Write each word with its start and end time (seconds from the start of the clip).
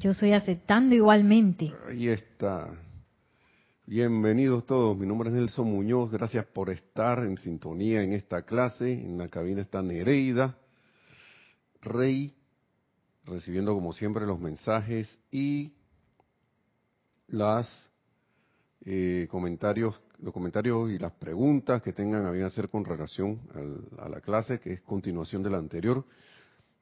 Yo 0.00 0.14
soy 0.14 0.32
aceptando 0.32 0.94
igualmente. 0.94 1.74
Ahí 1.88 2.06
está. 2.06 2.72
Bienvenidos 3.84 4.64
todos. 4.64 4.96
Mi 4.96 5.08
nombre 5.08 5.28
es 5.28 5.34
Nelson 5.34 5.66
Muñoz. 5.66 6.12
Gracias 6.12 6.46
por 6.46 6.70
estar 6.70 7.18
en 7.24 7.36
sintonía 7.36 8.04
en 8.04 8.12
esta 8.12 8.42
clase. 8.42 8.92
En 8.92 9.18
la 9.18 9.26
cabina 9.26 9.60
está 9.60 9.82
Nereida, 9.82 10.56
Rey, 11.80 12.32
recibiendo 13.24 13.74
como 13.74 13.92
siempre 13.92 14.24
los 14.24 14.38
mensajes 14.38 15.18
y 15.32 15.72
las 17.26 17.90
eh, 18.84 19.26
comentarios, 19.28 20.00
los 20.20 20.32
comentarios 20.32 20.92
y 20.92 20.98
las 21.00 21.12
preguntas 21.14 21.82
que 21.82 21.92
tengan 21.92 22.24
a 22.24 22.30
bien 22.30 22.44
hacer 22.44 22.68
con 22.68 22.84
relación 22.84 23.40
a 23.98 24.08
la 24.08 24.20
clase, 24.20 24.60
que 24.60 24.74
es 24.74 24.80
continuación 24.80 25.42
de 25.42 25.50
la 25.50 25.58
anterior. 25.58 26.04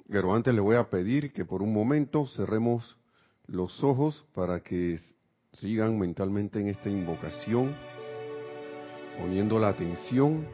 Pero 0.07 0.35
antes 0.35 0.55
le 0.55 0.61
voy 0.61 0.77
a 0.77 0.91
pedir 0.91 1.33
que 1.33 1.47
por 1.47 1.63
un 1.63 1.73
momento 1.73 2.27
cerremos 2.27 2.99
los 3.49 3.83
ojos 3.85 4.25
para 4.35 4.61
que 4.61 4.99
sigan 5.53 5.99
mentalmente 5.99 6.61
en 6.61 6.69
esta 6.69 6.91
invocación, 6.91 7.75
poniendo 9.19 9.59
la 9.59 9.69
atención 9.69 10.47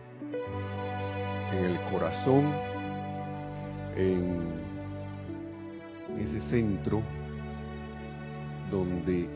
en 1.52 1.64
el 1.64 1.80
corazón, 1.90 2.52
en 3.96 4.62
ese 6.18 6.40
centro 6.50 7.02
donde 8.70 9.28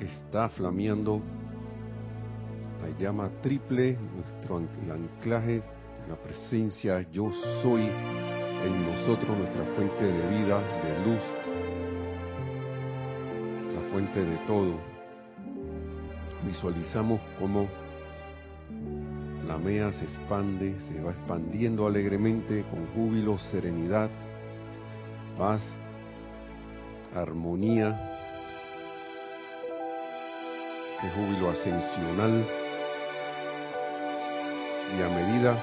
está 0.00 0.48
flameando 0.50 1.20
la 2.82 2.98
llama 2.98 3.30
triple, 3.42 3.98
nuestro 4.14 4.58
anclaje, 4.58 5.62
la 6.08 6.16
presencia 6.16 7.06
yo 7.10 7.30
soy 7.62 7.82
en 7.82 8.86
nosotros, 8.86 9.36
nuestra 9.36 9.64
fuente 9.74 10.04
de 10.04 10.28
vida, 10.28 10.60
de 10.60 11.06
luz, 11.06 11.43
fuente 13.94 14.24
de 14.24 14.36
todo. 14.38 14.74
Visualizamos 16.44 17.20
cómo 17.38 17.68
flamea, 19.44 19.92
se 19.92 20.02
expande, 20.06 20.76
se 20.80 21.00
va 21.00 21.12
expandiendo 21.12 21.86
alegremente 21.86 22.64
con 22.70 22.88
júbilo, 22.88 23.38
serenidad, 23.38 24.10
paz, 25.38 25.62
armonía, 27.14 28.18
ese 30.98 31.10
júbilo 31.10 31.50
ascensional. 31.50 32.44
Y 34.98 35.02
a 35.02 35.08
medida 35.08 35.62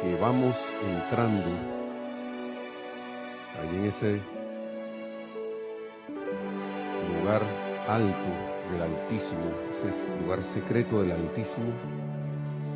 que 0.00 0.16
vamos 0.18 0.56
entrando 0.82 1.50
allí 3.60 3.76
en 3.76 3.84
ese 3.84 4.33
lugar 7.34 7.42
alto 7.88 8.70
del 8.70 8.82
Altísimo, 8.82 9.50
ese 9.72 10.22
lugar 10.22 10.42
secreto 10.54 11.02
del 11.02 11.12
Altísimo, 11.12 11.72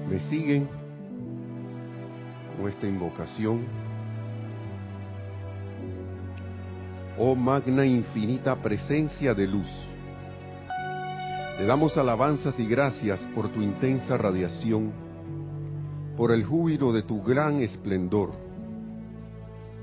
me 0.08 0.18
siguen 0.28 0.68
con 2.56 2.68
esta 2.68 2.86
invocación. 2.86 3.66
Oh 7.18 7.34
magna 7.34 7.84
infinita 7.84 8.56
presencia 8.56 9.34
de 9.34 9.46
luz, 9.46 9.70
te 11.56 11.64
damos 11.64 11.96
alabanzas 11.96 12.58
y 12.58 12.66
gracias 12.66 13.20
por 13.34 13.48
tu 13.48 13.62
intensa 13.62 14.16
radiación, 14.16 14.92
por 16.16 16.32
el 16.32 16.44
júbilo 16.44 16.92
de 16.92 17.02
tu 17.02 17.22
gran 17.22 17.60
esplendor, 17.60 18.32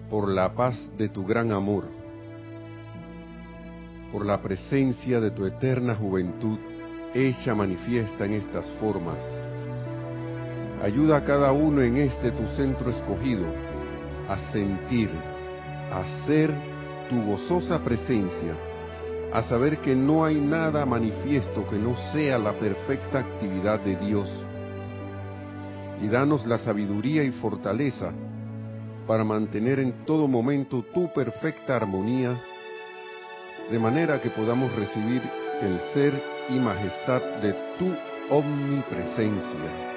por 0.09 0.29
la 0.29 0.53
paz 0.53 0.77
de 0.97 1.09
tu 1.09 1.25
gran 1.25 1.51
amor 1.51 2.04
por 4.15 4.25
la 4.25 4.41
presencia 4.41 5.19
de 5.19 5.29
tu 5.31 5.45
eterna 5.45 5.93
juventud 5.93 6.57
hecha 7.13 7.53
manifiesta 7.53 8.23
en 8.23 8.35
estas 8.35 8.65
formas. 8.79 9.17
Ayuda 10.81 11.17
a 11.17 11.25
cada 11.25 11.51
uno 11.51 11.81
en 11.81 11.97
este 11.97 12.31
tu 12.31 12.47
centro 12.55 12.91
escogido 12.91 13.45
a 14.29 14.37
sentir, 14.53 15.09
a 15.91 16.25
ser 16.25 16.49
tu 17.09 17.25
gozosa 17.25 17.83
presencia, 17.83 18.55
a 19.33 19.41
saber 19.49 19.79
que 19.79 19.93
no 19.97 20.23
hay 20.23 20.39
nada 20.39 20.85
manifiesto 20.85 21.67
que 21.67 21.75
no 21.75 21.97
sea 22.13 22.39
la 22.39 22.53
perfecta 22.53 23.19
actividad 23.19 23.81
de 23.81 23.97
Dios. 23.97 24.29
Y 26.01 26.07
danos 26.07 26.45
la 26.45 26.57
sabiduría 26.57 27.21
y 27.21 27.31
fortaleza 27.31 28.13
para 29.07 29.25
mantener 29.25 29.79
en 29.79 30.05
todo 30.05 30.29
momento 30.29 30.85
tu 30.93 31.11
perfecta 31.11 31.75
armonía 31.75 32.39
de 33.69 33.79
manera 33.79 34.21
que 34.21 34.29
podamos 34.29 34.73
recibir 34.75 35.21
el 35.61 35.79
ser 35.93 36.21
y 36.49 36.59
majestad 36.59 37.21
de 37.41 37.53
tu 37.79 37.91
omnipresencia. 38.29 39.95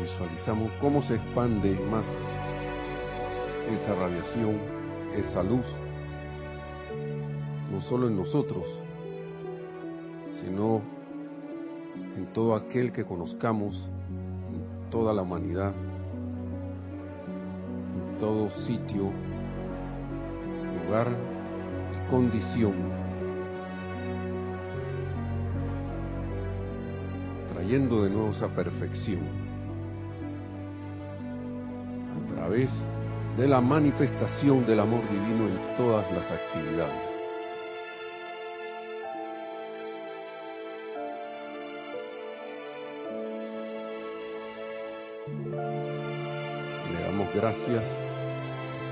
Visualizamos 0.00 0.72
cómo 0.80 1.02
se 1.02 1.16
expande 1.16 1.78
más 1.90 2.06
esa 3.70 3.94
radiación, 3.94 4.58
esa 5.14 5.42
luz, 5.42 5.66
no 7.70 7.82
solo 7.82 8.08
en 8.08 8.16
nosotros, 8.16 8.64
sino 10.40 10.80
en 12.16 12.32
todo 12.32 12.54
aquel 12.54 12.92
que 12.92 13.04
conozcamos, 13.04 13.76
en 14.08 14.90
toda 14.90 15.12
la 15.12 15.20
humanidad, 15.22 15.74
en 17.94 18.18
todo 18.18 18.48
sitio 18.66 19.12
y 20.92 22.10
condición, 22.10 22.74
trayendo 27.50 28.04
de 28.04 28.10
nuevo 28.10 28.30
esa 28.32 28.48
perfección 28.48 29.20
a 32.14 32.34
través 32.34 32.70
de 33.38 33.48
la 33.48 33.62
manifestación 33.62 34.66
del 34.66 34.80
amor 34.80 35.00
divino 35.08 35.48
en 35.48 35.76
todas 35.78 36.12
las 36.12 36.30
actividades. 36.30 37.08
Le 46.92 47.02
damos 47.02 47.34
gracias 47.34 48.11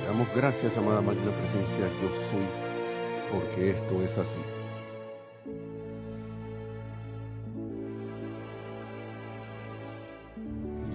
damos 0.06 0.28
gracias, 0.34 0.76
amada 0.76 1.00
magna 1.00 1.30
presencia, 1.36 1.88
yo 2.00 2.08
soy, 2.30 2.46
porque 3.30 3.70
esto 3.70 4.02
es 4.02 4.18
así. 4.18 4.40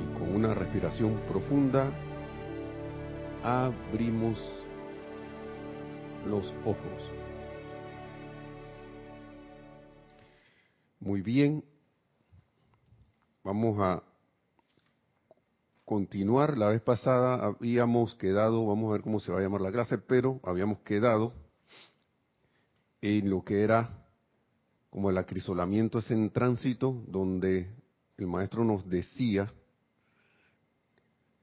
Y 0.01 0.17
con 0.17 0.35
una 0.35 0.53
respiración 0.53 1.19
profunda, 1.27 1.89
abrimos 3.43 4.39
los 6.25 6.53
ojos. 6.65 7.11
Muy 10.99 11.21
bien, 11.21 11.63
vamos 13.43 13.79
a 13.79 14.01
continuar. 15.85 16.57
La 16.57 16.69
vez 16.69 16.81
pasada 16.81 17.45
habíamos 17.45 18.15
quedado, 18.15 18.65
vamos 18.65 18.89
a 18.89 18.93
ver 18.93 19.01
cómo 19.01 19.19
se 19.19 19.31
va 19.31 19.39
a 19.39 19.41
llamar 19.41 19.61
la 19.61 19.71
clase, 19.71 19.97
pero 19.97 20.39
habíamos 20.43 20.79
quedado 20.79 21.33
en 23.01 23.29
lo 23.29 23.43
que 23.43 23.61
era 23.61 24.01
como 24.89 25.09
el 25.09 25.17
acrisolamiento 25.17 25.99
es 25.99 26.09
en 26.09 26.29
tránsito, 26.31 27.03
donde 27.07 27.69
el 28.17 28.27
maestro 28.27 28.63
nos 28.63 28.89
decía 28.89 29.51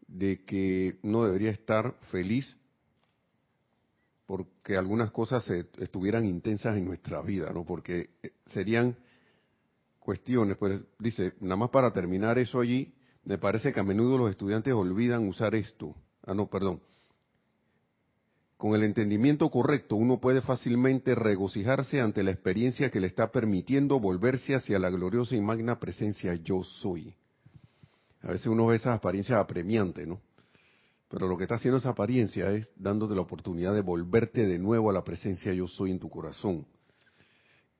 de 0.08 0.44
que 0.44 0.98
no 1.02 1.24
debería 1.24 1.50
estar 1.50 1.94
feliz 2.10 2.56
porque 4.26 4.76
algunas 4.76 5.10
cosas 5.10 5.48
estuvieran 5.78 6.24
intensas 6.24 6.76
en 6.76 6.86
nuestra 6.86 7.20
vida, 7.20 7.52
¿no? 7.52 7.64
Porque 7.64 8.10
serían 8.46 8.96
cuestiones, 9.98 10.56
pues 10.56 10.82
dice, 10.98 11.34
nada 11.40 11.56
más 11.56 11.70
para 11.70 11.92
terminar 11.92 12.38
eso 12.38 12.60
allí, 12.60 12.94
me 13.24 13.38
parece 13.38 13.72
que 13.72 13.80
a 13.80 13.84
menudo 13.84 14.18
los 14.18 14.30
estudiantes 14.30 14.74
olvidan 14.74 15.28
usar 15.28 15.54
esto. 15.54 15.94
Ah, 16.24 16.34
no, 16.34 16.48
perdón. 16.48 16.80
Con 18.56 18.74
el 18.74 18.84
entendimiento 18.84 19.50
correcto, 19.50 19.96
uno 19.96 20.20
puede 20.20 20.40
fácilmente 20.40 21.14
regocijarse 21.14 22.00
ante 22.00 22.22
la 22.22 22.30
experiencia 22.30 22.90
que 22.90 23.00
le 23.00 23.08
está 23.08 23.30
permitiendo 23.32 23.98
volverse 23.98 24.54
hacia 24.54 24.78
la 24.78 24.90
gloriosa 24.90 25.34
y 25.34 25.40
magna 25.40 25.78
presencia 25.80 26.34
yo 26.34 26.62
soy. 26.62 27.14
A 28.22 28.28
veces 28.28 28.46
uno 28.46 28.66
ve 28.66 28.76
esas 28.76 28.96
apariencias 28.96 29.38
apremiantes, 29.38 30.06
¿no? 30.06 30.20
Pero 31.08 31.28
lo 31.28 31.36
que 31.36 31.44
está 31.44 31.56
haciendo 31.56 31.78
esa 31.78 31.90
apariencia 31.90 32.50
es 32.52 32.70
dándote 32.76 33.14
la 33.14 33.20
oportunidad 33.20 33.74
de 33.74 33.82
volverte 33.82 34.46
de 34.46 34.58
nuevo 34.58 34.90
a 34.90 34.92
la 34.92 35.04
presencia 35.04 35.52
yo 35.52 35.66
soy 35.66 35.90
en 35.90 35.98
tu 35.98 36.08
corazón. 36.08 36.64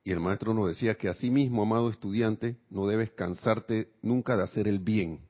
Y 0.03 0.11
el 0.11 0.19
maestro 0.19 0.53
nos 0.53 0.67
decía 0.67 0.95
que 0.95 1.09
mismo, 1.29 1.63
amado 1.63 1.89
estudiante, 1.89 2.57
no 2.69 2.87
debes 2.87 3.11
cansarte 3.11 3.89
nunca 4.01 4.35
de 4.35 4.43
hacer 4.43 4.67
el 4.67 4.79
bien 4.79 5.21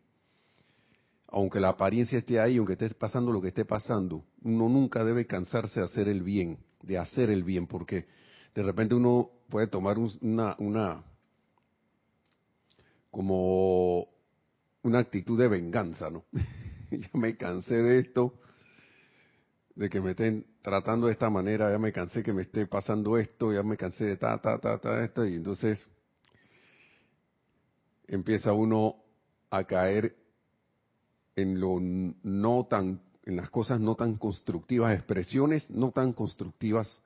aunque 1.33 1.59
la 1.59 1.69
apariencia 1.69 2.19
esté 2.19 2.39
ahí, 2.39 2.57
aunque 2.57 2.73
esté 2.73 2.87
pasando 2.93 3.31
lo 3.31 3.41
que 3.41 3.47
esté 3.47 3.65
pasando, 3.65 4.23
uno 4.43 4.69
nunca 4.69 5.03
debe 5.03 5.25
cansarse 5.25 5.79
de 5.79 5.85
hacer 5.87 6.07
el 6.07 6.21
bien, 6.21 6.59
de 6.83 6.99
hacer 6.99 7.31
el 7.31 7.43
bien, 7.43 7.65
porque 7.65 8.05
de 8.53 8.61
repente 8.61 8.93
uno 8.93 9.31
puede 9.49 9.65
tomar 9.65 9.97
una, 9.97 10.55
una, 10.59 11.03
como 13.09 14.07
una 14.83 14.99
actitud 14.99 15.39
de 15.39 15.47
venganza, 15.47 16.11
¿no? 16.11 16.23
ya 16.91 17.09
me 17.13 17.35
cansé 17.35 17.77
de 17.77 17.99
esto, 17.99 18.35
de 19.73 19.89
que 19.89 20.01
me 20.01 20.11
estén 20.11 20.45
tratando 20.61 21.07
de 21.07 21.13
esta 21.13 21.31
manera, 21.31 21.71
ya 21.71 21.79
me 21.79 21.91
cansé 21.91 22.21
que 22.21 22.31
me 22.31 22.43
esté 22.43 22.67
pasando 22.67 23.17
esto, 23.17 23.51
ya 23.51 23.63
me 23.63 23.75
cansé 23.75 24.05
de 24.05 24.17
ta, 24.17 24.39
ta, 24.39 24.59
ta, 24.59 24.77
ta, 24.77 25.03
esto, 25.03 25.25
y 25.25 25.33
entonces 25.33 25.89
empieza 28.07 28.53
uno 28.53 28.97
a 29.49 29.63
caer 29.63 30.22
en 31.35 31.59
lo 31.59 31.79
no 31.79 32.67
tan, 32.69 33.01
en 33.25 33.35
las 33.35 33.49
cosas 33.49 33.79
no 33.79 33.95
tan 33.95 34.15
constructivas, 34.15 34.93
expresiones 34.93 35.69
no 35.69 35.91
tan 35.91 36.13
constructivas. 36.13 37.01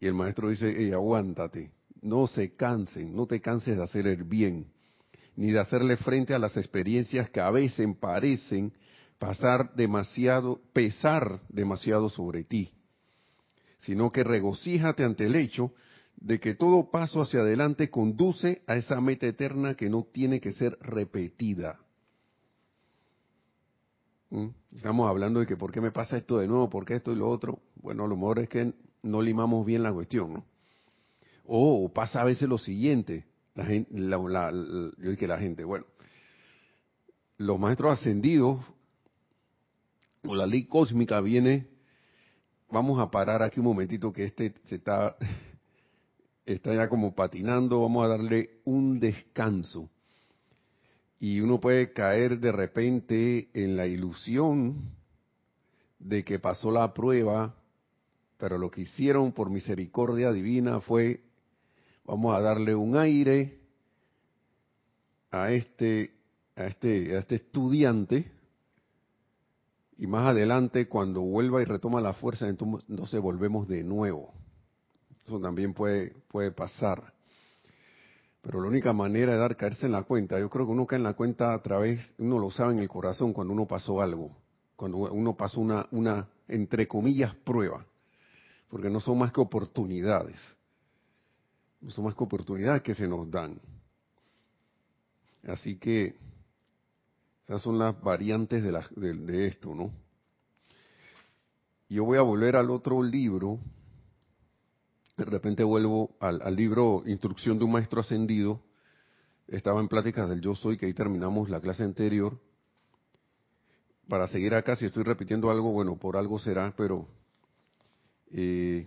Y 0.00 0.06
el 0.06 0.14
maestro 0.14 0.50
dice, 0.50 0.92
aguántate, 0.92 1.70
no 2.02 2.26
se 2.26 2.54
cansen, 2.54 3.14
no 3.14 3.26
te 3.26 3.40
canses 3.40 3.76
de 3.76 3.82
hacer 3.82 4.06
el 4.06 4.24
bien, 4.24 4.66
ni 5.36 5.52
de 5.52 5.60
hacerle 5.60 5.96
frente 5.96 6.34
a 6.34 6.38
las 6.38 6.56
experiencias 6.56 7.30
que 7.30 7.40
a 7.40 7.50
veces 7.50 7.86
parecen 7.98 8.72
pasar 9.18 9.74
demasiado, 9.74 10.60
pesar 10.72 11.40
demasiado 11.48 12.08
sobre 12.08 12.44
ti, 12.44 12.72
sino 13.78 14.10
que 14.10 14.24
regocíjate 14.24 15.04
ante 15.04 15.26
el 15.26 15.36
hecho 15.36 15.72
de 16.16 16.40
que 16.40 16.54
todo 16.54 16.90
paso 16.90 17.20
hacia 17.20 17.40
adelante 17.40 17.90
conduce 17.90 18.62
a 18.66 18.76
esa 18.76 19.00
meta 19.00 19.26
eterna 19.26 19.74
que 19.74 19.88
no 19.90 20.04
tiene 20.04 20.40
que 20.40 20.52
ser 20.52 20.78
repetida. 20.80 21.78
¿Mm? 24.30 24.46
Estamos 24.74 25.08
hablando 25.08 25.40
de 25.40 25.46
que 25.46 25.56
por 25.56 25.72
qué 25.72 25.80
me 25.80 25.92
pasa 25.92 26.16
esto 26.16 26.38
de 26.38 26.48
nuevo, 26.48 26.68
por 26.68 26.84
qué 26.84 26.94
esto 26.94 27.12
y 27.12 27.16
lo 27.16 27.28
otro. 27.28 27.60
Bueno, 27.76 28.06
lo 28.06 28.16
mejor 28.16 28.40
es 28.40 28.48
que 28.48 28.72
no 29.02 29.22
limamos 29.22 29.64
bien 29.64 29.82
la 29.82 29.92
cuestión, 29.92 30.34
¿no? 30.34 30.44
O 31.44 31.88
pasa 31.92 32.22
a 32.22 32.24
veces 32.24 32.48
lo 32.48 32.58
siguiente, 32.58 33.24
la 33.54 33.64
gente, 33.64 33.90
yo 33.94 35.16
que 35.16 35.28
la 35.28 35.38
gente, 35.38 35.62
bueno, 35.62 35.86
los 37.38 37.58
maestros 37.58 37.98
ascendidos 37.98 38.64
o 40.26 40.34
la 40.34 40.46
ley 40.46 40.64
cósmica 40.64 41.20
viene, 41.20 41.68
vamos 42.68 42.98
a 42.98 43.12
parar 43.12 43.42
aquí 43.42 43.60
un 43.60 43.66
momentito 43.66 44.12
que 44.12 44.24
este 44.24 44.54
se 44.64 44.76
está, 44.76 45.16
está 46.46 46.74
ya 46.74 46.88
como 46.88 47.14
patinando, 47.14 47.80
vamos 47.80 48.04
a 48.04 48.08
darle 48.08 48.58
un 48.64 48.98
descanso 48.98 49.88
y 51.18 51.40
uno 51.40 51.60
puede 51.60 51.92
caer 51.92 52.38
de 52.40 52.52
repente 52.52 53.48
en 53.54 53.76
la 53.76 53.86
ilusión 53.86 54.90
de 55.98 56.24
que 56.24 56.38
pasó 56.38 56.70
la 56.70 56.92
prueba, 56.92 57.54
pero 58.36 58.58
lo 58.58 58.70
que 58.70 58.82
hicieron 58.82 59.32
por 59.32 59.50
misericordia 59.50 60.30
divina 60.30 60.80
fue, 60.80 61.22
vamos 62.04 62.36
a 62.36 62.40
darle 62.40 62.74
un 62.74 62.96
aire 62.96 63.58
a 65.30 65.52
este, 65.52 66.12
a 66.54 66.66
este, 66.66 67.16
a 67.16 67.20
este 67.20 67.36
estudiante, 67.36 68.30
y 69.98 70.06
más 70.06 70.28
adelante 70.28 70.86
cuando 70.88 71.22
vuelva 71.22 71.62
y 71.62 71.64
retoma 71.64 72.02
la 72.02 72.12
fuerza, 72.12 72.46
entonces 72.46 73.18
volvemos 73.20 73.66
de 73.66 73.82
nuevo. 73.82 74.34
Eso 75.26 75.40
también 75.40 75.72
puede, 75.72 76.10
puede 76.28 76.52
pasar. 76.52 77.15
Pero 78.46 78.60
la 78.60 78.68
única 78.68 78.92
manera 78.92 79.32
de 79.32 79.38
dar 79.40 79.56
caerse 79.56 79.86
en 79.86 79.92
la 79.92 80.04
cuenta, 80.04 80.38
yo 80.38 80.48
creo 80.48 80.66
que 80.66 80.70
uno 80.70 80.86
cae 80.86 80.98
en 80.98 81.02
la 81.02 81.14
cuenta 81.14 81.52
a 81.52 81.60
través, 81.60 82.14
uno 82.18 82.38
lo 82.38 82.52
sabe 82.52 82.74
en 82.74 82.78
el 82.78 82.88
corazón 82.88 83.32
cuando 83.32 83.52
uno 83.52 83.66
pasó 83.66 84.00
algo, 84.00 84.30
cuando 84.76 84.98
uno 84.98 85.36
pasó 85.36 85.60
una, 85.60 85.88
una 85.90 86.28
entre 86.46 86.86
comillas, 86.86 87.34
prueba, 87.34 87.84
porque 88.70 88.88
no 88.88 89.00
son 89.00 89.18
más 89.18 89.32
que 89.32 89.40
oportunidades, 89.40 90.36
no 91.80 91.90
son 91.90 92.04
más 92.04 92.14
que 92.14 92.22
oportunidades 92.22 92.82
que 92.82 92.94
se 92.94 93.08
nos 93.08 93.28
dan. 93.28 93.60
Así 95.48 95.76
que 95.76 96.14
esas 97.46 97.60
son 97.62 97.80
las 97.80 98.00
variantes 98.00 98.62
de, 98.62 99.14
de 99.14 99.46
esto, 99.48 99.74
¿no? 99.74 99.90
Yo 101.88 102.04
voy 102.04 102.18
a 102.18 102.22
volver 102.22 102.54
al 102.54 102.70
otro 102.70 103.02
libro, 103.02 103.58
de 105.16 105.24
repente 105.24 105.64
vuelvo 105.64 106.14
al, 106.20 106.54
libro 106.54 107.02
Instrucción 107.06 107.58
de 107.58 107.64
un 107.64 107.72
Maestro 107.72 108.00
Ascendido. 108.00 108.60
Estaba 109.48 109.80
en 109.80 109.88
pláticas 109.88 110.28
del 110.28 110.42
Yo 110.42 110.54
Soy, 110.54 110.76
que 110.76 110.86
ahí 110.86 110.92
terminamos 110.92 111.48
la 111.48 111.60
clase 111.60 111.84
anterior. 111.84 112.38
Para 114.08 114.28
seguir 114.28 114.54
acá, 114.54 114.76
si 114.76 114.84
estoy 114.84 115.04
repitiendo 115.04 115.50
algo, 115.50 115.72
bueno, 115.72 115.96
por 115.96 116.16
algo 116.16 116.38
será, 116.38 116.74
pero 116.76 117.08
eh, 118.30 118.86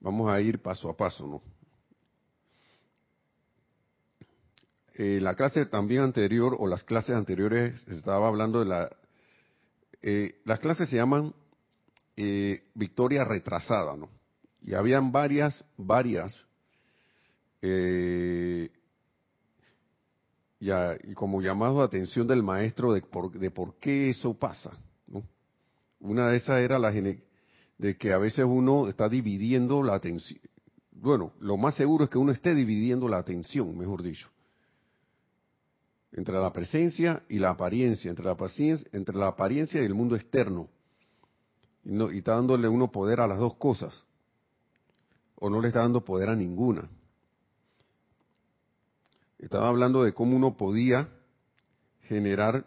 vamos 0.00 0.30
a 0.30 0.40
ir 0.40 0.60
paso 0.60 0.88
a 0.88 0.96
paso, 0.96 1.26
¿no? 1.26 1.42
Eh, 4.94 5.20
la 5.20 5.34
clase 5.34 5.66
también 5.66 6.02
anterior, 6.02 6.56
o 6.58 6.66
las 6.66 6.84
clases 6.84 7.16
anteriores, 7.16 7.84
estaba 7.88 8.28
hablando 8.28 8.60
de 8.60 8.66
la... 8.66 8.96
Eh, 10.00 10.40
las 10.44 10.60
clases 10.60 10.88
se 10.88 10.96
llaman 10.96 11.34
victoria 12.74 13.22
retrasada, 13.24 13.96
¿no? 13.96 14.17
Y 14.62 14.74
habían 14.74 15.12
varias, 15.12 15.64
varias, 15.76 16.46
eh, 17.62 18.70
ya, 20.60 20.96
y 21.04 21.14
como 21.14 21.40
llamado 21.40 21.78
de 21.78 21.84
atención 21.84 22.26
del 22.26 22.42
maestro 22.42 22.92
de 22.92 23.02
por, 23.02 23.30
de 23.32 23.50
por 23.50 23.76
qué 23.78 24.10
eso 24.10 24.34
pasa. 24.34 24.76
Una 26.00 26.28
de 26.28 26.36
esas 26.36 26.60
era 26.60 26.78
la 26.78 26.92
de 26.92 27.96
que 27.96 28.12
a 28.12 28.18
veces 28.18 28.44
uno 28.44 28.88
está 28.88 29.08
dividiendo 29.08 29.82
la 29.82 29.94
atención. 29.94 30.40
Bueno, 30.92 31.32
lo 31.40 31.56
más 31.56 31.74
seguro 31.74 32.04
es 32.04 32.10
que 32.10 32.18
uno 32.18 32.32
esté 32.32 32.54
dividiendo 32.54 33.08
la 33.08 33.18
atención, 33.18 33.76
mejor 33.76 34.02
dicho, 34.02 34.28
entre 36.12 36.34
la 36.34 36.52
presencia 36.52 37.22
y 37.28 37.38
la 37.38 37.50
apariencia, 37.50 38.10
entre 38.10 38.24
la, 38.24 38.36
paciencia, 38.36 38.88
entre 38.92 39.16
la 39.16 39.28
apariencia 39.28 39.80
y 39.80 39.84
el 39.84 39.94
mundo 39.94 40.16
externo. 40.16 40.68
Y, 41.84 41.96
y 42.14 42.18
está 42.18 42.34
dándole 42.34 42.68
uno 42.68 42.90
poder 42.90 43.20
a 43.20 43.26
las 43.26 43.38
dos 43.38 43.54
cosas 43.54 44.04
o 45.40 45.50
no 45.50 45.60
le 45.60 45.68
está 45.68 45.80
dando 45.80 46.04
poder 46.04 46.28
a 46.28 46.36
ninguna. 46.36 46.88
Estaba 49.38 49.68
hablando 49.68 50.02
de 50.02 50.12
cómo 50.12 50.36
uno 50.36 50.56
podía 50.56 51.08
generar 52.02 52.66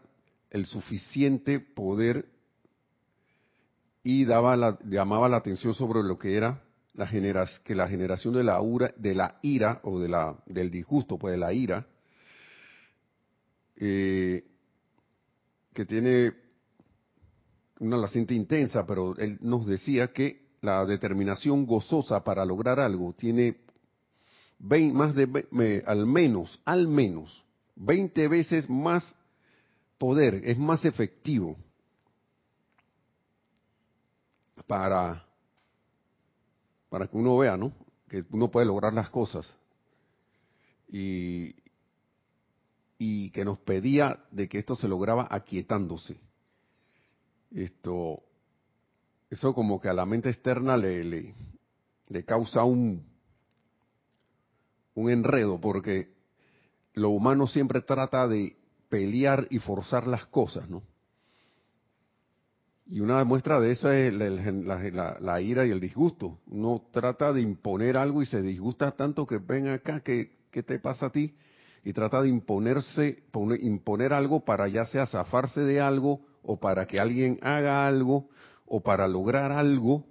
el 0.50 0.66
suficiente 0.66 1.60
poder 1.60 2.30
y 4.04 4.25
daba 4.25 4.56
la, 4.56 4.80
llamaba 4.86 5.30
la 5.30 5.38
atención 5.38 5.74
sobre 5.74 6.04
lo 6.04 6.18
que 6.18 6.36
era 6.36 6.62
la 6.94 7.08
que 7.63 7.75
la 7.75 7.88
generación 7.88 8.34
de 8.34 8.44
la, 8.44 8.60
de 8.98 9.16
la 9.16 9.40
ira 9.42 9.80
o 9.84 10.00
de 10.00 10.10
la, 10.10 10.38
del 10.46 10.70
disgusto, 10.70 11.18
pues 11.18 11.32
de 11.32 11.38
la 11.38 11.54
ira, 11.54 11.88
eh, 13.78 14.44
que 15.74 15.86
tiene 15.86 16.34
una 17.80 17.98
laciente 17.98 18.34
intensa, 18.34 18.86
pero 18.86 19.16
él 19.18 19.38
nos 19.42 19.66
decía 19.66 20.12
que 20.12 20.41
la 20.62 20.86
determinación 20.86 21.65
gozosa 21.65 22.24
para 22.24 22.46
lograr 22.46 22.80
algo 22.80 23.13
tiene 23.13 23.58
más 24.60 25.15
de 25.15 25.84
al 25.88 26.06
menos, 26.06 26.62
al 26.65 26.88
menos 26.88 27.44
20 27.75 28.27
veces 28.27 28.70
más 28.70 29.15
poder, 29.98 30.41
es 30.46 30.58
más 30.58 30.86
efectivo 30.86 31.58
para 34.68 35.25
para 36.91 37.08
que 37.08 37.15
uno 37.15 37.38
vea, 37.38 37.56
¿no? 37.56 37.72
Que 38.10 38.25
uno 38.32 38.51
puede 38.51 38.65
lograr 38.65 38.94
las 38.94 39.10
cosas. 39.10 39.56
Y, 40.89 41.56
y 42.98 43.30
que 43.30 43.46
nos 43.46 43.60
pedía 43.60 44.25
de 44.30 44.50
que 44.50 44.58
esto 44.58 44.75
se 44.75 44.89
lograba 44.89 45.25
aquietándose. 45.32 46.20
Esto, 47.50 48.22
eso 49.32 49.54
como 49.54 49.80
que 49.80 49.88
a 49.88 49.94
la 49.94 50.06
mente 50.06 50.30
externa 50.30 50.76
le, 50.76 51.04
le, 51.06 52.26
causa 52.26 52.66
un, 52.66 53.06
un 54.94 55.10
enredo, 55.10 55.60
porque 55.60 56.10
lo 56.94 57.10
humano 57.10 57.48
siempre 57.48 57.82
trata 57.82 58.28
de 58.28 58.58
pelear 58.90 59.48
y 59.50 59.60
forzar 59.60 60.06
las 60.06 60.26
cosas, 60.26 60.70
¿no? 60.70 60.84
Y 62.86 63.00
una 63.00 63.24
muestra 63.24 63.62
de 63.62 63.72
eso 63.72 63.90
es 63.90 64.14
la, 64.14 65.42
ira 65.42 65.66
y 65.66 65.72
el 65.72 65.80
disgusto. 65.80 66.40
Uno 66.48 66.84
trata 66.92 67.32
de 67.32 67.40
imponer 67.40 67.96
algo 67.96 68.22
y 68.22 68.26
se 68.26 68.42
disgusta 68.42 68.92
tanto 68.92 69.26
que 69.26 69.38
ven 69.38 69.70
acá, 69.70 70.02
que, 70.02 70.40
¿qué 70.52 70.62
te 70.62 70.78
pasa 70.78 71.06
a 71.06 71.12
ti? 71.12 71.34
Y 71.86 71.94
trata 71.94 72.22
de 72.22 72.28
imponerse, 72.28 73.24
imponer 73.62 74.12
algo 74.12 74.44
para 74.44 74.68
ya 74.68 74.84
sea 74.84 75.06
zafarse 75.06 75.62
de 75.62 75.80
algo 75.80 76.20
o 76.44 76.60
para 76.60 76.86
que 76.86 77.00
alguien 77.00 77.40
haga 77.42 77.88
algo 77.88 78.28
o 78.74 78.80
para 78.80 79.06
lograr 79.06 79.51
algo 79.51 80.06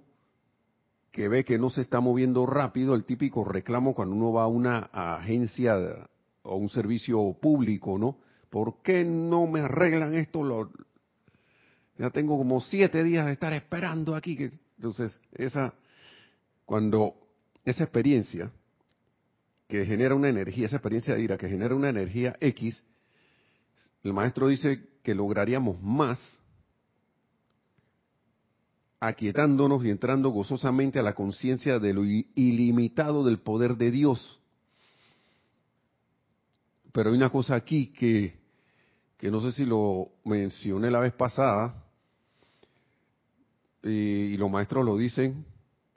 que 1.11 1.27
ve 1.27 1.43
que 1.43 1.57
no 1.57 1.71
se 1.71 1.81
está 1.81 1.99
moviendo 1.99 2.45
rápido, 2.45 2.93
el 2.93 3.05
típico 3.05 3.43
reclamo 3.43 3.95
cuando 3.95 4.15
uno 4.15 4.31
va 4.31 4.43
a 4.43 4.47
una 4.47 4.89
agencia 4.93 6.07
o 6.43 6.55
un 6.57 6.69
servicio 6.69 7.35
público, 7.41 7.97
¿no? 7.97 8.19
¿Por 8.51 8.83
qué 8.83 9.03
no 9.03 9.47
me 9.47 9.61
arreglan 9.61 10.13
esto? 10.13 10.43
Lo, 10.43 10.69
ya 11.97 12.11
tengo 12.11 12.37
como 12.37 12.61
siete 12.61 13.03
días 13.03 13.25
de 13.25 13.31
estar 13.31 13.51
esperando 13.51 14.15
aquí. 14.15 14.37
Que, 14.37 14.51
entonces, 14.77 15.19
esa, 15.33 15.73
cuando 16.63 17.15
esa 17.65 17.85
experiencia 17.85 18.51
que 19.67 19.87
genera 19.87 20.13
una 20.13 20.29
energía, 20.29 20.67
esa 20.67 20.75
experiencia 20.75 21.15
de 21.15 21.23
ira 21.23 21.35
que 21.35 21.49
genera 21.49 21.73
una 21.73 21.89
energía 21.89 22.37
X, 22.39 22.83
el 24.03 24.13
maestro 24.13 24.49
dice 24.49 24.87
que 25.01 25.15
lograríamos 25.15 25.81
más 25.81 26.40
aquietándonos 29.01 29.83
y 29.83 29.89
entrando 29.89 30.29
gozosamente 30.29 30.99
a 30.99 31.03
la 31.03 31.15
conciencia 31.15 31.79
de 31.79 31.91
lo 31.91 32.05
ilimitado 32.05 33.25
del 33.25 33.39
poder 33.39 33.75
de 33.75 33.89
Dios. 33.89 34.39
Pero 36.93 37.09
hay 37.09 37.17
una 37.17 37.31
cosa 37.31 37.55
aquí 37.55 37.87
que, 37.87 38.39
que 39.17 39.31
no 39.31 39.41
sé 39.41 39.53
si 39.53 39.65
lo 39.65 40.09
mencioné 40.23 40.91
la 40.91 40.99
vez 40.99 41.13
pasada, 41.13 41.83
y, 43.81 44.37
los 44.37 44.51
maestros 44.51 44.85
lo 44.85 44.95
dicen, 44.95 45.45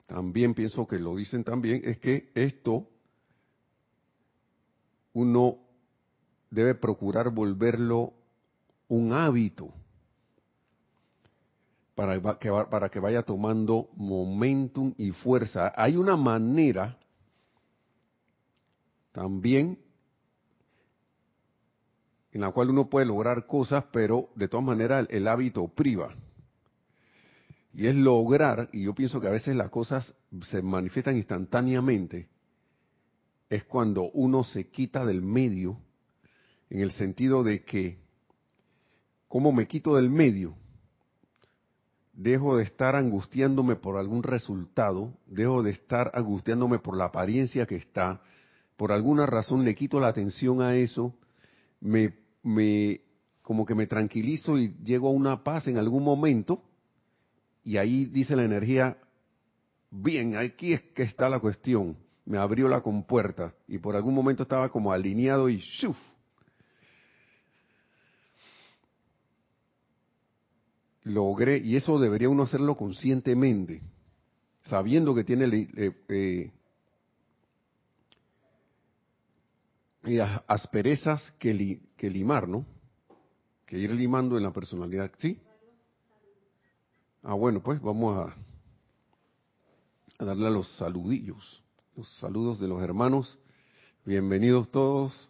también 0.07 0.55
pienso 0.55 0.87
que 0.87 0.97
lo 0.97 1.15
dicen 1.15 1.43
también, 1.43 1.83
es 1.85 1.99
que 1.99 2.31
esto 2.33 2.89
uno 5.13 5.59
debe 6.49 6.73
procurar 6.73 7.29
volverlo 7.29 8.13
un 8.87 9.13
hábito 9.13 9.71
para 11.95 12.19
que, 12.37 12.51
para 12.69 12.89
que 12.89 12.99
vaya 12.99 13.23
tomando 13.23 13.89
momentum 13.95 14.93
y 14.97 15.11
fuerza. 15.11 15.73
Hay 15.75 15.95
una 15.95 16.17
manera 16.17 16.97
también 19.11 19.79
en 22.35 22.41
la 22.41 22.51
cual 22.51 22.69
uno 22.69 22.89
puede 22.89 23.05
lograr 23.05 23.47
cosas, 23.47 23.85
pero 23.93 24.29
de 24.35 24.49
todas 24.49 24.65
maneras 24.65 25.07
el, 25.09 25.25
hábito 25.25 25.69
priva. 25.69 26.13
Y 27.73 27.87
es 27.87 27.95
lograr, 27.95 28.67
y 28.73 28.83
yo 28.83 28.93
pienso 28.93 29.21
que 29.21 29.27
a 29.29 29.31
veces 29.31 29.55
las 29.55 29.69
cosas 29.69 30.13
se 30.49 30.61
manifiestan 30.61 31.15
instantáneamente, 31.15 32.27
es 33.49 33.63
cuando 33.63 34.11
uno 34.11 34.43
se 34.43 34.67
quita 34.67 35.05
del 35.05 35.21
medio, 35.21 35.79
en 36.69 36.81
el 36.81 36.91
sentido 36.91 37.41
de 37.41 37.63
que, 37.63 37.99
¿cómo 39.29 39.53
me 39.53 39.65
quito 39.65 39.95
del 39.95 40.09
medio? 40.09 40.57
Dejo 42.15 42.57
de 42.57 42.63
estar 42.63 42.95
angustiándome 42.95 43.75
por 43.75 43.97
algún 43.97 44.23
resultado, 44.23 45.13
dejo 45.27 45.63
de 45.63 45.71
estar 45.71 46.11
angustiándome 46.13 46.79
por 46.79 46.95
la 46.95 47.05
apariencia 47.05 47.65
que 47.65 47.75
está, 47.75 48.21
por 48.77 48.91
alguna 48.91 49.25
razón 49.25 49.63
le 49.65 49.75
quito 49.75 49.99
la 49.99 50.07
atención 50.07 50.61
a 50.61 50.75
eso, 50.75 51.13
me, 51.81 52.13
me, 52.41 53.01
como 53.41 53.65
que 53.65 53.75
me 53.75 53.87
tranquilizo 53.87 54.57
y 54.57 54.75
llego 54.83 55.09
a 55.09 55.11
una 55.11 55.43
paz 55.43 55.67
en 55.67 55.77
algún 55.77 56.03
momento, 56.03 56.63
y 57.63 57.77
ahí 57.77 58.05
dice 58.05 58.35
la 58.35 58.43
energía, 58.43 58.97
bien, 59.91 60.37
aquí 60.37 60.73
es 60.73 60.81
que 60.93 61.03
está 61.03 61.29
la 61.29 61.39
cuestión, 61.39 61.97
me 62.25 62.37
abrió 62.37 62.69
la 62.69 62.81
compuerta, 62.81 63.53
y 63.67 63.77
por 63.77 63.95
algún 63.95 64.13
momento 64.13 64.43
estaba 64.43 64.69
como 64.69 64.91
alineado 64.91 65.49
y 65.49 65.57
¡shuf! 65.57 65.97
Logré, 71.05 71.59
y 71.59 71.75
eso 71.75 71.97
debería 71.99 72.29
uno 72.29 72.43
hacerlo 72.43 72.75
conscientemente, 72.75 73.81
sabiendo 74.63 75.15
que 75.15 75.23
tiene 75.23 75.45
eh, 75.77 76.51
eh, 80.03 80.21
asperezas 80.47 81.31
que, 81.39 81.79
que 81.95 82.09
limar, 82.09 82.47
¿no? 82.47 82.65
Que 83.65 83.77
ir 83.77 83.91
limando 83.91 84.35
en 84.37 84.43
la 84.43 84.51
personalidad, 84.51 85.11
¿sí? 85.19 85.39
Ah, 87.23 87.35
bueno, 87.35 87.61
pues 87.61 87.81
vamos 87.81 88.17
a, 88.17 88.35
a 90.19 90.25
darle 90.25 90.47
a 90.47 90.51
los 90.51 90.67
saludillos, 90.77 91.63
los 91.95 92.07
saludos 92.17 92.59
de 92.59 92.67
los 92.67 92.81
hermanos. 92.81 93.37
Bienvenidos 94.05 94.69
todos 94.69 95.29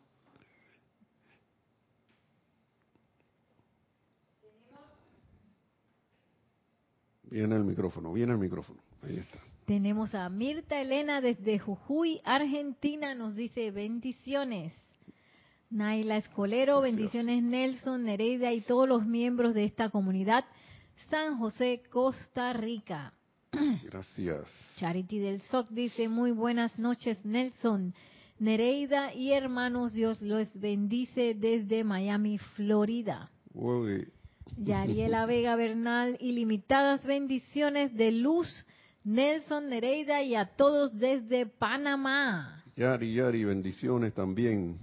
Viene 7.35 7.57
el 7.57 7.65
micrófono, 7.65 8.13
viene 8.13 8.31
el 8.31 8.37
micrófono. 8.37 8.79
Ahí 9.01 9.17
está. 9.17 9.39
Tenemos 9.65 10.15
a 10.15 10.29
Mirta 10.29 10.79
Elena 10.79 11.19
desde 11.19 11.59
Jujuy, 11.59 12.21
Argentina, 12.23 13.13
nos 13.13 13.35
dice 13.35 13.71
bendiciones. 13.71 14.71
Naila 15.69 16.15
Escolero, 16.15 16.79
bendiciones 16.79 17.43
Nelson, 17.43 18.05
Nereida 18.05 18.53
y 18.53 18.61
todos 18.61 18.87
los 18.87 19.05
miembros 19.05 19.53
de 19.53 19.65
esta 19.65 19.89
comunidad. 19.89 20.45
San 21.09 21.37
José, 21.37 21.83
Costa 21.91 22.53
Rica. 22.53 23.11
Gracias. 23.83 24.47
Charity 24.77 25.19
del 25.19 25.41
SOC 25.41 25.71
dice, 25.71 26.07
muy 26.07 26.31
buenas 26.31 26.79
noches 26.79 27.17
Nelson, 27.25 27.93
Nereida 28.39 29.13
y 29.13 29.33
hermanos, 29.33 29.91
Dios 29.91 30.21
los 30.21 30.57
bendice 30.57 31.33
desde 31.33 31.83
Miami, 31.83 32.37
Florida. 32.37 33.29
Uy. 33.53 34.07
Yariela 34.57 35.25
Vega 35.25 35.55
Bernal, 35.55 36.17
ilimitadas 36.19 37.05
bendiciones 37.05 37.93
de 37.95 38.11
luz, 38.11 38.47
Nelson 39.03 39.69
Nereida 39.69 40.23
y 40.23 40.35
a 40.35 40.45
todos 40.55 40.97
desde 40.97 41.45
Panamá. 41.45 42.63
Yari, 42.75 43.13
Yari, 43.13 43.43
bendiciones 43.45 44.13
también. 44.13 44.77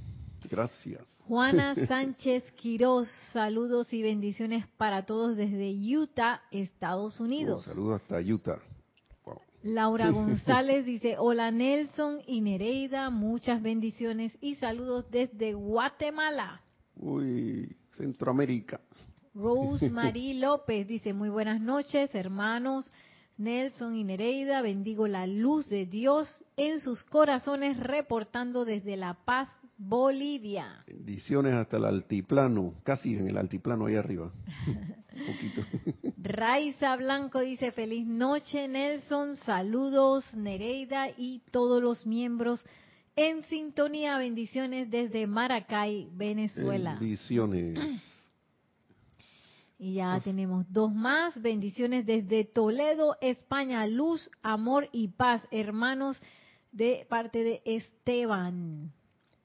Gracias. 0.50 1.08
Juana 1.26 1.74
Sánchez 1.88 2.44
Quiroz, 2.52 3.08
saludos 3.32 3.92
y 3.92 4.02
bendiciones 4.02 4.66
para 4.76 5.06
todos 5.06 5.36
desde 5.36 5.72
Utah, 5.96 6.42
Estados 6.50 7.20
Unidos. 7.20 7.66
Oh, 7.66 7.70
saludos 7.70 8.02
hasta 8.02 8.20
Utah. 8.20 8.60
Laura 9.62 10.10
González 10.10 10.84
dice, 10.84 11.16
hola 11.18 11.50
Nelson 11.50 12.20
y 12.26 12.40
Nereida, 12.40 13.10
muchas 13.10 13.62
bendiciones 13.62 14.36
y 14.40 14.56
saludos 14.56 15.10
desde 15.10 15.54
Guatemala. 15.54 16.60
Uy, 16.96 17.76
Centroamérica. 17.92 18.80
Rose 19.34 19.90
Marie 19.90 20.34
López 20.34 20.86
dice, 20.86 21.12
muy 21.12 21.28
buenas 21.28 21.60
noches, 21.60 22.14
hermanos. 22.14 22.92
Nelson 23.38 23.96
y 23.96 24.04
Nereida, 24.04 24.60
bendigo 24.60 25.08
la 25.08 25.26
luz 25.26 25.68
de 25.68 25.86
Dios 25.86 26.44
en 26.56 26.80
sus 26.80 27.02
corazones, 27.04 27.76
reportando 27.78 28.64
desde 28.64 28.96
La 28.96 29.14
Paz, 29.14 29.48
Bolivia. 29.78 30.84
Bendiciones 30.86 31.54
hasta 31.54 31.78
el 31.78 31.86
altiplano, 31.86 32.74
casi 32.84 33.16
en 33.16 33.28
el 33.28 33.38
altiplano 33.38 33.86
ahí 33.86 33.96
arriba. 33.96 34.32
Un 34.66 35.26
poquito. 35.26 35.62
Raiza 36.18 36.94
Blanco 36.96 37.40
dice, 37.40 37.72
feliz 37.72 38.06
noche, 38.06 38.68
Nelson, 38.68 39.36
saludos, 39.36 40.34
Nereida 40.34 41.08
y 41.16 41.42
todos 41.50 41.82
los 41.82 42.06
miembros 42.06 42.64
en 43.16 43.44
sintonía, 43.44 44.16
bendiciones 44.18 44.90
desde 44.90 45.26
Maracay, 45.26 46.08
Venezuela. 46.14 46.96
Bendiciones. 46.98 48.02
Y 49.82 49.94
ya 49.94 50.20
tenemos 50.22 50.64
dos 50.72 50.94
más. 50.94 51.34
Bendiciones 51.42 52.06
desde 52.06 52.44
Toledo, 52.44 53.16
España. 53.20 53.84
Luz, 53.88 54.30
amor 54.40 54.88
y 54.92 55.08
paz, 55.08 55.42
hermanos, 55.50 56.22
de 56.70 57.04
parte 57.10 57.42
de 57.42 57.62
Esteban. 57.64 58.92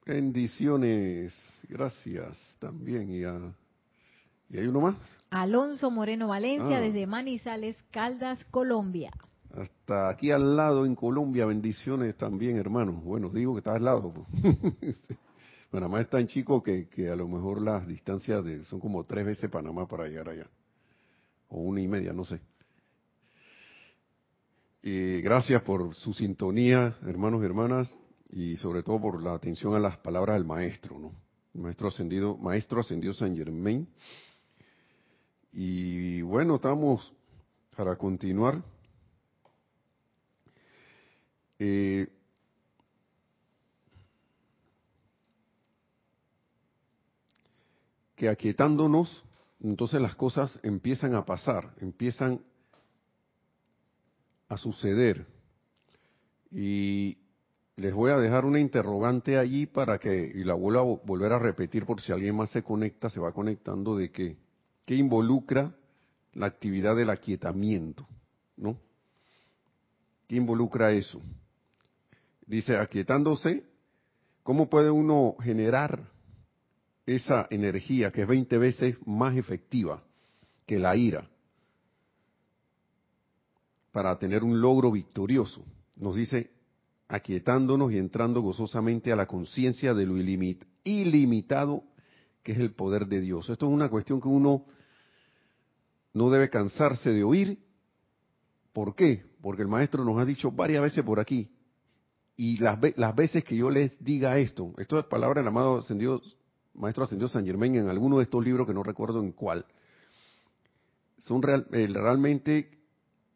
Bendiciones. 0.06 1.34
Gracias 1.68 2.56
también. 2.60 3.10
Y, 3.10 3.22
¿Y 3.22 4.60
hay 4.60 4.68
uno 4.68 4.82
más. 4.82 4.96
Alonso 5.32 5.90
Moreno 5.90 6.28
Valencia, 6.28 6.78
ah. 6.78 6.82
desde 6.82 7.08
Manizales, 7.08 7.76
Caldas, 7.90 8.38
Colombia. 8.52 9.10
Hasta 9.56 10.08
aquí 10.08 10.30
al 10.30 10.56
lado 10.56 10.86
en 10.86 10.94
Colombia, 10.94 11.48
bendiciones 11.48 12.16
también, 12.16 12.58
hermanos. 12.58 13.04
Bueno, 13.04 13.30
digo 13.30 13.56
que 13.56 13.62
está 13.62 13.74
al 13.74 13.86
lado. 13.86 14.14
Panamá 15.70 16.02
es 16.02 16.10
tan 16.10 16.28
chico 16.28 16.64
que, 16.64 16.88
a 17.12 17.16
lo 17.16 17.28
mejor 17.28 17.62
las 17.62 17.88
distancias 17.88 18.44
de, 18.44 18.66
son 18.66 18.80
como 18.80 19.04
tres 19.06 19.26
veces 19.26 19.50
Panamá 19.50 19.88
para 19.88 20.08
llegar 20.08 20.30
allá. 20.30 20.48
O 21.50 21.60
una 21.60 21.82
y 21.82 21.88
media, 21.88 22.14
no 22.14 22.24
sé. 22.24 22.40
Y 24.82 25.22
gracias 25.22 25.62
por 25.64 25.94
su 25.96 26.14
sintonía, 26.14 26.98
hermanos 27.06 27.42
y 27.42 27.46
hermanas, 27.46 27.98
y 28.30 28.58
sobre 28.58 28.84
todo 28.84 29.02
por 29.02 29.22
la 29.22 29.34
atención 29.34 29.76
a 29.76 29.80
las 29.80 29.98
palabras 29.98 30.36
del 30.36 30.46
maestro, 30.46 30.98
¿no? 30.98 31.12
maestro 31.54 31.88
ascendido, 31.88 32.38
maestro 32.38 32.80
ascendido 32.80 33.14
San 33.14 33.36
Germain. 33.36 33.88
Y 35.52 36.22
bueno, 36.22 36.56
estamos 36.56 37.14
para 37.76 37.96
continuar, 37.96 38.62
eh, 41.60 42.08
que 48.18 48.28
aquietándonos, 48.28 49.24
entonces 49.62 50.02
las 50.02 50.16
cosas 50.16 50.60
empiezan 50.64 51.14
a 51.14 51.24
pasar, 51.24 51.76
empiezan 51.80 52.42
a 54.50 54.58
suceder. 54.58 55.28
Y 56.52 57.20
les 57.76 57.94
voy 57.94 58.10
a 58.12 58.18
dejar 58.18 58.44
una 58.44 58.60
interrogante 58.60 59.38
allí 59.38 59.68
para 59.68 60.00
que, 60.00 60.32
y 60.34 60.44
la 60.44 60.56
vuelvo 60.56 60.80
a 60.80 61.06
volver 61.06 61.32
a 61.32 61.40
repetir 61.40 61.86
por 61.86 62.02
si 62.02 62.12
alguien 62.12 62.36
más 62.36 62.50
se 62.50 62.64
conecta, 62.64 63.12
se 63.12 63.20
va 63.20 63.32
conectando, 63.34 63.96
de 63.96 64.12
que, 64.12 64.36
¿qué 64.86 64.96
involucra 64.96 65.76
la 66.34 66.48
actividad 66.48 66.96
del 66.96 67.12
aquietamiento? 67.12 68.08
¿No? 68.56 68.80
¿Qué 70.28 70.38
involucra 70.38 70.92
eso? 70.92 71.22
Dice, 72.48 72.78
aquietándose, 72.78 73.64
¿cómo 74.42 74.72
puede 74.72 74.90
uno 74.90 75.36
generar 75.40 76.17
esa 77.08 77.48
energía 77.50 78.12
que 78.12 78.22
es 78.22 78.28
20 78.28 78.58
veces 78.58 78.98
más 79.06 79.36
efectiva 79.36 80.04
que 80.66 80.78
la 80.78 80.96
ira 80.96 81.30
para 83.92 84.20
tener 84.20 84.44
un 84.44 84.62
logro 84.62 84.92
victorioso. 84.92 85.66
Nos 85.96 86.16
dice, 86.16 86.52
aquietándonos 87.08 87.94
y 87.94 87.98
entrando 87.98 88.42
gozosamente 88.42 89.12
a 89.12 89.16
la 89.16 89.26
conciencia 89.26 89.94
de 89.94 90.06
lo 90.06 90.18
ilimitado 90.18 91.84
que 92.44 92.52
es 92.52 92.60
el 92.60 92.74
poder 92.74 93.08
de 93.08 93.22
Dios. 93.22 93.50
Esto 93.50 93.68
es 93.68 93.74
una 93.74 93.90
cuestión 93.90 94.22
que 94.22 94.28
uno 94.28 94.66
no 96.14 96.30
debe 96.30 96.50
cansarse 96.50 97.12
de 97.12 97.24
oír. 97.24 97.58
¿Por 98.74 98.96
qué? 98.96 99.24
Porque 99.42 99.62
el 99.62 99.68
maestro 99.68 100.04
nos 100.04 100.20
ha 100.20 100.26
dicho 100.26 100.52
varias 100.52 100.82
veces 100.82 101.04
por 101.04 101.20
aquí, 101.20 101.50
y 102.36 102.58
las, 102.60 102.78
las 102.98 103.16
veces 103.16 103.44
que 103.44 103.56
yo 103.56 103.72
les 103.72 103.98
diga 104.04 104.38
esto, 104.38 104.74
esto 104.78 105.00
es 105.00 105.06
palabra 105.06 105.42
del 105.42 105.48
amado 105.48 105.80
ascendido 105.80 106.22
Maestro 106.78 107.04
Ascendido 107.04 107.28
San 107.28 107.46
Germán 107.46 107.76
en 107.76 107.90
alguno 107.90 108.18
de 108.18 108.24
estos 108.24 108.44
libros 108.44 108.68
que 108.68 108.74
no 108.74 108.84
recuerdo 108.84 109.20
en 109.20 109.32
cuál, 109.32 109.66
son 111.18 111.42
eh, 111.44 111.88
realmente 111.92 112.70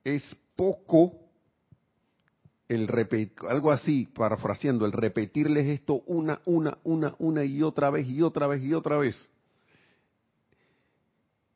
es 0.04 0.24
poco 0.56 1.14
el 2.68 2.88
repetir, 2.88 3.34
algo 3.50 3.72
así, 3.72 4.08
parafraseando, 4.14 4.86
el 4.86 4.92
repetirles 4.92 5.68
esto 5.68 6.04
una, 6.06 6.42
una, 6.46 6.78
una, 6.84 7.16
una 7.20 7.44
y 7.44 7.64
otra 7.64 7.90
vez 7.90 8.08
y 8.08 8.22
otra 8.22 8.48
vez 8.48 8.64
y 8.64 8.74
otra 8.74 8.98
vez, 8.98 9.30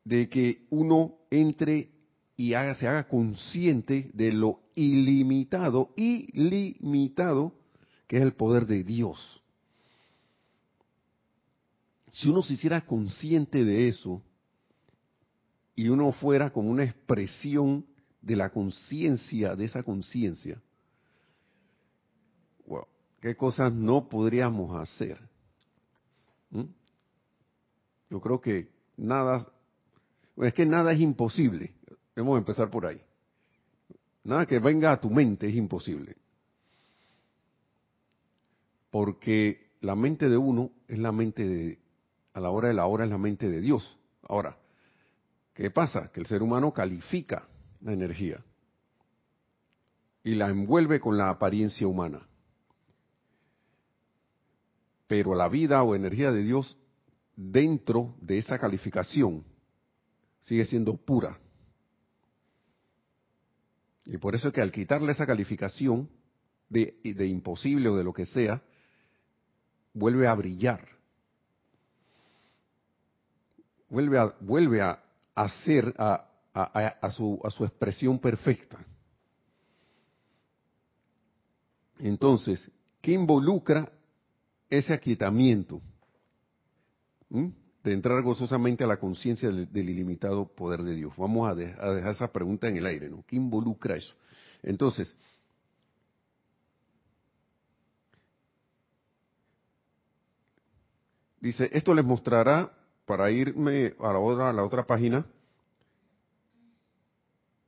de 0.04 0.28
que 0.28 0.66
uno 0.72 1.14
entre 1.30 1.90
y 2.36 2.54
haga, 2.54 2.76
se 2.76 2.88
haga 2.88 3.08
consciente 3.08 4.10
de 4.14 4.34
lo 4.34 4.60
ilimitado, 4.76 5.94
ilimitado 5.96 7.54
que 8.08 8.18
es 8.18 8.24
el 8.24 8.34
poder 8.34 8.66
de 8.66 8.84
Dios 8.84 9.42
si 12.16 12.30
uno 12.30 12.42
se 12.42 12.54
hiciera 12.54 12.86
consciente 12.86 13.66
de 13.66 13.90
eso 13.90 14.24
y 15.76 15.90
uno 15.90 16.14
fuera 16.14 16.50
como 16.54 16.70
una 16.70 16.86
expresión 16.86 17.86
de 18.22 18.38
la 18.38 18.52
conciencia, 18.52 19.54
de 19.54 19.66
esa 19.66 19.84
conciencia, 19.84 20.62
¿qué 23.20 23.36
cosas 23.36 23.74
no 23.74 24.08
podríamos 24.08 24.80
hacer? 24.80 25.20
¿Mm? 26.52 26.64
Yo 28.10 28.22
creo 28.22 28.40
que 28.40 28.70
nada, 28.96 29.52
es 30.38 30.54
que 30.54 30.66
nada 30.66 30.94
es 30.94 31.02
imposible. 31.02 31.74
Debemos 32.16 32.38
empezar 32.38 32.70
por 32.70 32.86
ahí. 32.86 33.02
Nada 34.24 34.46
que 34.46 34.60
venga 34.60 34.94
a 34.94 35.02
tu 35.02 35.10
mente 35.10 35.50
es 35.50 35.56
imposible. 35.56 36.16
Porque 38.90 39.72
la 39.82 39.98
mente 39.98 40.30
de 40.30 40.38
uno 40.38 40.72
es 40.88 40.98
la 40.98 41.12
mente 41.12 41.46
de, 41.46 41.85
a 42.36 42.42
la 42.42 42.50
hora 42.52 42.68
de 42.68 42.74
la 42.74 42.86
hora 42.86 43.06
es 43.06 43.10
la 43.10 43.18
mente 43.18 43.50
de 43.50 43.62
Dios. 43.62 43.98
Ahora, 44.28 44.58
¿qué 45.54 45.72
pasa? 45.72 46.12
Que 46.12 46.20
el 46.20 46.26
ser 46.26 46.44
humano 46.44 46.74
califica 46.74 47.48
la 47.80 47.94
energía 47.94 48.44
y 50.22 50.36
la 50.36 50.50
envuelve 50.50 51.00
con 51.00 51.18
la 51.18 51.30
apariencia 51.30 51.88
humana. 51.88 52.28
Pero 55.08 55.34
la 55.34 55.48
vida 55.48 55.82
o 55.84 55.96
energía 55.96 56.34
de 56.34 56.44
Dios 56.44 56.78
dentro 57.38 58.16
de 58.20 58.40
esa 58.40 58.60
calificación 58.60 59.46
sigue 60.42 60.66
siendo 60.66 60.98
pura. 60.98 61.40
Y 64.04 64.18
por 64.18 64.36
eso 64.36 64.50
es 64.50 64.54
que 64.54 64.62
al 64.62 64.74
quitarle 64.74 65.14
esa 65.14 65.26
calificación 65.26 66.10
de, 66.68 67.00
de 67.02 67.28
imposible 67.28 67.88
o 67.88 67.96
de 67.96 68.04
lo 68.04 68.12
que 68.12 68.26
sea, 68.26 68.62
vuelve 69.94 70.28
a 70.28 70.36
brillar 70.36 70.95
vuelve 73.90 74.20
a, 74.20 74.36
vuelve 74.40 74.82
a 74.82 75.00
hacer 75.34 75.94
a, 75.98 76.28
a, 76.54 77.12
su, 77.12 77.40
a 77.44 77.50
su 77.50 77.66
expresión 77.66 78.20
perfecta. 78.20 78.84
Entonces, 82.00 82.72
¿qué 83.02 83.12
involucra 83.12 83.92
ese 84.70 84.94
aquietamiento? 84.94 85.82
¿Mm? 87.30 87.48
De 87.84 87.94
entrar 87.94 88.22
gozosamente 88.24 88.84
a 88.84 88.88
la 88.88 88.98
conciencia 88.98 89.50
del, 89.50 89.90
ilimitado 89.90 90.48
poder 90.48 90.82
de 90.82 90.96
Dios. 90.96 91.14
Vamos 91.18 91.48
a, 91.48 91.52
a, 91.52 91.94
dejar 91.94 92.12
esa 92.12 92.32
pregunta 92.32 92.68
en 92.68 92.78
el 92.78 92.86
aire, 92.86 93.10
¿no? 93.10 93.24
¿Qué 93.28 93.36
involucra 93.36 93.96
eso? 93.96 94.16
Entonces, 94.64 95.16
dice, 101.40 101.70
esto 101.72 101.94
les 101.94 102.04
mostrará 102.04 102.72
para 103.06 103.30
irme 103.32 103.94
a 104.00 104.14
la 104.14 104.20
otra, 104.20 104.50
a 104.50 104.54
la 104.54 104.64
otra 104.64 104.86
página, 104.86 105.26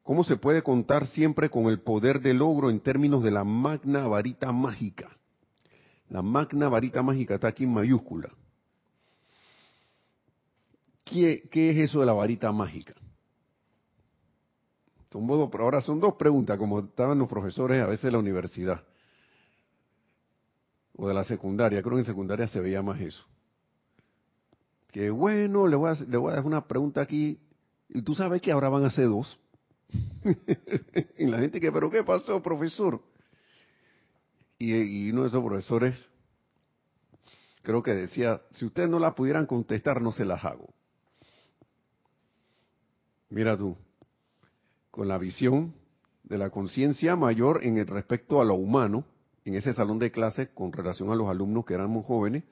¿cómo 0.03 0.23
se 0.23 0.35
puede 0.35 0.63
contar 0.63 1.07
siempre 1.07 1.49
con 1.49 1.65
el 1.65 1.79
poder 1.79 2.21
de 2.21 2.33
logro 2.33 2.69
en 2.69 2.79
términos 2.79 3.23
de 3.23 3.31
la 3.31 3.43
magna 3.43 4.07
varita 4.07 4.51
mágica? 4.51 5.15
La 6.09 6.21
magna 6.21 6.69
varita 6.69 7.03
mágica 7.03 7.35
está 7.35 7.49
aquí 7.49 7.65
en 7.65 7.73
mayúscula. 7.73 8.29
¿Qué, 11.03 11.47
es 11.51 11.77
eso 11.77 11.99
de 11.99 12.05
la 12.05 12.13
varita 12.13 12.51
mágica? 12.51 12.93
Son 15.11 15.29
ahora 15.29 15.81
son 15.81 15.99
dos 15.99 16.15
preguntas, 16.15 16.57
como 16.57 16.79
estaban 16.79 17.17
los 17.17 17.29
profesores 17.29 17.81
a 17.81 17.87
veces 17.87 18.03
de 18.03 18.11
la 18.11 18.19
universidad 18.19 18.83
o 20.95 21.07
de 21.07 21.13
la 21.13 21.23
secundaria. 21.23 21.81
Creo 21.81 21.93
que 21.93 22.01
en 22.01 22.05
secundaria 22.05 22.47
se 22.47 22.59
veía 22.59 22.81
más 22.81 22.99
eso 22.99 23.25
que 24.97 25.11
bueno, 25.11 25.67
le 25.67 25.75
voy, 25.75 25.91
a, 25.91 25.93
le 25.93 26.17
voy 26.17 26.31
a 26.31 26.37
dar 26.37 26.45
una 26.47 26.67
pregunta 26.67 27.01
aquí, 27.01 27.39
y 27.87 28.01
tú 28.01 28.15
sabes 28.15 28.41
que 28.41 28.51
ahora 28.51 28.67
van 28.67 28.83
a 28.83 28.89
ser 28.89 29.05
dos. 29.05 29.39
y 31.19 31.27
la 31.27 31.37
gente 31.37 31.61
que, 31.61 31.71
pero 31.71 31.91
¿qué 31.91 32.03
pasó, 32.03 32.41
profesor? 32.41 32.99
Y, 34.57 35.11
uno 35.11 35.21
de 35.21 35.27
esos 35.27 35.43
profesores, 35.43 36.09
creo 37.61 37.83
que 37.83 37.93
decía, 37.93 38.41
si 38.49 38.65
ustedes 38.65 38.89
no 38.89 38.97
la 38.97 39.13
pudieran 39.13 39.45
contestar, 39.45 40.01
no 40.01 40.11
se 40.11 40.25
las 40.25 40.43
hago. 40.43 40.73
Mira 43.29 43.55
tú, 43.55 43.77
con 44.89 45.07
la 45.07 45.19
visión 45.19 45.75
de 46.23 46.39
la 46.39 46.49
conciencia 46.49 47.15
mayor 47.15 47.63
en 47.63 47.77
el 47.77 47.85
respecto 47.85 48.41
a 48.41 48.45
lo 48.45 48.55
humano, 48.55 49.05
en 49.45 49.53
ese 49.53 49.73
salón 49.73 49.99
de 49.99 50.09
clase 50.09 50.47
con 50.55 50.73
relación 50.73 51.11
a 51.11 51.15
los 51.15 51.29
alumnos 51.29 51.67
que 51.67 51.75
éramos 51.75 52.03
jóvenes, 52.03 52.45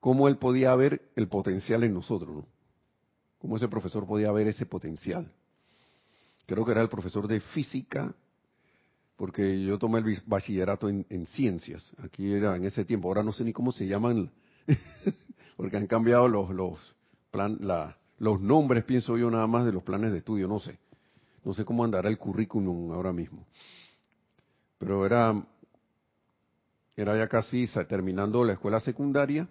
cómo 0.00 0.28
él 0.28 0.36
podía 0.36 0.74
ver 0.74 1.10
el 1.16 1.28
potencial 1.28 1.84
en 1.84 1.94
nosotros, 1.94 2.36
¿no? 2.36 2.46
Cómo 3.38 3.56
ese 3.56 3.68
profesor 3.68 4.06
podía 4.06 4.32
ver 4.32 4.48
ese 4.48 4.66
potencial. 4.66 5.30
Creo 6.46 6.64
que 6.64 6.72
era 6.72 6.82
el 6.82 6.88
profesor 6.88 7.28
de 7.28 7.40
física, 7.40 8.14
porque 9.16 9.62
yo 9.62 9.78
tomé 9.78 9.98
el 10.00 10.22
bachillerato 10.26 10.88
en, 10.88 11.26
ciencias. 11.26 11.92
Aquí 12.02 12.32
era 12.32 12.56
en 12.56 12.64
ese 12.64 12.84
tiempo. 12.84 13.08
Ahora 13.08 13.22
no 13.22 13.32
sé 13.32 13.44
ni 13.44 13.52
cómo 13.52 13.70
se 13.70 13.86
llaman, 13.86 14.30
porque 15.56 15.76
han 15.76 15.86
cambiado 15.86 16.26
los 16.26 16.50
los 16.50 16.78
plan, 17.30 17.58
la, 17.60 17.96
los 18.18 18.40
nombres, 18.40 18.84
pienso 18.84 19.16
yo 19.16 19.30
nada 19.30 19.46
más 19.46 19.64
de 19.66 19.72
los 19.72 19.82
planes 19.82 20.10
de 20.10 20.18
estudio. 20.18 20.48
No 20.48 20.58
sé, 20.58 20.78
no 21.44 21.54
sé 21.54 21.64
cómo 21.64 21.84
andará 21.84 22.08
el 22.08 22.18
currículum 22.18 22.92
ahora 22.92 23.12
mismo. 23.12 23.46
Pero 24.78 25.06
era 25.06 25.44
era 26.96 27.16
ya 27.16 27.28
casi 27.28 27.68
terminando 27.88 28.44
la 28.44 28.54
escuela 28.54 28.80
secundaria 28.80 29.48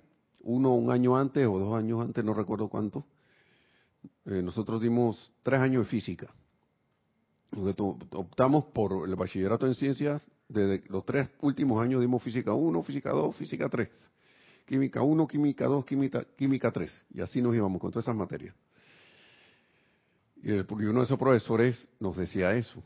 uno 0.48 0.74
un 0.74 0.92
año 0.92 1.18
antes 1.18 1.46
o 1.46 1.60
dos 1.60 1.78
años 1.78 2.02
antes, 2.02 2.24
no 2.24 2.34
recuerdo 2.34 2.70
cuánto, 2.70 3.06
eh, 4.26 4.42
nosotros 4.42 4.82
dimos 4.82 5.32
tres 5.44 5.60
años 5.60 5.84
de 5.86 5.90
física. 5.90 6.34
Optamos 7.52 8.66
por 8.66 9.08
el 9.08 9.16
bachillerato 9.16 9.68
en 9.68 9.76
ciencias, 9.76 10.26
desde 10.48 10.84
los 10.88 11.06
tres 11.06 11.30
últimos 11.42 11.82
años 11.82 12.00
dimos 12.00 12.24
física 12.24 12.54
1, 12.54 12.84
física 12.84 13.12
2, 13.12 13.36
física 13.36 13.68
3. 13.70 13.90
Química 14.66 15.02
1, 15.02 15.28
química 15.28 15.66
2, 15.66 15.86
química, 15.86 16.26
química 16.38 16.72
3. 16.72 17.06
Y 17.14 17.22
así 17.22 17.42
nos 17.42 17.56
íbamos 17.56 17.82
con 17.82 17.92
todas 17.92 18.06
esas 18.06 18.16
materias. 18.16 18.56
Y 20.42 20.52
uno 20.52 21.00
de 21.00 21.06
esos 21.06 21.20
profesores 21.20 21.90
nos 22.00 22.16
decía 22.16 22.54
eso. 22.54 22.82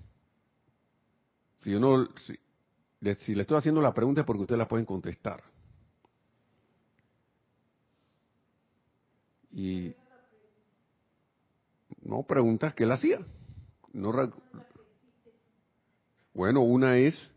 Si 1.57 1.75
uno, 1.75 2.07
si, 2.15 2.39
si 3.19 3.35
le 3.35 3.41
estoy 3.41 3.57
haciendo 3.57 3.81
la 3.81 3.93
pregunta 3.93 4.21
es 4.21 4.27
porque 4.27 4.41
ustedes 4.43 4.59
la 4.59 4.67
pueden 4.67 4.85
contestar. 4.85 5.43
Y 9.53 9.93
no 12.03 12.23
preguntas 12.23 12.73
que 12.73 12.83
él 12.83 12.91
hacía. 12.91 13.19
No, 13.93 14.13
bueno, 16.33 16.61
una 16.61 16.97
es 16.97 17.31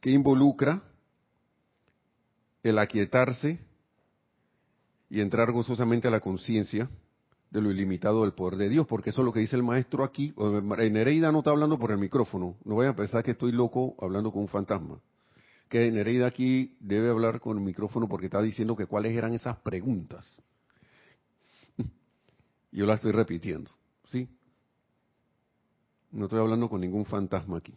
que 0.00 0.10
involucra 0.10 0.82
el 2.62 2.78
aquietarse 2.78 3.58
y 5.10 5.20
entrar 5.20 5.52
gozosamente 5.52 6.08
a 6.08 6.10
la 6.10 6.20
conciencia 6.20 6.88
de 7.50 7.60
lo 7.60 7.70
ilimitado 7.70 8.22
del 8.22 8.32
poder 8.32 8.56
de 8.56 8.68
Dios, 8.68 8.86
porque 8.86 9.10
eso 9.10 9.20
es 9.22 9.26
lo 9.26 9.32
que 9.32 9.40
dice 9.40 9.56
el 9.56 9.62
maestro 9.62 10.02
aquí. 10.02 10.34
Nereida 10.36 11.30
no 11.30 11.38
está 11.38 11.50
hablando 11.50 11.78
por 11.78 11.92
el 11.92 11.98
micrófono, 11.98 12.56
no 12.64 12.76
vayan 12.76 12.94
a 12.94 12.96
pensar 12.96 13.22
que 13.22 13.32
estoy 13.32 13.52
loco 13.52 13.94
hablando 14.00 14.32
con 14.32 14.42
un 14.42 14.48
fantasma. 14.48 15.00
Que 15.68 15.90
Nereida 15.92 16.26
aquí 16.26 16.76
debe 16.80 17.10
hablar 17.10 17.40
con 17.40 17.58
el 17.58 17.64
micrófono 17.64 18.08
porque 18.08 18.26
está 18.26 18.42
diciendo 18.42 18.74
que 18.74 18.86
cuáles 18.86 19.16
eran 19.16 19.34
esas 19.34 19.58
preguntas. 19.58 20.42
Yo 22.74 22.86
las 22.86 22.96
estoy 22.96 23.12
repitiendo, 23.12 23.70
¿sí? 24.06 24.28
No 26.10 26.24
estoy 26.24 26.40
hablando 26.40 26.68
con 26.68 26.80
ningún 26.80 27.06
fantasma 27.06 27.58
aquí. 27.58 27.72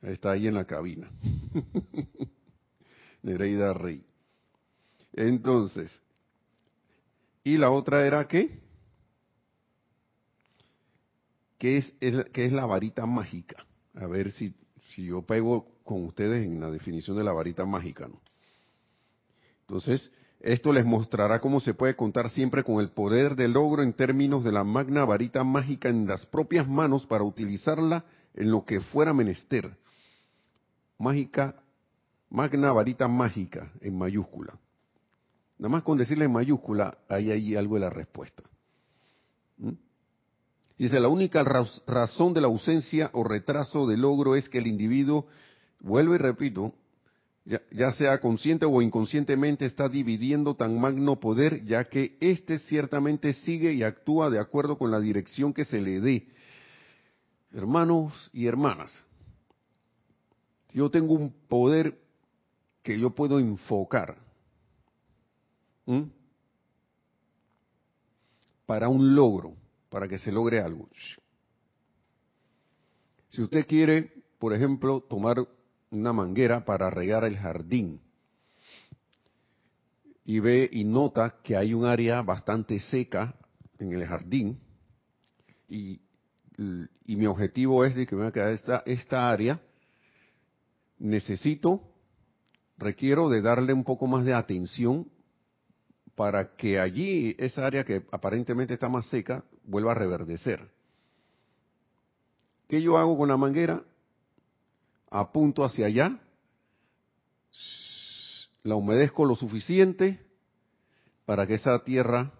Está 0.00 0.30
ahí 0.30 0.46
en 0.46 0.54
la 0.54 0.66
cabina. 0.66 1.10
Nereida 3.22 3.74
Rey. 3.74 4.02
Entonces, 5.12 6.00
y 7.44 7.58
la 7.58 7.70
otra 7.70 8.06
era 8.06 8.26
qué? 8.26 8.62
¿Qué 11.58 11.76
es, 11.76 11.94
es 12.00 12.52
la 12.52 12.64
varita 12.64 13.04
mágica? 13.04 13.66
A 13.94 14.06
ver 14.06 14.32
si, 14.32 14.54
si 14.86 15.04
yo 15.04 15.20
pego 15.20 15.68
con 15.84 16.06
ustedes 16.06 16.46
en 16.46 16.60
la 16.60 16.70
definición 16.70 17.14
de 17.18 17.24
la 17.24 17.32
varita 17.32 17.66
mágica. 17.66 18.08
¿no? 18.08 18.22
Entonces, 19.60 20.10
esto 20.42 20.72
les 20.72 20.84
mostrará 20.84 21.40
cómo 21.40 21.60
se 21.60 21.72
puede 21.72 21.94
contar 21.94 22.28
siempre 22.28 22.64
con 22.64 22.80
el 22.80 22.90
poder 22.90 23.36
del 23.36 23.52
logro 23.52 23.82
en 23.82 23.92
términos 23.92 24.42
de 24.42 24.50
la 24.50 24.64
magna 24.64 25.04
varita 25.04 25.44
mágica 25.44 25.88
en 25.88 26.06
las 26.06 26.26
propias 26.26 26.66
manos 26.66 27.06
para 27.06 27.22
utilizarla 27.22 28.04
en 28.34 28.50
lo 28.50 28.64
que 28.64 28.80
fuera 28.80 29.14
menester. 29.14 29.76
Mágica, 30.98 31.62
magna 32.28 32.72
varita 32.72 33.06
mágica 33.06 33.70
en 33.80 33.96
mayúscula. 33.96 34.58
Nada 35.58 35.68
más 35.68 35.84
con 35.84 35.96
decirle 35.96 36.24
en 36.24 36.32
mayúscula, 36.32 36.98
hay 37.08 37.30
ahí 37.30 37.54
algo 37.54 37.76
de 37.76 37.80
la 37.80 37.90
respuesta. 37.90 38.42
¿Mm? 39.58 39.70
Dice, 40.76 40.98
la 40.98 41.06
única 41.06 41.44
razón 41.86 42.34
de 42.34 42.40
la 42.40 42.48
ausencia 42.48 43.10
o 43.12 43.22
retraso 43.22 43.86
de 43.86 43.96
logro 43.96 44.34
es 44.34 44.48
que 44.48 44.58
el 44.58 44.66
individuo, 44.66 45.28
vuelvo 45.78 46.16
y 46.16 46.18
repito, 46.18 46.74
ya, 47.44 47.92
sea 47.92 48.20
consciente 48.20 48.66
o 48.66 48.82
inconscientemente, 48.82 49.64
está 49.64 49.88
dividiendo 49.88 50.54
tan 50.54 50.78
magno 50.80 51.18
poder, 51.18 51.64
ya 51.64 51.88
que 51.88 52.16
éste 52.20 52.58
ciertamente 52.60 53.32
sigue 53.32 53.72
y 53.72 53.82
actúa 53.82 54.30
de 54.30 54.38
acuerdo 54.38 54.78
con 54.78 54.90
la 54.90 55.00
dirección 55.00 55.52
que 55.52 55.64
se 55.64 55.80
le 55.80 56.00
dé. 56.00 56.28
Hermanos 57.52 58.30
y 58.32 58.46
hermanas, 58.46 58.92
yo 60.72 60.90
tengo 60.90 61.14
un 61.14 61.32
poder 61.48 61.98
que 62.82 62.98
yo 62.98 63.10
puedo 63.10 63.38
enfocar. 63.38 64.16
Para 68.64 68.88
un 68.88 69.14
logro, 69.14 69.54
para 69.90 70.06
que 70.06 70.18
se 70.18 70.30
logre 70.30 70.60
algo. 70.60 70.88
Si 73.28 73.42
usted 73.42 73.66
quiere, 73.66 74.12
por 74.38 74.54
ejemplo, 74.54 75.00
tomar 75.00 75.46
una 75.92 76.12
manguera 76.12 76.64
para 76.64 76.90
regar 76.90 77.24
el 77.24 77.36
jardín 77.36 78.00
y 80.24 80.40
ve 80.40 80.68
y 80.72 80.84
nota 80.84 81.36
que 81.42 81.56
hay 81.56 81.74
un 81.74 81.84
área 81.84 82.22
bastante 82.22 82.80
seca 82.80 83.34
en 83.78 83.92
el 83.92 84.06
jardín 84.06 84.58
y, 85.68 86.00
mi 87.06 87.26
objetivo 87.26 87.84
es 87.84 87.94
que 88.06 88.16
me 88.16 88.30
va 88.30 88.42
a 88.42 88.50
esta, 88.52 88.82
esta 88.86 89.30
área, 89.30 89.60
necesito, 90.98 91.82
requiero 92.78 93.28
de 93.28 93.42
darle 93.42 93.72
un 93.72 93.84
poco 93.84 94.06
más 94.06 94.24
de 94.24 94.32
atención 94.32 95.08
para 96.14 96.54
que 96.56 96.78
allí 96.78 97.34
esa 97.38 97.66
área 97.66 97.84
que 97.84 98.06
aparentemente 98.12 98.74
está 98.74 98.88
más 98.88 99.06
seca 99.06 99.44
vuelva 99.64 99.92
a 99.92 99.96
reverdecer. 99.96 100.70
¿Qué 102.68 102.80
yo 102.80 102.96
hago 102.96 103.18
con 103.18 103.28
la 103.28 103.36
manguera? 103.36 103.82
Apunto 105.14 105.62
hacia 105.62 105.86
allá, 105.86 106.18
la 108.62 108.76
humedezco 108.76 109.26
lo 109.26 109.34
suficiente 109.34 110.24
para 111.26 111.46
que 111.46 111.54
esa 111.54 111.84
tierra 111.84 112.32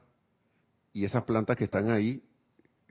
y 0.94 1.04
esas 1.04 1.24
plantas 1.24 1.56
que 1.56 1.64
están 1.64 1.90
ahí 1.90 2.22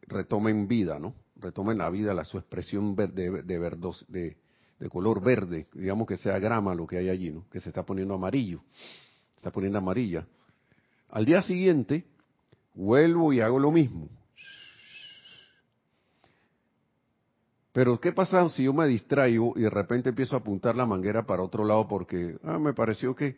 retomen 0.03 0.67
vida, 0.67 0.99
¿no? 0.99 1.15
Retomen 1.35 1.79
la 1.79 1.89
vida, 1.89 2.13
la 2.13 2.25
su 2.25 2.37
expresión 2.37 2.95
de, 2.95 3.07
de, 3.07 4.37
de 4.79 4.89
color 4.89 5.23
verde, 5.23 5.67
digamos 5.73 6.07
que 6.07 6.17
sea 6.17 6.37
grama 6.37 6.75
lo 6.75 6.85
que 6.85 6.97
hay 6.97 7.09
allí, 7.09 7.31
¿no? 7.31 7.49
Que 7.49 7.59
se 7.59 7.69
está 7.69 7.83
poniendo 7.83 8.13
amarillo, 8.13 8.61
se 9.33 9.37
está 9.37 9.51
poniendo 9.51 9.79
amarilla 9.79 10.27
al 11.11 11.25
día 11.25 11.41
siguiente, 11.41 12.05
vuelvo 12.73 13.33
y 13.33 13.41
hago 13.41 13.59
lo 13.59 13.71
mismo. 13.71 14.07
Pero 17.73 17.99
¿qué 17.99 18.12
pasa 18.12 18.47
si 18.49 18.63
yo 18.63 18.73
me 18.73 18.88
distraigo 18.88 19.53
y 19.55 19.62
de 19.62 19.69
repente 19.69 20.10
empiezo 20.10 20.36
a 20.36 20.39
apuntar 20.39 20.75
la 20.75 20.86
manguera 20.86 21.25
para 21.25 21.43
otro 21.43 21.63
lado 21.63 21.88
porque 21.88 22.38
ah, 22.43 22.60
me 22.60 22.73
pareció 22.73 23.15
que 23.15 23.38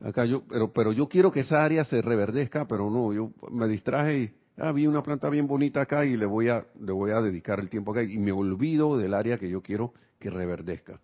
acá 0.00 0.24
yo, 0.24 0.42
pero 0.48 0.72
pero 0.72 0.92
yo 0.92 1.08
quiero 1.08 1.30
que 1.30 1.40
esa 1.40 1.64
área 1.64 1.84
se 1.84 2.00
reverdezca, 2.00 2.66
pero 2.66 2.90
no, 2.90 3.12
yo 3.12 3.32
me 3.50 3.68
distraje 3.68 4.18
y 4.18 4.34
ah, 4.56 4.72
vi 4.72 4.86
una 4.86 5.02
planta 5.02 5.28
bien 5.28 5.46
bonita 5.46 5.82
acá 5.82 6.06
y 6.06 6.16
le 6.16 6.26
voy 6.26 6.48
a 6.48 6.66
le 6.80 6.92
voy 6.92 7.10
a 7.10 7.20
dedicar 7.20 7.60
el 7.60 7.68
tiempo 7.68 7.92
acá 7.92 8.02
y 8.02 8.18
me 8.18 8.32
olvido 8.32 8.96
del 8.96 9.12
área 9.12 9.38
que 9.38 9.50
yo 9.50 9.62
quiero 9.62 9.92
que 10.18 10.30
reverdezca. 10.30 11.00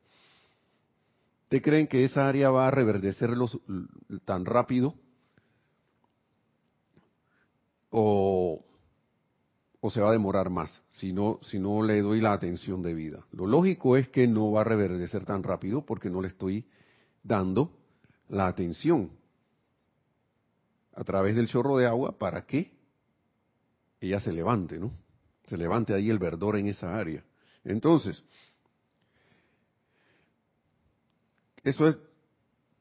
¿Ustedes 1.44 1.62
creen 1.62 1.87
que 1.87 2.05
esa 2.05 2.27
área 2.27 2.50
va 2.50 2.66
a 2.66 2.70
reverdecer 2.70 3.31
tan 4.24 4.44
rápido? 4.46 4.94
o, 7.96 8.63
se 9.90 10.01
va 10.01 10.11
a 10.11 10.12
demorar 10.12 10.51
más 10.51 10.83
si 10.88 11.12
no, 11.12 11.38
si 11.42 11.59
no 11.59 11.83
le 11.83 12.01
doy 12.01 12.20
la 12.20 12.33
atención 12.33 12.83
debida. 12.83 13.25
Lo 13.33 13.47
lógico 13.47 13.97
es 13.97 14.09
que 14.09 14.27
no 14.27 14.53
va 14.53 14.62
a 14.62 14.64
reverdecer 14.64 15.25
tan 15.25 15.42
rápido 15.42 15.85
porque 15.85 16.11
no 16.11 16.20
le 16.20 16.29
estoy 16.29 16.64
dando 17.23 17.77
la 18.29 18.47
atención 18.47 19.11
a 20.94 21.05
través 21.05 21.37
del 21.37 21.49
chorro 21.49 21.77
de 21.77 21.87
agua 21.87 22.18
para 22.18 22.47
que 22.47 22.73
ella 24.01 24.20
se 24.20 24.33
levante, 24.33 24.79
¿no? 24.79 24.92
Se 25.47 25.57
levante 25.57 25.92
ahí 25.92 26.09
el 26.11 26.18
verdor 26.18 26.57
en 26.57 26.68
esa 26.68 26.97
área. 26.97 27.25
Entonces, 27.64 28.23
eso 31.62 31.88
es 31.88 31.99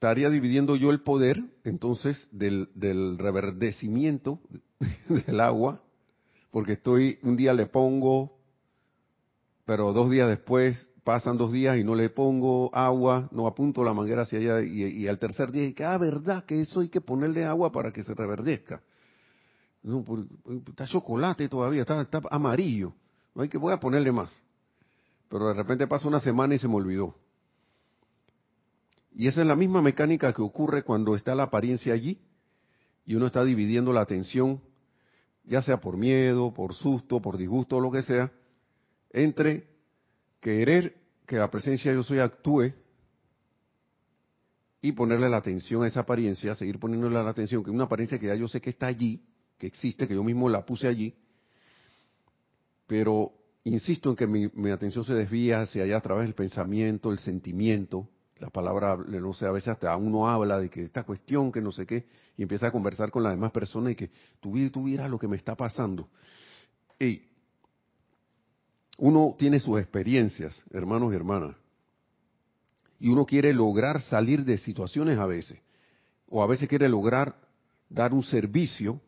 estaría 0.04 0.30
dividiendo 0.30 0.76
yo 0.76 0.92
el 0.92 1.00
poder 1.00 1.42
entonces 1.64 2.28
del 2.30 3.18
reverdecimiento 3.18 4.42
del 5.08 5.40
agua, 5.40 5.82
porque 6.54 6.74
estoy, 6.74 7.18
un 7.24 7.36
día 7.36 7.52
le 7.52 7.66
pongo, 7.66 8.38
pero 9.66 9.92
dos 9.92 10.12
días 10.12 10.30
después 10.30 10.88
pasan 11.04 11.36
dos 11.36 11.52
días 11.52 11.80
y 11.80 11.84
no 11.84 11.96
le 11.96 12.12
pongo 12.12 12.70
agua, 12.76 13.28
no 13.32 13.48
apunto 13.48 13.84
la 13.84 13.92
manguera 13.92 14.22
hacia 14.22 14.38
allá 14.38 14.62
y, 14.62 15.08
al 15.08 15.18
tercer 15.18 15.52
día, 15.52 15.74
que, 15.74 15.84
ah, 15.84 15.98
verdad 15.98 16.46
que 16.46 16.62
eso 16.62 16.82
hay 16.82 16.90
que 16.90 17.02
ponerle 17.02 17.44
agua 17.44 17.72
para 17.72 17.92
que 17.92 18.04
se 18.04 18.14
reverdezca. 18.14 18.84
No, 19.82 20.06
está 20.68 20.86
chocolate 20.86 21.50
todavía, 21.50 21.82
está, 21.82 22.00
está 22.00 22.22
amarillo, 22.30 22.94
no 23.34 23.42
hay 23.42 23.50
que, 23.50 23.58
voy 23.58 23.74
a 23.74 23.80
ponerle 23.80 24.12
más. 24.12 24.40
Pero 25.30 25.48
de 25.48 25.56
repente 25.56 25.88
pasa 25.88 26.08
una 26.08 26.20
semana 26.20 26.54
y 26.54 26.60
se 26.60 26.68
me 26.68 26.76
olvidó. 26.76 27.16
Y 29.16 29.28
esa 29.28 29.42
es 29.42 29.48
la 29.48 29.56
misma 29.56 29.82
mecánica 29.82 30.32
que 30.34 30.44
ocurre 30.44 30.84
cuando 30.84 31.16
está 31.16 31.34
la 31.34 31.44
apariencia 31.44 31.96
allí 31.96 32.22
y 33.08 33.16
uno 33.16 33.26
está 33.26 33.44
dividiendo 33.44 33.92
la 33.92 34.02
atención, 34.02 34.62
ya 35.46 35.62
sea 35.62 35.80
por 35.80 35.98
miedo, 35.98 36.54
por 36.54 36.74
susto, 36.74 37.22
por 37.22 37.38
disgusto 37.38 37.80
lo 37.80 37.92
que 37.92 38.02
sea, 38.02 38.32
entre 39.12 39.68
querer 40.40 40.96
que 41.26 41.38
la 41.38 41.50
presencia 41.50 41.94
yo 41.94 42.04
soy 42.04 42.20
actúe 42.20 42.74
y 44.82 44.92
ponerle 44.92 45.30
la 45.30 45.38
atención 45.38 45.84
a 45.84 45.88
esa 45.88 46.02
apariencia, 46.02 46.56
seguir 46.56 46.80
poniéndole 46.80 47.16
la 47.16 47.30
atención, 47.30 47.64
que 47.64 47.70
es 47.70 47.76
una 47.76 47.86
apariencia 47.86 48.20
que 48.20 48.28
ya 48.28 48.36
yo 48.36 48.48
sé 48.48 48.60
que 48.60 48.72
está 48.72 48.88
allí, 48.88 49.24
que 49.58 49.68
existe, 49.68 50.08
que 50.08 50.16
yo 50.16 50.24
mismo 50.24 50.50
la 50.50 50.66
puse 50.66 50.88
allí, 50.88 51.16
pero 52.88 53.32
insisto 53.64 54.10
en 54.10 54.16
que 54.16 54.28
mi, 54.28 54.50
mi 54.54 54.72
atención 54.72 55.06
se 55.06 55.14
desvía 55.14 55.62
hacia 55.62 55.84
allá 55.84 55.98
a 55.98 56.02
través 56.02 56.26
del 56.26 56.36
pensamiento, 56.36 57.12
el 57.12 57.20
sentimiento, 57.20 58.10
la 58.40 58.50
palabra, 58.50 58.98
no 58.98 59.34
sé, 59.34 59.46
a 59.46 59.52
veces 59.52 59.70
hasta 59.70 59.96
uno 59.96 60.28
habla 60.28 60.60
de 60.60 60.70
que 60.70 60.84
esta 60.84 61.04
cuestión, 61.04 61.52
que 61.52 61.62
no 61.62 61.72
sé 61.72 61.86
qué, 61.86 62.08
y 62.36 62.44
empieza 62.44 62.68
a 62.68 62.72
conversar 62.72 63.12
con 63.12 63.24
las 63.24 63.34
demás 63.34 63.52
personas 63.52 63.94
y 63.94 63.96
que 63.96 64.12
tú, 64.40 64.56
lo 64.56 65.20
que 65.20 65.28
me 65.28 65.38
está 65.38 65.56
pasando. 65.56 66.10
Y 67.00 67.24
uno 68.98 69.36
tiene 69.38 69.60
sus 69.60 69.80
experiencias, 69.80 70.62
hermanos 70.72 71.14
y 71.14 71.16
hermanas, 71.16 71.56
y 73.00 73.10
uno 73.10 73.26
quiere 73.26 73.54
lograr 73.54 74.02
salir 74.02 74.46
de 74.46 74.58
situaciones 74.58 75.18
a 75.20 75.26
veces, 75.26 75.60
o 76.28 76.44
a 76.44 76.48
veces 76.48 76.68
quiere 76.70 76.90
lograr 76.90 77.36
dar 77.90 78.14
un 78.14 78.24
servicio 78.24 79.00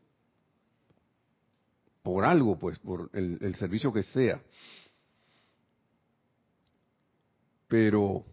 por 2.05 2.23
algo, 2.23 2.59
pues, 2.59 2.77
por 2.77 3.09
el, 3.13 3.55
servicio 3.55 3.91
que 3.91 4.03
sea. 4.03 4.39
Pero, 7.67 8.23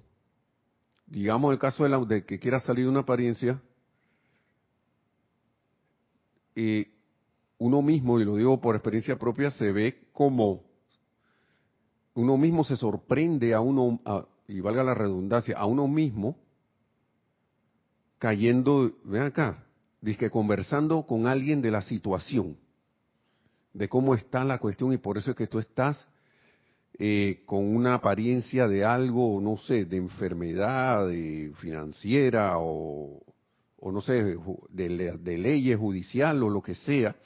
digamos 1.12 1.52
el 1.52 1.58
caso 1.58 1.82
de, 1.84 1.90
la, 1.90 1.98
de 1.98 2.24
que 2.24 2.38
quiera 2.38 2.58
salir 2.58 2.86
de 2.86 2.90
una 2.90 3.00
apariencia, 3.00 3.60
y 6.56 6.86
uno 7.58 7.82
mismo, 7.82 8.18
y 8.18 8.24
lo 8.24 8.36
digo 8.36 8.60
por 8.60 8.74
experiencia 8.74 9.18
propia, 9.18 9.50
se 9.50 9.72
ve 9.72 10.08
como 10.12 10.62
uno 12.14 12.36
mismo 12.38 12.64
se 12.64 12.76
sorprende 12.76 13.52
a 13.52 13.60
uno, 13.60 14.00
y 14.48 14.60
valga 14.60 14.82
la 14.82 14.94
redundancia, 14.94 15.56
a 15.58 15.66
uno 15.66 15.86
mismo 15.86 16.36
cayendo, 18.18 18.92
ven 19.04 19.22
acá, 19.22 19.64
dice 20.00 20.30
conversando 20.30 21.04
con 21.04 21.26
alguien 21.26 21.60
de 21.60 21.70
la 21.70 21.82
situación, 21.82 22.56
de 23.74 23.88
cómo 23.88 24.14
está 24.14 24.44
la 24.44 24.58
cuestión, 24.58 24.94
y 24.94 24.96
por 24.96 25.18
eso 25.18 25.32
es 25.32 25.36
que 25.36 25.46
tú 25.46 25.58
estás 25.58 26.08
eh, 26.98 27.42
con 27.46 27.74
una 27.74 27.94
apariencia 27.94 28.68
de 28.68 28.84
algo, 28.84 29.40
no 29.40 29.56
sé, 29.56 29.84
de 29.84 29.96
enfermedad 29.96 31.08
de 31.08 31.52
financiera 31.58 32.58
o, 32.58 33.22
o 33.78 33.92
no 33.92 34.00
sé, 34.00 34.36
de, 34.68 35.18
de 35.18 35.38
leyes 35.38 35.78
judicial 35.78 36.42
o 36.42 36.50
lo 36.50 36.62
que 36.62 36.74
sea, 36.74 37.16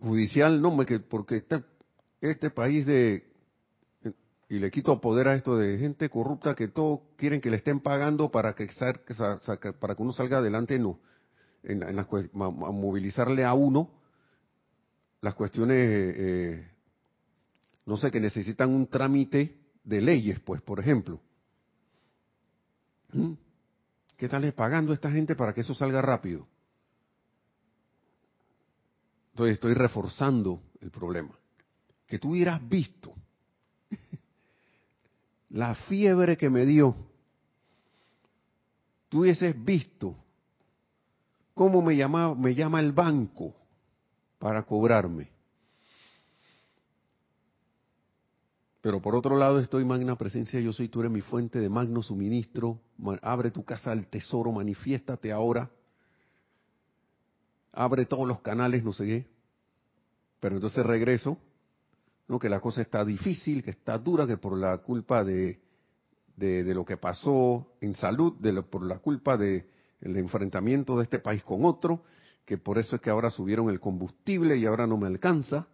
judicial, 0.00 0.60
no, 0.60 0.76
porque 1.08 1.36
este, 1.36 1.62
este 2.20 2.50
país 2.50 2.84
de, 2.86 3.24
y 4.48 4.58
le 4.58 4.70
quito 4.70 5.00
poder 5.00 5.28
a 5.28 5.34
esto 5.34 5.56
de 5.56 5.78
gente 5.78 6.10
corrupta 6.10 6.54
que 6.54 6.68
todos 6.68 7.00
quieren 7.16 7.40
que 7.40 7.50
le 7.50 7.56
estén 7.56 7.80
pagando 7.80 8.30
para 8.30 8.54
que, 8.54 8.68
para 9.80 9.94
que 9.94 10.02
uno 10.02 10.12
salga 10.12 10.38
adelante, 10.38 10.78
no, 10.78 10.98
en, 11.62 11.82
en 11.82 12.06
movilizarle 12.34 13.44
a 13.44 13.54
uno 13.54 13.90
las 15.22 15.36
cuestiones, 15.36 15.78
eh, 15.78 16.71
no 17.84 17.96
sé, 17.96 18.10
que 18.10 18.20
necesitan 18.20 18.70
un 18.70 18.86
trámite 18.86 19.58
de 19.84 20.00
leyes, 20.00 20.40
pues, 20.40 20.62
por 20.62 20.78
ejemplo. 20.78 21.20
¿Mm? 23.12 23.32
¿Qué 24.16 24.28
tal 24.28 24.44
es 24.44 24.54
pagando 24.54 24.92
a 24.92 24.94
esta 24.94 25.10
gente 25.10 25.34
para 25.34 25.52
que 25.52 25.62
eso 25.62 25.74
salga 25.74 26.00
rápido? 26.00 26.46
Entonces 29.32 29.54
estoy 29.54 29.74
reforzando 29.74 30.62
el 30.80 30.90
problema. 30.90 31.36
Que 32.06 32.18
tú 32.18 32.30
hubieras 32.30 32.66
visto 32.68 33.14
la 35.50 35.74
fiebre 35.74 36.36
que 36.36 36.50
me 36.50 36.64
dio, 36.66 36.94
tú 39.08 39.20
hubieses 39.20 39.56
visto 39.64 40.16
cómo 41.54 41.82
me 41.82 41.96
me 41.96 42.54
llama 42.54 42.80
el 42.80 42.92
banco 42.92 43.54
para 44.38 44.62
cobrarme. 44.64 45.31
Pero 48.82 49.00
por 49.00 49.16
otro 49.16 49.38
lado 49.38 49.58
estoy 49.58 49.84
magna 49.84 50.16
presencia, 50.16 50.60
yo 50.60 50.72
soy, 50.72 50.88
tú 50.88 51.00
eres 51.00 51.12
mi 51.12 51.22
fuente 51.22 51.60
de 51.60 51.70
magno 51.70 52.02
suministro, 52.02 52.80
abre 53.22 53.50
tu 53.50 53.64
casa 53.64 53.92
al 53.92 54.08
tesoro, 54.08 54.52
manifiéstate 54.52 55.32
ahora 55.32 55.70
abre 57.72 58.04
todos 58.06 58.28
los 58.28 58.40
canales, 58.40 58.84
no 58.84 58.92
sé 58.92 59.06
qué. 59.06 59.26
Pero 60.40 60.56
entonces 60.56 60.84
regreso, 60.84 61.38
¿no? 62.28 62.38
que 62.38 62.48
la 62.48 62.60
cosa 62.60 62.82
está 62.82 63.04
difícil, 63.04 63.62
que 63.62 63.70
está 63.70 63.98
dura, 63.98 64.26
que 64.26 64.36
por 64.36 64.56
la 64.56 64.78
culpa 64.78 65.24
de, 65.24 65.60
de, 66.36 66.74
lo 66.74 66.84
que 66.84 66.96
pasó 66.96 67.74
en 67.80 67.94
salud, 67.94 68.34
de 68.38 68.62
por 68.62 68.84
la 68.84 68.98
culpa 68.98 69.36
del 69.36 69.66
el 70.00 70.16
enfrentamiento 70.16 70.96
de 70.96 71.04
este 71.04 71.20
país 71.20 71.42
con 71.44 71.64
otro, 71.64 72.02
que 72.44 72.58
por 72.58 72.78
eso 72.78 72.96
es 72.96 73.02
que 73.02 73.10
ahora 73.10 73.30
subieron 73.30 73.70
el 73.70 73.78
combustible 73.78 74.56
y 74.56 74.66
ahora 74.66 74.86
no 74.86 74.96
me 74.96 75.06
alcanza. 75.06 75.68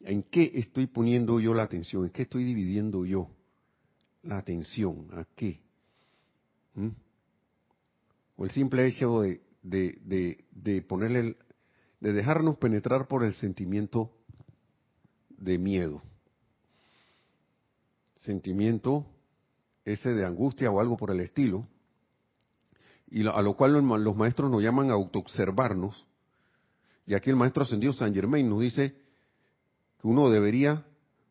¿En 0.00 0.22
qué 0.22 0.50
estoy 0.54 0.86
poniendo 0.86 1.40
yo 1.40 1.54
la 1.54 1.62
atención? 1.62 2.04
¿En 2.04 2.10
qué 2.10 2.22
estoy 2.22 2.44
dividiendo 2.44 3.04
yo 3.04 3.28
la 4.22 4.38
atención? 4.38 5.08
¿A 5.12 5.26
qué? 5.36 5.60
¿Mm? 6.74 6.88
O 8.36 8.44
el 8.44 8.50
simple 8.50 8.86
hecho 8.86 9.20
de, 9.20 9.42
de, 9.62 9.98
de, 10.02 10.44
de 10.52 10.82
ponerle, 10.82 11.36
de 12.00 12.12
dejarnos 12.12 12.56
penetrar 12.56 13.06
por 13.06 13.24
el 13.24 13.34
sentimiento 13.34 14.10
de 15.28 15.58
miedo. 15.58 16.02
Sentimiento 18.16 19.06
ese 19.84 20.10
de 20.10 20.24
angustia 20.24 20.70
o 20.70 20.80
algo 20.80 20.96
por 20.96 21.10
el 21.10 21.20
estilo, 21.20 21.66
y 23.10 23.26
a 23.26 23.42
lo 23.42 23.56
cual 23.56 23.72
los 23.72 24.16
maestros 24.16 24.50
nos 24.50 24.62
llaman 24.62 24.90
a 24.90 24.94
autoobservarnos. 24.94 26.06
Y 27.06 27.14
aquí 27.14 27.28
el 27.28 27.36
maestro 27.36 27.64
ascendido 27.64 27.92
San 27.92 28.14
Germain 28.14 28.48
nos 28.48 28.60
dice 28.60 28.94
que 30.00 30.08
uno 30.08 30.30
debería 30.30 30.84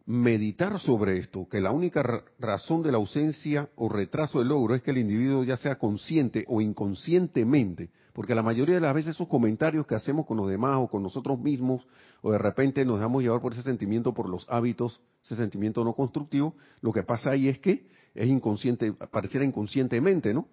meditar 0.06 0.80
sobre 0.80 1.20
esto, 1.20 1.48
que 1.48 1.62
la 1.62 1.72
única 1.72 2.04
razón 2.40 2.82
de 2.82 2.92
la 2.92 2.98
ausencia 2.98 3.70
o 3.76 3.90
retraso 3.90 4.40
del 4.40 4.48
logro 4.48 4.74
es 4.74 4.82
que 4.82 4.90
el 4.90 4.98
individuo 4.98 5.44
ya 5.44 5.56
sea 5.56 5.78
consciente 5.78 6.46
o 6.48 6.62
inconscientemente, 6.62 7.92
porque 8.14 8.34
la 8.34 8.42
mayoría 8.42 8.76
de 8.76 8.82
las 8.82 8.96
veces 8.96 9.16
esos 9.16 9.28
comentarios 9.28 9.86
que 9.86 9.94
hacemos 9.94 10.26
con 10.26 10.38
los 10.38 10.50
demás 10.50 10.78
o 10.80 10.88
con 10.88 11.04
nosotros 11.04 11.40
mismos, 11.40 11.86
o 12.24 12.32
de 12.32 12.40
repente 12.40 12.84
nos 12.86 12.98
dejamos 12.98 13.22
llevar 13.22 13.40
por 13.40 13.54
ese 13.54 13.62
sentimiento, 13.62 14.14
por 14.14 14.28
los 14.28 14.48
hábitos, 14.50 15.00
ese 15.24 15.36
sentimiento 15.36 15.84
no 15.84 15.94
constructivo, 15.94 16.56
lo 16.82 16.92
que 16.92 17.04
pasa 17.04 17.30
ahí 17.30 17.48
es 17.48 17.60
que 17.60 17.88
es 18.16 18.28
inconsciente, 18.28 18.94
pareciera 18.94 19.46
inconscientemente, 19.46 20.34
¿no? 20.34 20.48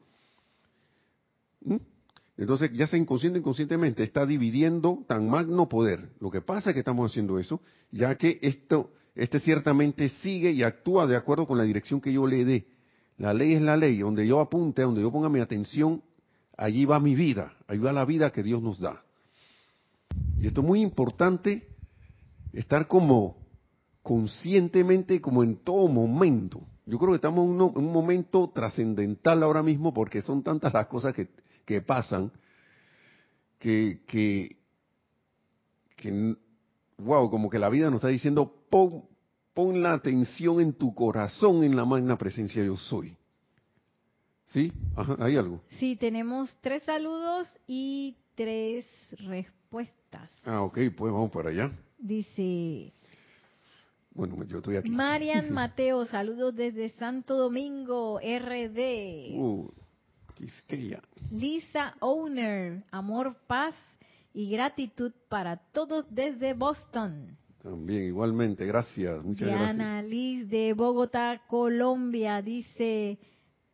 ¿Mm? 1.65 1.77
Entonces, 2.39 2.71
ya 2.75 2.87
sea 2.87 2.99
inconsciente 2.99 3.39
o 3.39 3.41
inconscientemente, 3.41 4.03
está 4.03 4.27
dividiendo 4.27 5.05
tan 5.07 5.29
magno 5.29 5.69
poder. 5.69 6.11
Lo 6.21 6.31
que 6.31 6.43
pasa 6.43 6.71
es 6.71 6.75
que 6.75 6.81
estamos 6.81 7.11
haciendo 7.11 7.39
eso, 7.39 7.63
ya 7.91 8.17
que 8.17 8.39
esto, 8.43 8.91
este 9.15 9.41
ciertamente 9.41 10.11
sigue 10.11 10.51
y 10.51 10.63
actúa 10.63 11.07
de 11.07 11.17
acuerdo 11.17 11.47
con 11.47 11.57
la 11.57 11.65
dirección 11.65 12.01
que 12.01 12.13
yo 12.13 12.27
le 12.27 12.45
dé. 12.45 12.67
La 13.17 13.33
ley 13.33 13.55
es 13.55 13.63
la 13.63 13.77
ley, 13.77 13.99
donde 13.99 14.27
yo 14.27 14.41
apunte, 14.41 14.83
donde 14.83 15.01
yo 15.01 15.11
ponga 15.11 15.31
mi 15.31 15.41
atención, 15.41 16.03
allí 16.59 16.85
va 16.85 17.01
mi 17.01 17.15
vida, 17.15 17.55
allí 17.67 17.81
va 17.81 17.93
la 17.93 18.05
vida 18.05 18.31
que 18.31 18.43
Dios 18.43 18.63
nos 18.63 18.79
da. 18.79 19.03
Y 20.39 20.47
esto 20.47 20.61
es 20.61 20.67
muy 20.67 20.83
importante, 20.83 21.69
estar 22.53 22.87
como 22.87 23.39
conscientemente, 24.03 25.23
como 25.23 25.43
en 25.43 25.57
todo 25.57 25.89
momento. 25.89 26.61
Yo 26.85 26.99
creo 26.99 27.11
que 27.11 27.17
estamos 27.17 27.45
en 27.47 27.61
un, 27.85 27.93
momento 27.93 28.51
trascendental 28.55 29.43
ahora 29.43 29.63
mismo 29.63 29.93
porque 29.93 30.21
son 30.23 30.43
tantas 30.43 30.73
las 30.75 30.87
cosas 30.87 31.15
que, 31.15 31.29
que 31.67 31.83
pasan 31.83 32.33
que, 33.59 34.01
que, 34.07 34.57
que 35.97 36.37
wow, 36.99 37.29
como 37.29 37.51
que 37.51 37.59
la 37.59 37.69
vida 37.69 37.91
nos 37.91 37.97
está 37.99 38.09
diciendo, 38.09 38.55
pon, 38.71 39.05
pon 39.53 39.83
la 39.83 39.93
atención 39.93 40.61
en 40.61 40.73
tu 40.73 40.95
corazón 40.95 41.63
en 41.65 41.77
la 41.77 41.85
magna 41.85 42.17
presencia 42.17 42.65
yo 42.65 42.77
soy. 42.77 43.17
¿Sí? 44.47 44.73
¿Hay 45.19 45.37
algo? 45.37 45.61
Sí, 45.79 45.97
tenemos 45.97 46.57
tres 46.61 46.85
saludos 46.85 47.49
y 47.67 48.17
tres 48.37 48.87
respuestas. 49.19 50.31
Ah, 50.45 50.63
ok, 50.63 50.79
pues 50.97 51.13
vamos 51.13 51.31
para 51.31 51.51
allá. 51.51 51.73
Dice... 51.99 52.93
Bueno, 54.13 54.43
yo 54.45 54.59
estoy 54.59 54.77
aquí. 54.77 54.89
Marian 54.89 55.51
Mateo, 55.53 56.07
saludos 56.07 56.55
desde 56.55 56.91
Santo 56.91 57.37
Domingo, 57.37 58.19
RD. 58.21 59.35
Uh, 59.35 59.71
Lisa 61.31 61.95
Owner, 62.01 62.83
amor, 62.91 63.37
paz 63.47 63.75
y 64.33 64.51
gratitud 64.51 65.13
para 65.29 65.57
todos 65.57 66.07
desde 66.11 66.55
Boston. 66.55 67.37
También, 67.63 68.05
igualmente, 68.05 68.65
gracias, 68.65 69.25
muchas 69.25 69.49
Diana 69.49 70.03
Liz 70.03 70.49
de 70.49 70.73
Bogotá, 70.73 71.43
Colombia, 71.49 72.41
dice, 72.41 73.19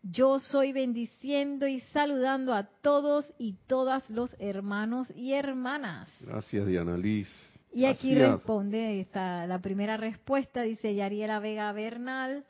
yo 0.03 0.39
soy 0.39 0.73
bendiciendo 0.73 1.67
y 1.67 1.81
saludando 1.93 2.55
a 2.55 2.65
todos 2.81 3.31
y 3.39 3.55
todas 3.67 4.09
los 4.09 4.35
hermanos 4.39 5.13
y 5.15 5.33
hermanas. 5.33 6.09
Gracias, 6.21 6.67
Diana 6.67 6.97
Liz. 6.97 7.29
Y 7.75 7.87
aquí 7.87 8.15
responde 8.15 9.01
esta, 9.01 9.47
la 9.47 9.61
primera 9.61 9.97
respuesta, 9.97 10.63
dice 10.63 10.95
Yariela 10.95 11.39
Vega 11.39 11.73
Bernal, 11.73 12.45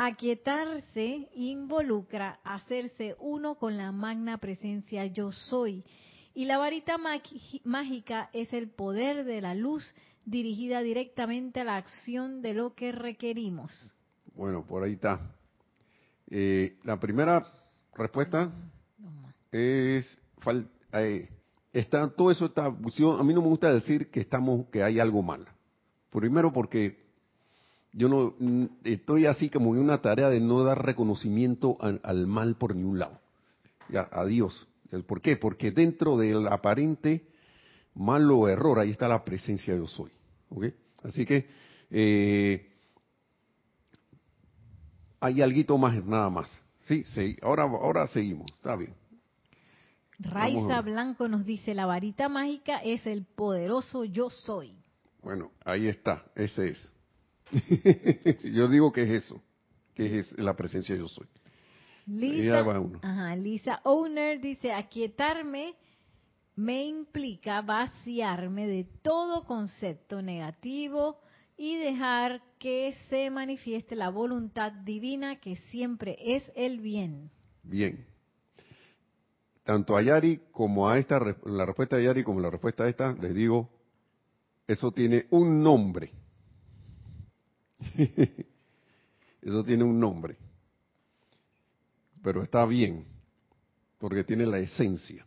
aquietarse 0.00 1.28
involucra 1.34 2.38
hacerse 2.44 3.16
uno 3.18 3.56
con 3.56 3.76
la 3.76 3.90
magna 3.90 4.38
presencia 4.38 5.06
yo 5.06 5.32
soy 5.32 5.84
y 6.34 6.44
la 6.44 6.56
varita 6.56 6.94
mágica 7.64 8.30
es 8.32 8.52
el 8.52 8.70
poder 8.70 9.24
de 9.24 9.40
la 9.40 9.56
luz 9.56 9.82
dirigida 10.24 10.82
directamente 10.82 11.60
a 11.60 11.64
la 11.64 11.76
acción 11.78 12.42
de 12.42 12.54
lo 12.54 12.76
que 12.76 12.92
requerimos. 12.92 13.72
Bueno, 14.36 14.64
por 14.64 14.84
ahí 14.84 14.92
está. 14.92 15.34
Eh, 16.30 16.76
la 16.84 17.00
primera 17.00 17.44
respuesta 17.96 18.52
es, 19.50 20.16
eh, 20.92 21.28
está 21.72 22.08
todo 22.10 22.30
eso 22.30 22.46
está. 22.46 22.66
A 22.66 22.70
mí 22.70 23.34
no 23.34 23.42
me 23.42 23.48
gusta 23.48 23.72
decir 23.72 24.12
que 24.12 24.20
estamos, 24.20 24.66
que 24.68 24.84
hay 24.84 25.00
algo 25.00 25.24
mal. 25.24 25.44
Primero 26.10 26.52
porque 26.52 27.07
yo 27.92 28.08
no 28.08 28.34
mm, 28.38 28.64
estoy 28.84 29.26
así 29.26 29.48
como 29.50 29.74
en 29.74 29.82
una 29.82 30.00
tarea 30.00 30.30
de 30.30 30.40
no 30.40 30.62
dar 30.62 30.84
reconocimiento 30.84 31.78
al, 31.80 32.26
mal 32.26 32.56
por 32.56 32.74
ningún 32.74 32.98
lado. 32.98 33.20
A 34.10 34.24
Dios. 34.26 34.68
¿Por 35.06 35.20
qué? 35.20 35.36
Porque 35.36 35.70
dentro 35.70 36.16
del 36.16 36.46
aparente 36.48 37.26
malo 37.94 38.48
error, 38.48 38.78
ahí 38.78 38.90
está 38.90 39.08
la 39.08 39.24
presencia 39.24 39.74
de 39.74 39.80
yo 39.80 39.86
soy. 39.86 40.10
¿okay? 40.50 40.74
Así 41.02 41.24
que 41.24 41.48
eh, 41.90 42.70
hay 45.20 45.42
algo 45.42 45.78
más, 45.78 46.04
nada 46.04 46.30
más. 46.30 46.60
Sí, 46.82 47.04
sí, 47.14 47.36
ahora, 47.42 47.64
ahora 47.64 48.06
seguimos, 48.06 48.50
está 48.52 48.76
bien. 48.76 48.94
Raiza 50.18 50.80
Blanco 50.80 51.28
nos 51.28 51.44
dice, 51.44 51.74
la 51.74 51.86
varita 51.86 52.28
mágica 52.28 52.78
es 52.78 53.06
el 53.06 53.24
poderoso 53.24 54.04
yo 54.04 54.30
soy. 54.30 54.74
Bueno, 55.22 55.52
ahí 55.64 55.86
está, 55.86 56.24
ese 56.34 56.70
es. 56.70 56.92
Yo 58.44 58.68
digo 58.68 58.92
que 58.92 59.02
es 59.02 59.24
eso, 59.24 59.42
que 59.94 60.18
es 60.18 60.38
la 60.38 60.54
presencia 60.54 60.96
yo 60.96 61.08
soy. 61.08 61.26
Lisa, 62.06 62.64
ajá, 63.02 63.36
Lisa 63.36 63.80
Owner 63.84 64.40
dice, 64.40 64.72
aquietarme 64.72 65.74
me 66.56 66.86
implica 66.86 67.60
vaciarme 67.60 68.66
de 68.66 68.84
todo 69.02 69.44
concepto 69.44 70.22
negativo 70.22 71.20
y 71.56 71.76
dejar 71.76 72.40
que 72.58 72.96
se 73.10 73.30
manifieste 73.30 73.94
la 73.94 74.08
voluntad 74.08 74.72
divina 74.72 75.38
que 75.40 75.56
siempre 75.70 76.16
es 76.20 76.50
el 76.56 76.80
bien. 76.80 77.30
Bien. 77.62 78.06
Tanto 79.64 79.96
a 79.96 80.02
Yari 80.02 80.40
como 80.50 80.88
a 80.88 80.98
esta, 80.98 81.20
la 81.44 81.66
respuesta 81.66 81.96
de 81.96 82.04
Yari 82.04 82.24
como 82.24 82.40
la 82.40 82.48
respuesta 82.48 82.84
a 82.84 82.88
esta, 82.88 83.12
les 83.12 83.34
digo, 83.34 83.68
eso 84.66 84.92
tiene 84.92 85.26
un 85.30 85.62
nombre. 85.62 86.10
eso 89.42 89.64
tiene 89.64 89.84
un 89.84 89.98
nombre. 89.98 90.36
Pero 92.22 92.42
está 92.42 92.66
bien, 92.66 93.06
porque 93.98 94.24
tiene 94.24 94.46
la 94.46 94.58
esencia. 94.58 95.24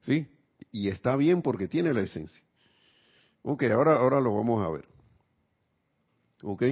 ¿Sí? 0.00 0.26
Y 0.70 0.88
está 0.88 1.16
bien 1.16 1.42
porque 1.42 1.68
tiene 1.68 1.92
la 1.92 2.02
esencia. 2.02 2.42
Ok, 3.42 3.64
ahora, 3.64 3.96
ahora 3.96 4.20
lo 4.20 4.34
vamos 4.34 4.64
a 4.64 4.70
ver. 4.70 4.88
¿Ok? 6.42 6.62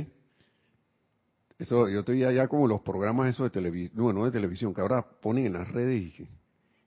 Eso, 1.58 1.88
yo 1.88 2.00
estoy 2.00 2.24
allá 2.24 2.48
como 2.48 2.66
los 2.66 2.80
programas 2.80 3.28
esos 3.28 3.44
de 3.44 3.50
televisión, 3.50 4.02
bueno, 4.02 4.24
de 4.24 4.32
televisión, 4.32 4.74
que 4.74 4.80
ahora 4.80 5.02
ponen 5.02 5.46
en 5.46 5.52
las 5.52 5.70
redes 5.70 6.02
y 6.02 6.28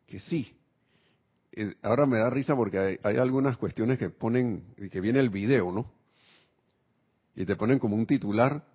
que, 0.06 0.20
sí. 0.20 0.54
Eh, 1.54 1.76
ahora 1.82 2.06
me 2.06 2.18
da 2.18 2.30
risa 2.30 2.56
porque 2.56 3.00
hay, 3.02 3.16
algunas 3.16 3.58
cuestiones 3.58 3.98
que 3.98 4.10
ponen, 4.10 4.66
y 4.78 4.90
que 4.90 5.00
viene 5.00 5.20
el 5.20 5.30
video, 5.30 5.72
¿no? 5.72 5.92
Y 7.36 7.46
te 7.46 7.56
ponen 7.56 7.80
como 7.80 7.96
un 7.96 8.06
titular, 8.06 8.66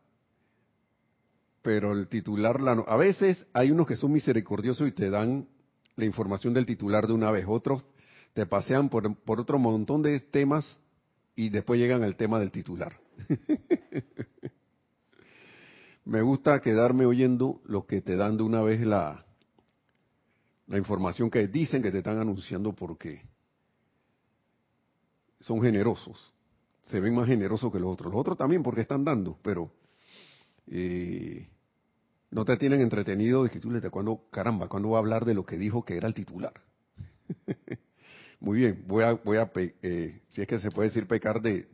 pero 1.63 1.93
el 1.93 2.09
titular, 2.09 2.61
la, 2.61 2.73
a 2.73 2.97
veces 2.97 3.47
hay 3.53 3.71
unos 3.71 3.87
que 3.87 3.97
son 3.97 4.13
misericordiosos 4.13 4.89
y 4.89 4.93
te 4.93 5.11
dan 5.11 5.49
la 5.97 6.05
información 6.05 6.55
del 6.55 6.67
titular 6.67 7.07
de 7.07 7.13
una 7.13 7.31
vez, 7.31 7.45
otros 7.49 7.87
te 8.33 8.47
pasean 8.47 8.89
por, 8.89 9.17
otro 9.27 9.59
montón 9.59 10.03
de 10.03 10.19
temas 10.21 10.81
y 11.35 11.49
después 11.49 11.81
llegan 11.81 12.03
al 12.03 12.17
tema 12.17 12.39
del 12.39 12.51
titular. 12.51 12.99
Me 16.05 16.23
gusta 16.23 16.61
quedarme 16.61 17.07
oyendo 17.07 17.61
lo 17.65 17.87
que 17.87 18.01
te 18.01 18.17
dan 18.17 18.37
de 18.37 18.43
una 18.43 18.63
vez 18.63 18.81
la, 18.81 19.25
la 20.67 20.79
información 20.79 21.31
que 21.31 21.47
dicen 21.47 21.83
que 21.83 21.91
te 21.91 21.99
están 21.99 22.19
anunciando 22.19 22.73
porque 22.73 23.23
son 25.41 25.61
generosos. 25.63 26.33
Se 26.91 27.01
ven 27.01 27.15
más 27.15 27.27
generosos 27.27 27.73
que 27.73 27.79
los 27.79 27.93
otros. 27.93 28.13
Los 28.13 28.21
otros 28.21 28.37
también 28.37 28.63
porque 28.63 28.81
están 28.81 29.05
dando, 29.05 29.39
pero 29.43 29.71
eh, 30.67 31.49
no 32.31 32.45
te 32.45 32.57
tienen 32.57 32.81
entretenido 32.81 33.45
de 33.45 33.51
que 33.51 33.61
tú 33.61 33.71
le 33.71 33.81
cuando, 33.91 34.25
caramba, 34.31 34.69
cuando 34.69 34.91
va 34.91 34.99
a 34.99 35.01
hablar 35.01 35.25
de 35.25 35.35
lo 35.35 35.45
que 35.45 35.57
dijo 35.57 35.85
que 35.85 35.97
era 35.97 36.09
el 36.09 36.15
titular. 36.15 36.53
Muy 38.41 38.59
bien, 38.59 38.85
voy 38.87 39.05
a, 39.05 39.13
voy 39.13 39.37
a 39.37 39.51
eh, 39.55 40.23
si 40.29 40.43
es 40.43 40.49
que 40.49 40.59
se 40.59 40.71
puede 40.71 40.89
decir 40.89 41.07
pecar 41.07 41.43
de 41.43 41.69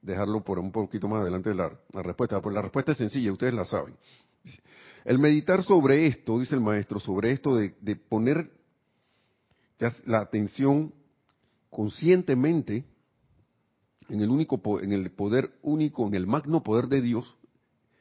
dejarlo 0.00 0.42
por 0.42 0.58
un 0.58 0.72
poquito 0.72 1.06
más 1.06 1.22
adelante 1.22 1.50
de 1.50 1.54
la, 1.54 1.70
respuesta, 2.02 2.40
pues 2.40 2.54
la 2.54 2.62
respuesta 2.62 2.92
es 2.92 2.98
sencilla, 2.98 3.32
ustedes 3.32 3.54
la 3.54 3.64
saben. 3.64 3.94
El 5.04 5.18
meditar 5.18 5.62
sobre 5.62 6.06
esto, 6.06 6.38
dice 6.38 6.54
el 6.54 6.60
maestro, 6.60 6.98
sobre 6.98 7.32
esto 7.32 7.56
de, 7.56 7.74
de 7.80 7.96
poner 7.96 8.50
la 10.06 10.20
atención 10.20 10.94
conscientemente 11.70 12.84
en 14.12 14.20
el 14.20 14.28
único, 14.28 14.60
en 14.80 14.92
el 14.92 15.10
poder 15.10 15.52
único, 15.62 16.06
en 16.06 16.14
el 16.14 16.26
magno 16.26 16.62
poder 16.62 16.86
de 16.88 17.00
Dios, 17.00 17.34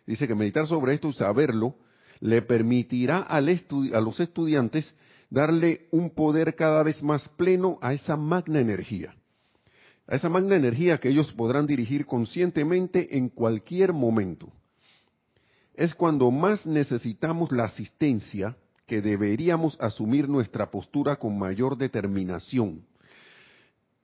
dice 0.06 0.28
que 0.28 0.36
meditar 0.36 0.67
sobre 0.67 0.93
esto 0.93 1.08
y 1.08 1.13
saberlo 1.13 1.76
le 2.19 2.41
permitirá 2.41 3.19
a 3.19 3.39
los 3.39 4.19
estudiantes 4.19 4.93
darle 5.30 5.88
un 5.91 6.10
poder 6.10 6.56
cada 6.56 6.84
vez 6.84 7.02
más 7.02 7.28
pleno 7.30 7.80
a 7.82 7.93
esa 7.93 8.17
magna 8.17 8.60
energía. 8.60 9.15
A 10.06 10.17
esa 10.17 10.28
magna 10.28 10.58
energía 10.58 11.00
que 11.00 11.08
ellos 11.08 11.32
podrán 11.32 11.65
dirigir 11.65 12.06
conscientemente 12.06 13.17
en 13.17 13.30
cualquier 13.30 13.93
momento. 13.93 14.52
Es 15.74 15.95
cuando 15.95 16.30
más 16.30 16.65
necesitamos 16.65 17.54
la 17.54 17.63
asistencia 17.63 18.58
que 18.86 19.02
deberíamos 19.02 19.80
asumir 19.80 20.28
nuestra 20.28 20.69
postura 20.69 21.15
con 21.15 21.39
mayor 21.39 21.78
determinación. 21.78 22.84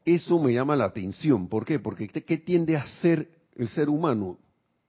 Eso 0.08 0.40
me 0.40 0.54
llama 0.54 0.78
la 0.78 0.86
atención. 0.86 1.50
¿Por 1.50 1.66
qué? 1.66 1.80
Porque 1.80 2.08
¿qué 2.08 2.38
tiende 2.38 2.78
a 2.78 2.84
hacer 2.84 3.30
el 3.58 3.68
ser 3.68 3.90
humano? 3.90 4.40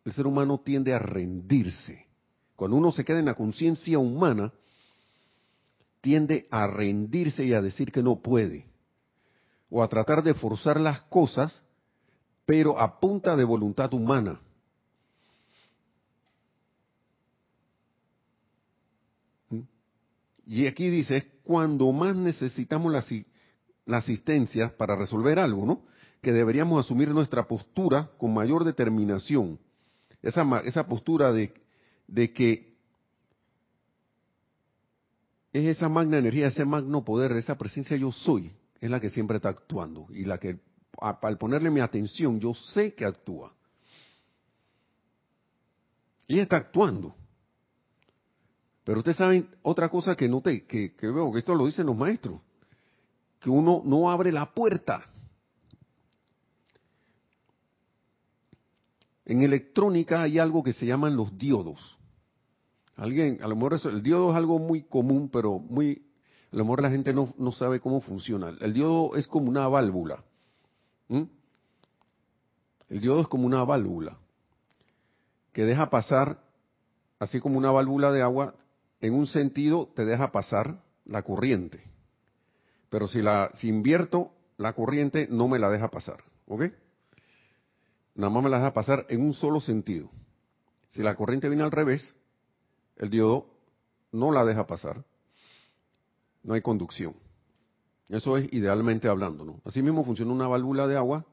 El 0.04 0.12
ser 0.12 0.28
humano 0.28 0.60
tiende 0.64 0.94
a 0.94 1.00
rendirse. 1.00 2.06
Cuando 2.54 2.76
uno 2.76 2.92
se 2.92 3.04
queda 3.04 3.18
en 3.18 3.24
la 3.24 3.34
conciencia 3.34 3.98
humana, 3.98 4.52
tiende 6.00 6.46
a 6.52 6.68
rendirse 6.68 7.44
y 7.44 7.52
a 7.52 7.60
decir 7.60 7.90
que 7.90 8.00
no 8.00 8.20
puede, 8.22 8.66
o 9.68 9.82
a 9.82 9.88
tratar 9.88 10.22
de 10.22 10.34
forzar 10.34 10.78
las 10.78 11.00
cosas, 11.02 11.64
pero 12.46 12.78
a 12.78 13.00
punta 13.00 13.34
de 13.34 13.42
voluntad 13.42 13.92
humana. 13.92 14.40
¿Mm? 19.50 19.62
Y 20.46 20.66
aquí 20.68 20.88
dice, 20.90 21.40
cuando 21.42 21.90
más 21.90 22.14
necesitamos 22.14 22.92
la, 22.92 23.02
la, 23.88 23.98
asistencia 23.98 24.76
para 24.76 24.94
resolver 24.94 25.38
algo, 25.38 25.66
¿no? 25.66 25.82
Que 26.22 26.32
deberíamos 26.32 26.84
asumir 26.84 27.08
nuestra 27.10 27.48
postura 27.48 28.10
con 28.18 28.32
mayor 28.34 28.64
determinación. 28.64 29.58
Esa, 30.22 30.44
esa 30.64 30.86
postura 30.86 31.32
de, 31.32 31.52
de 32.06 32.32
que 32.32 32.76
es 35.52 35.76
esa 35.76 35.88
magna 35.88 36.18
energía, 36.18 36.48
ese 36.48 36.64
magno 36.64 37.04
poder, 37.04 37.32
esa 37.32 37.56
presencia 37.56 37.96
yo 37.96 38.12
soy, 38.12 38.52
es 38.80 38.90
la 38.90 39.00
que 39.00 39.10
siempre 39.10 39.36
está 39.36 39.48
actuando 39.48 40.06
y 40.10 40.24
la 40.24 40.38
que 40.38 40.58
al 41.00 41.38
ponerle 41.38 41.70
mi 41.70 41.80
atención 41.80 42.40
yo 42.40 42.54
sé 42.54 42.94
que 42.94 43.04
actúa. 43.04 43.54
Y 46.26 46.38
está 46.38 46.56
actuando. 46.56 47.14
Pero 48.84 48.98
ustedes 48.98 49.16
saben 49.16 49.48
otra 49.62 49.88
cosa 49.88 50.14
que 50.14 50.28
noté, 50.28 50.66
que, 50.66 50.94
que 50.94 51.06
veo, 51.06 51.32
que 51.32 51.38
esto 51.38 51.54
lo 51.54 51.66
dicen 51.66 51.86
los 51.86 51.96
maestros, 51.96 52.40
que 53.40 53.50
uno 53.50 53.82
no 53.84 54.10
abre 54.10 54.32
la 54.32 54.52
puerta. 54.52 55.04
En 59.24 59.42
electrónica 59.42 60.22
hay 60.22 60.38
algo 60.38 60.62
que 60.62 60.72
se 60.72 60.86
llaman 60.86 61.16
los 61.16 61.36
diodos. 61.36 61.98
Alguien, 62.96 63.38
a 63.42 63.48
lo 63.48 63.54
mejor 63.54 63.78
el 63.84 64.02
diodo 64.02 64.30
es 64.30 64.36
algo 64.36 64.58
muy 64.58 64.82
común, 64.82 65.28
pero 65.28 65.58
muy, 65.58 66.02
a 66.50 66.56
lo 66.56 66.64
mejor 66.64 66.82
la 66.82 66.90
gente 66.90 67.12
no, 67.12 67.32
no 67.38 67.52
sabe 67.52 67.78
cómo 67.78 68.00
funciona. 68.00 68.56
El 68.60 68.72
diodo 68.72 69.14
es 69.16 69.26
como 69.28 69.48
una 69.48 69.68
válvula. 69.68 70.24
El 72.88 73.00
diodo 73.00 73.20
es 73.20 73.28
como 73.28 73.46
una 73.46 73.64
válvula 73.64 74.18
que 75.52 75.64
deja 75.64 75.90
pasar, 75.90 76.40
así 77.18 77.40
como 77.40 77.58
una 77.58 77.70
válvula 77.70 78.12
de 78.12 78.22
agua, 78.22 78.54
en 79.00 79.14
un 79.14 79.26
sentido 79.26 79.88
te 79.94 80.04
deja 80.04 80.32
pasar 80.32 80.82
la 81.04 81.22
corriente. 81.22 81.82
Pero 82.88 83.06
si 83.06 83.22
la 83.22 83.50
si 83.54 83.68
invierto 83.68 84.32
la 84.56 84.72
corriente 84.72 85.28
no 85.30 85.48
me 85.48 85.58
la 85.58 85.70
deja 85.70 85.88
pasar, 85.88 86.22
¿ok? 86.46 86.64
Nada 88.14 88.32
más 88.32 88.42
me 88.42 88.50
la 88.50 88.58
deja 88.58 88.72
pasar 88.72 89.06
en 89.08 89.22
un 89.22 89.34
solo 89.34 89.60
sentido. 89.60 90.10
Si 90.90 91.02
la 91.02 91.14
corriente 91.14 91.48
viene 91.48 91.62
al 91.62 91.70
revés, 91.70 92.14
el 92.96 93.10
diodo 93.10 93.46
no 94.10 94.32
la 94.32 94.44
deja 94.44 94.66
pasar. 94.66 95.04
No 96.42 96.54
hay 96.54 96.62
conducción. 96.62 97.14
Eso 98.08 98.36
es 98.36 98.52
idealmente 98.52 99.06
hablando, 99.06 99.44
¿no? 99.44 99.60
Así 99.64 99.82
mismo 99.82 100.04
funciona 100.04 100.32
una 100.32 100.48
válvula 100.48 100.86
de 100.86 100.96
agua 100.96 101.26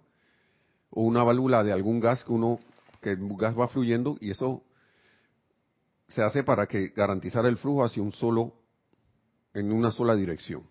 o 0.89 1.03
una 1.03 1.23
válvula 1.23 1.63
de 1.63 1.71
algún 1.71 1.99
gas 1.99 2.23
que 2.23 2.31
uno 2.31 2.59
que 3.01 3.11
el 3.11 3.35
gas 3.37 3.57
va 3.57 3.67
fluyendo 3.67 4.17
y 4.19 4.31
eso 4.31 4.63
se 6.07 6.21
hace 6.21 6.43
para 6.43 6.67
que 6.67 6.89
garantizar 6.89 7.45
el 7.45 7.57
flujo 7.57 7.83
hacia 7.83 8.03
un 8.03 8.11
solo 8.11 8.53
en 9.53 9.71
una 9.71 9.91
sola 9.91 10.15
dirección. 10.15 10.63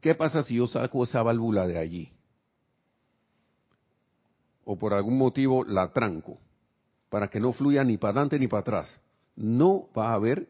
¿Qué 0.00 0.14
pasa 0.14 0.42
si 0.42 0.56
yo 0.56 0.66
saco 0.66 1.04
esa 1.04 1.22
válvula 1.22 1.66
de 1.66 1.78
allí? 1.78 2.12
O 4.64 4.76
por 4.76 4.94
algún 4.94 5.18
motivo 5.18 5.64
la 5.64 5.92
tranco 5.92 6.38
para 7.08 7.28
que 7.28 7.40
no 7.40 7.52
fluya 7.52 7.84
ni 7.84 7.98
para 7.98 8.12
adelante 8.12 8.38
ni 8.38 8.48
para 8.48 8.62
atrás. 8.62 8.98
No 9.36 9.88
va 9.96 10.10
a 10.10 10.14
haber 10.14 10.48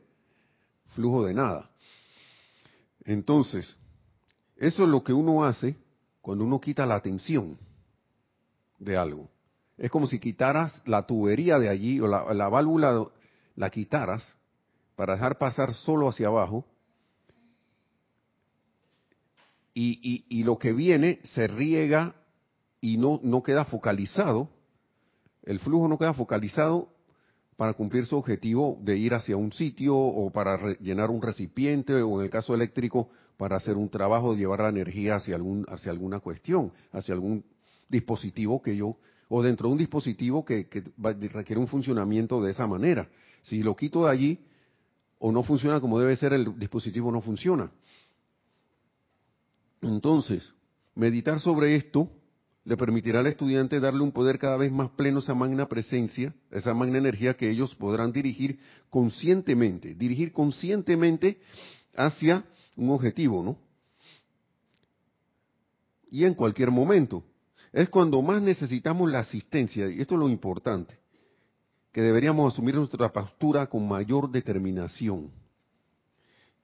flujo 0.95 1.25
de 1.25 1.35
nada. 1.35 1.71
Entonces, 3.05 3.77
eso 4.57 4.85
es 4.85 4.89
lo 4.89 5.03
que 5.03 5.13
uno 5.13 5.45
hace 5.45 5.77
cuando 6.21 6.45
uno 6.45 6.61
quita 6.61 6.87
la 6.87 6.95
atención 6.95 7.59
de 8.79 8.97
algo. 8.97 9.29
Es 9.77 9.91
como 9.91 10.07
si 10.07 10.21
quitaras 10.21 10.81
la 10.87 11.05
tubería 11.07 11.59
de 11.59 11.69
allí 11.69 12.01
o 12.01 12.07
la, 12.07 12.49
válvula, 12.49 13.07
la 13.57 13.71
quitaras 13.71 14.37
para 14.95 15.15
dejar 15.15 15.39
pasar 15.39 15.75
solo 15.75 16.09
hacia 16.09 16.29
abajo 16.29 16.65
y, 19.75 20.25
y, 20.29 20.45
lo 20.45 20.59
que 20.59 20.73
viene 20.73 21.21
se 21.23 21.47
riega 21.47 22.15
y 22.81 22.99
no, 22.99 23.21
no 23.23 23.43
queda 23.43 23.65
focalizado, 23.65 24.51
el 25.43 25.61
flujo 25.61 25.89
no 25.89 25.99
queda 25.99 26.13
focalizado 26.13 26.89
para 27.57 27.75
cumplir 27.75 28.07
su 28.07 28.17
objetivo 28.17 28.79
de 28.83 28.97
ir 28.97 29.15
hacia 29.15 29.37
un 29.37 29.53
sitio 29.53 29.97
o 29.97 30.31
para 30.31 30.75
llenar 30.81 31.11
un 31.11 31.23
recipiente 31.23 31.95
o 32.03 32.19
en 32.19 32.25
el 32.25 32.31
caso 32.31 32.55
eléctrico 32.55 33.09
para 33.37 33.57
hacer 33.57 33.77
un 33.77 33.89
trabajo, 33.89 34.33
de 34.33 34.39
llevar 34.39 34.61
la 34.61 34.69
energía 34.69 35.17
hacia, 35.17 35.35
algún, 35.35 35.67
hacia 35.69 35.91
alguna 35.91 36.21
cuestión, 36.21 36.73
hacia 36.93 37.15
algún 37.15 37.45
dispositivo 37.89 38.63
que 38.63 38.77
yo, 38.77 38.97
o 39.29 39.43
dentro 39.43 39.69
de 39.69 39.73
un 39.73 39.79
dispositivo 39.79 40.45
que, 40.45 40.69
requiere 41.33 41.61
un 41.61 41.67
funcionamiento 41.67 42.43
de 42.43 42.51
esa 42.51 42.67
manera. 42.67 43.09
Si 43.43 43.63
lo 43.63 43.75
quito 43.75 44.05
de 44.05 44.11
allí 44.11 44.41
o 45.19 45.33
no 45.33 45.43
funciona 45.43 45.81
como 45.81 45.99
debe 45.99 46.17
ser, 46.17 46.33
el 46.33 46.59
dispositivo 46.59 47.11
no 47.11 47.21
funciona. 47.21 47.71
Entonces, 49.83 50.55
meditar 50.95 51.41
sobre 51.41 51.77
esto 51.77 52.09
le 52.65 52.77
permitirá 52.77 53.21
al 53.21 53.27
estudiante 53.27 53.81
darle 53.81 54.03
un 54.03 54.13
poder 54.13 54.39
cada 54.39 54.57
vez 54.57 54.71
más 54.71 54.91
pleno 54.91 55.19
a 55.19 55.23
esa 55.23 55.35
magna 55.35 55.69
presencia, 55.69 56.33
esa 56.53 56.73
magna 56.73 56.99
energía 56.99 57.35
que 57.35 57.51
ellos 57.51 57.75
podrán 57.75 58.13
dirigir 58.13 58.61
conscientemente, 58.89 59.97
dirigir 59.97 60.33
conscientemente 60.33 61.41
hacia 61.97 62.45
un 62.77 62.91
objetivo, 62.91 63.43
¿no? 63.43 63.59
Y 66.11 66.25
en 66.25 66.35
cualquier 66.35 66.71
momento. 66.71 67.25
Es 67.73 67.89
cuando 67.89 68.21
más 68.23 68.41
necesitamos 68.43 69.11
la 69.11 69.21
asistencia, 69.21 69.91
y 69.91 70.01
esto 70.01 70.15
es 70.15 70.21
lo 70.21 70.29
importante, 70.29 70.99
que 71.91 72.03
deberíamos 72.03 72.53
asumir 72.53 72.75
nuestra 72.75 73.11
postura 73.11 73.67
con 73.67 73.89
mayor 73.89 74.31
determinación. 74.31 75.31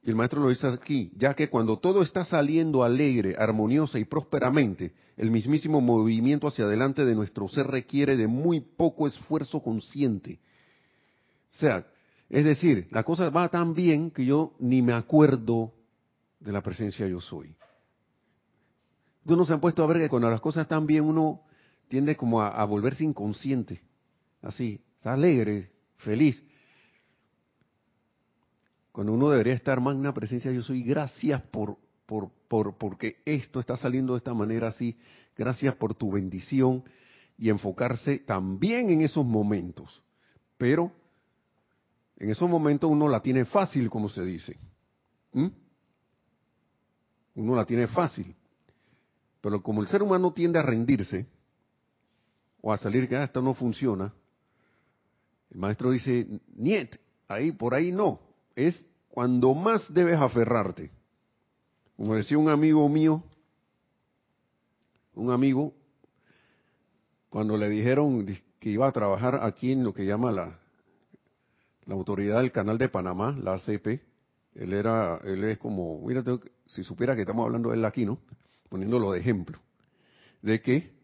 Y 0.09 0.11
el 0.11 0.17
maestro 0.17 0.41
lo 0.41 0.49
dice 0.49 0.67
aquí, 0.67 1.13
ya 1.19 1.35
que 1.35 1.51
cuando 1.51 1.81
todo 1.81 2.01
está 2.01 2.25
saliendo 2.25 2.83
alegre, 2.83 3.37
armoniosa 3.39 3.99
y 3.99 4.07
prósperamente, 4.07 4.95
el 5.19 5.31
mismísimo 5.31 5.83
movimiento 5.83 6.49
hacia 6.49 6.65
adelante 6.65 7.05
de 7.05 7.15
nuestro 7.15 7.47
ser 7.47 7.67
requiere 7.67 8.17
de 8.17 8.27
muy 8.27 8.61
poco 8.61 9.07
esfuerzo 9.07 9.63
consciente. 9.63 10.41
O 11.53 11.57
sea, 11.59 11.87
es 12.31 12.43
decir, 12.47 12.89
la 12.91 13.03
cosa 13.03 13.29
va 13.29 13.51
tan 13.51 13.75
bien 13.75 14.11
que 14.11 14.25
yo 14.25 14.55
ni 14.61 14.81
me 14.81 14.95
acuerdo 14.95 15.75
de 16.41 16.53
la 16.53 16.63
presencia 16.63 17.07
yo 17.07 17.21
soy. 17.21 17.55
Uno 19.27 19.45
se 19.45 19.53
han 19.53 19.61
puesto 19.61 19.85
a 19.85 19.87
ver 19.89 19.99
que 19.99 20.09
cuando 20.09 20.31
las 20.31 20.41
cosas 20.41 20.63
están 20.63 20.87
bien 20.87 21.05
uno 21.05 21.43
tiende 21.89 22.17
como 22.17 22.41
a, 22.41 22.65
volverse 22.65 23.05
inconsciente, 23.05 23.83
así, 24.41 24.81
está 24.97 25.13
alegre, 25.13 25.71
feliz. 25.99 26.43
Cuando 28.93 29.13
uno 29.13 29.31
debería 29.31 29.55
estar 29.55 29.81
magna 29.81 30.13
presencia 30.13 30.51
yo 30.51 30.63
soy, 30.63 30.83
gracias 30.83 31.43
por, 31.43 31.77
por, 32.07 32.31
por, 32.49 32.77
porque 32.77 33.19
esto 33.25 33.61
está 33.61 33.77
saliendo 33.77 34.15
de 34.15 34.19
esta 34.19 34.35
manera 34.35 34.69
así, 34.69 34.97
gracias 35.37 35.75
por 35.77 35.95
tu 35.95 36.13
bendición 36.13 36.85
y 37.37 37.51
enfocarse 37.51 38.19
también 38.19 38.91
en 38.91 39.03
esos 39.03 39.25
momentos. 39.25 40.03
Pero 40.57 40.91
en 42.17 42.31
esos 42.31 42.49
momentos 42.49 42.91
uno 42.91 43.09
la 43.09 43.21
tiene 43.21 43.45
fácil, 43.45 43.89
como 43.89 44.09
se 44.09 44.25
dice. 44.25 44.59
¿Mm? 45.33 45.49
uno 47.39 47.55
la 47.55 47.65
tiene 47.65 47.87
fácil. 47.87 48.35
Pero 49.41 49.63
como 49.63 49.83
el 49.83 49.89
ser 49.89 50.03
humano 50.03 50.33
tiende 50.33 50.59
a 50.59 50.63
rendirse 50.63 51.27
o 52.61 52.73
a 52.73 52.77
salir 52.77 53.09
que 53.09 53.17
ah, 53.17 53.25
esto 53.25 53.41
no 53.41 53.55
funciona, 53.55 54.13
el 55.51 55.59
maestro 55.59 55.93
dice, 55.93 56.27
niet, 56.57 56.97
ahí 57.29 57.53
por 57.53 57.75
ahí 57.75 57.93
no, 57.93 58.21
es 58.59 58.89
cuando 59.09 59.55
más 59.55 59.93
debes 59.95 60.19
aferrarte. 60.19 60.91
Como 61.97 62.17
decía 62.17 62.37
un 62.37 62.49
amigo 62.49 62.89
mío, 62.89 63.23
un 65.15 65.31
amigo, 65.31 65.75
cuando 67.31 67.57
le 67.57 67.69
dijeron 67.69 68.27
que 68.59 68.71
iba 68.71 68.89
a 68.89 68.93
trabajar 68.93 69.41
aquí 69.45 69.71
en 69.71 69.85
lo 69.85 69.95
que 69.95 70.07
llama 70.07 70.33
la, 70.33 70.59
la 71.87 71.95
autoridad 71.95 72.41
del 72.41 72.51
canal 72.51 72.79
de 72.79 72.89
Panamá, 72.89 73.37
la 73.41 73.55
ACP, 73.55 74.01
él 74.57 74.73
era, 74.73 75.21
él 75.25 75.45
es 75.45 75.59
como, 75.59 76.01
mira, 76.05 76.25
si 76.67 76.83
supiera 76.83 77.15
que 77.15 77.21
estamos 77.21 77.47
hablando 77.47 77.71
de 77.71 77.77
él 77.77 77.85
aquí, 77.85 78.05
¿no? 78.05 78.19
Poniéndolo 78.69 79.13
de 79.13 79.21
ejemplo, 79.21 79.59
de 80.43 80.61
que 80.61 80.98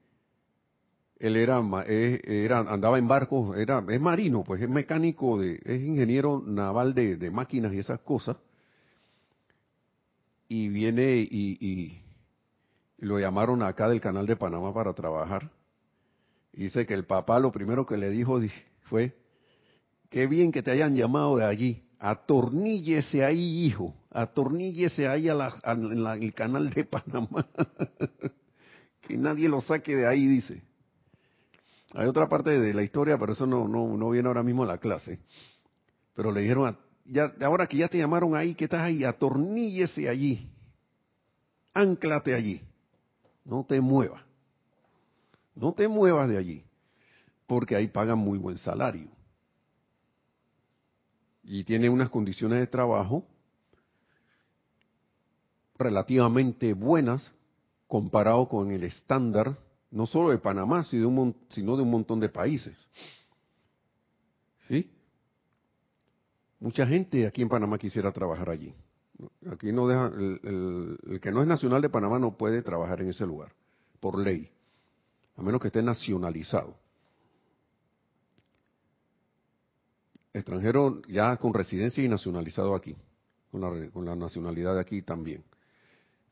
él 1.25 1.37
era, 1.37 1.63
era 1.87 2.59
andaba 2.59 2.99
en 2.99 3.09
barcos, 3.09 3.57
era, 3.57 3.83
es 3.89 3.99
marino, 3.99 4.45
pues 4.45 4.61
es 4.61 4.69
mecánico, 4.69 5.41
de, 5.41 5.59
es 5.65 5.81
ingeniero 5.81 6.43
naval 6.45 6.95
de, 6.95 7.31
máquinas 7.31 7.73
y 7.73 7.79
esas 7.79 8.01
cosas, 8.01 8.37
y 10.49 10.69
viene 10.69 11.17
y, 11.17 11.99
lo 12.99 13.19
llamaron 13.19 13.63
acá 13.63 13.89
del 13.89 14.03
canal 14.03 14.27
de 14.27 14.37
Panamá 14.37 14.73
para 14.73 14.93
trabajar. 14.93 15.51
Dice 16.53 16.85
que 16.85 16.95
el 16.95 17.05
papá 17.05 17.39
lo 17.41 17.53
primero 17.53 17.87
que 17.87 17.97
le 17.97 18.11
dijo 18.11 18.39
fue, 18.83 19.17
qué 20.11 20.27
bien 20.27 20.53
que 20.53 20.63
te 20.63 20.73
hayan 20.73 20.95
llamado 20.95 21.39
de 21.39 21.45
allí, 21.47 21.85
atorníllese 21.99 23.25
ahí, 23.25 23.65
hijo, 23.65 23.95
atorníllese 24.11 25.09
ahí 25.09 25.31
a 25.31 25.55
en 25.65 26.07
el 26.07 26.35
canal 26.35 26.69
de 26.69 26.85
Panamá. 26.85 27.47
que 29.01 29.17
nadie 29.17 29.49
lo 29.49 29.63
saque 29.63 29.97
de 29.97 30.07
ahí, 30.07 30.27
dice. 30.27 30.63
Hay 31.95 32.07
otra 32.07 32.29
parte 32.29 32.59
de 32.59 32.75
la 32.75 32.83
historia, 32.83 33.17
pero 33.17 33.33
eso 33.33 33.47
no, 33.47 33.67
no, 33.69 33.97
no 33.97 34.11
viene 34.11 34.29
ahora 34.29 34.43
mismo 34.43 34.65
a 34.65 34.67
la 34.67 34.79
clase. 34.79 35.21
Pero 36.15 36.31
le 36.33 36.43
dijeron, 36.43 36.77
ya, 37.05 37.33
ahora 37.43 37.67
que 37.67 37.79
ya 37.79 37.89
te 37.89 37.99
llamaron 37.99 38.37
ahí, 38.37 38.55
que 38.55 38.65
estás 38.65 38.83
ahí, 38.83 39.05
atorníllese 39.05 40.09
allí. 40.09 40.51
Ánclate 41.73 42.35
allí. 42.35 42.61
No 43.45 43.65
te 43.65 43.81
muevas. 43.81 44.23
No 45.55 45.73
te 45.73 45.89
muevas 45.89 46.29
de 46.29 46.39
allí. 46.39 46.65
Porque 47.47 47.77
ahí 47.77 47.87
pagan 47.89 48.19
muy 48.19 48.39
buen 48.39 48.59
salario 48.59 49.15
y 51.45 51.65
tiene 51.65 51.89
unas 51.91 52.09
condiciones 52.09 52.59
de 52.59 52.67
trabajo 52.67 53.27
relativamente 55.79 56.73
buenas 56.73 57.33
comparado 57.87 58.49
con 58.49 58.71
el 58.71 58.85
estándar, 58.85 59.59
no 59.95 60.07
solo 60.07 60.31
de 60.31 60.39
Panamá, 60.39 60.83
sino 60.83 61.77
de 61.77 61.83
un, 61.83 61.91
montón 61.91 62.21
de 62.21 62.29
países. 62.29 62.77
¿Sí? 64.67 64.91
Mucha 66.59 66.87
gente 66.87 67.27
aquí 67.27 67.43
en 67.43 67.49
Panamá 67.49 67.79
quisiera 67.79 68.11
trabajar 68.11 68.51
allí. 68.51 68.75
Aquí 69.51 69.71
no 69.71 69.87
deja, 69.87 70.07
el, 70.09 70.99
el, 71.07 71.21
que 71.21 71.31
no 71.31 71.41
es 71.41 71.47
nacional 71.47 71.81
de 71.81 71.89
Panamá 71.89 72.19
no 72.19 72.37
puede 72.37 72.63
trabajar 72.63 73.01
en 73.03 73.11
ese 73.11 73.25
lugar, 73.25 73.53
por 74.01 74.19
ley, 74.19 74.51
a 75.37 75.43
menos 75.43 75.61
que 75.61 75.69
esté 75.69 75.83
nacionalizado. 75.83 76.77
extranjero 80.35 81.01
ya 81.09 81.37
con 81.37 81.55
residencia 81.55 82.03
y 82.03 82.09
nacionalizado 82.09 82.75
aquí, 82.75 82.97
con 83.53 83.61
la, 83.61 83.91
con 83.91 84.05
la 84.05 84.17
nacionalidad 84.17 84.75
de 84.75 84.81
aquí 84.81 85.01
también. 85.01 85.45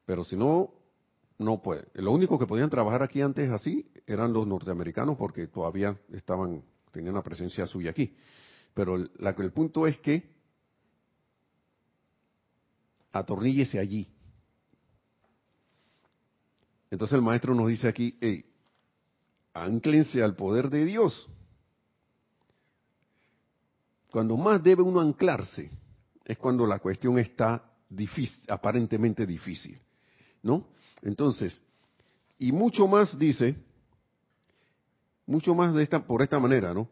Pero 0.04 0.24
si 0.24 0.36
no, 0.36 0.74
no 1.42 1.62
puede. 1.62 1.86
Lo 1.94 2.12
único 2.12 2.38
que 2.38 2.46
podían 2.46 2.70
trabajar 2.70 3.02
aquí 3.02 3.20
antes 3.20 3.50
así 3.50 3.90
eran 4.06 4.32
los 4.32 4.46
norteamericanos 4.46 5.16
porque 5.16 5.46
todavía 5.46 5.98
estaban, 6.12 6.62
tenían 6.90 7.14
la 7.14 7.22
presencia 7.22 7.66
suya 7.66 7.90
aquí. 7.90 8.16
Pero 8.74 8.96
la, 9.18 9.30
el 9.30 9.52
punto 9.52 9.86
es 9.86 9.98
que 9.98 10.30
atorníllese 13.12 13.78
allí. 13.78 14.08
Entonces 16.90 17.14
el 17.14 17.22
maestro 17.22 17.54
nos 17.54 17.68
dice 17.68 17.88
aquí, 17.88 18.16
hey, 18.20 18.44
anclense 19.54 20.22
al 20.22 20.34
poder 20.36 20.70
de 20.70 20.84
Dios. 20.84 21.28
Cuando 24.10 24.36
más 24.36 24.62
debe 24.62 24.82
uno 24.82 25.00
anclarse 25.00 25.70
es 26.24 26.38
cuando 26.38 26.66
la 26.66 26.78
cuestión 26.78 27.18
está 27.18 27.72
difícil, 27.88 28.44
aparentemente 28.48 29.26
difícil, 29.26 29.80
¿no? 30.42 30.68
Entonces, 31.02 31.60
y 32.38 32.52
mucho 32.52 32.86
más 32.86 33.18
dice, 33.18 33.56
mucho 35.26 35.54
más 35.54 35.74
de 35.74 35.82
esta, 35.82 36.04
por 36.06 36.22
esta 36.22 36.38
manera, 36.38 36.72
¿no? 36.72 36.88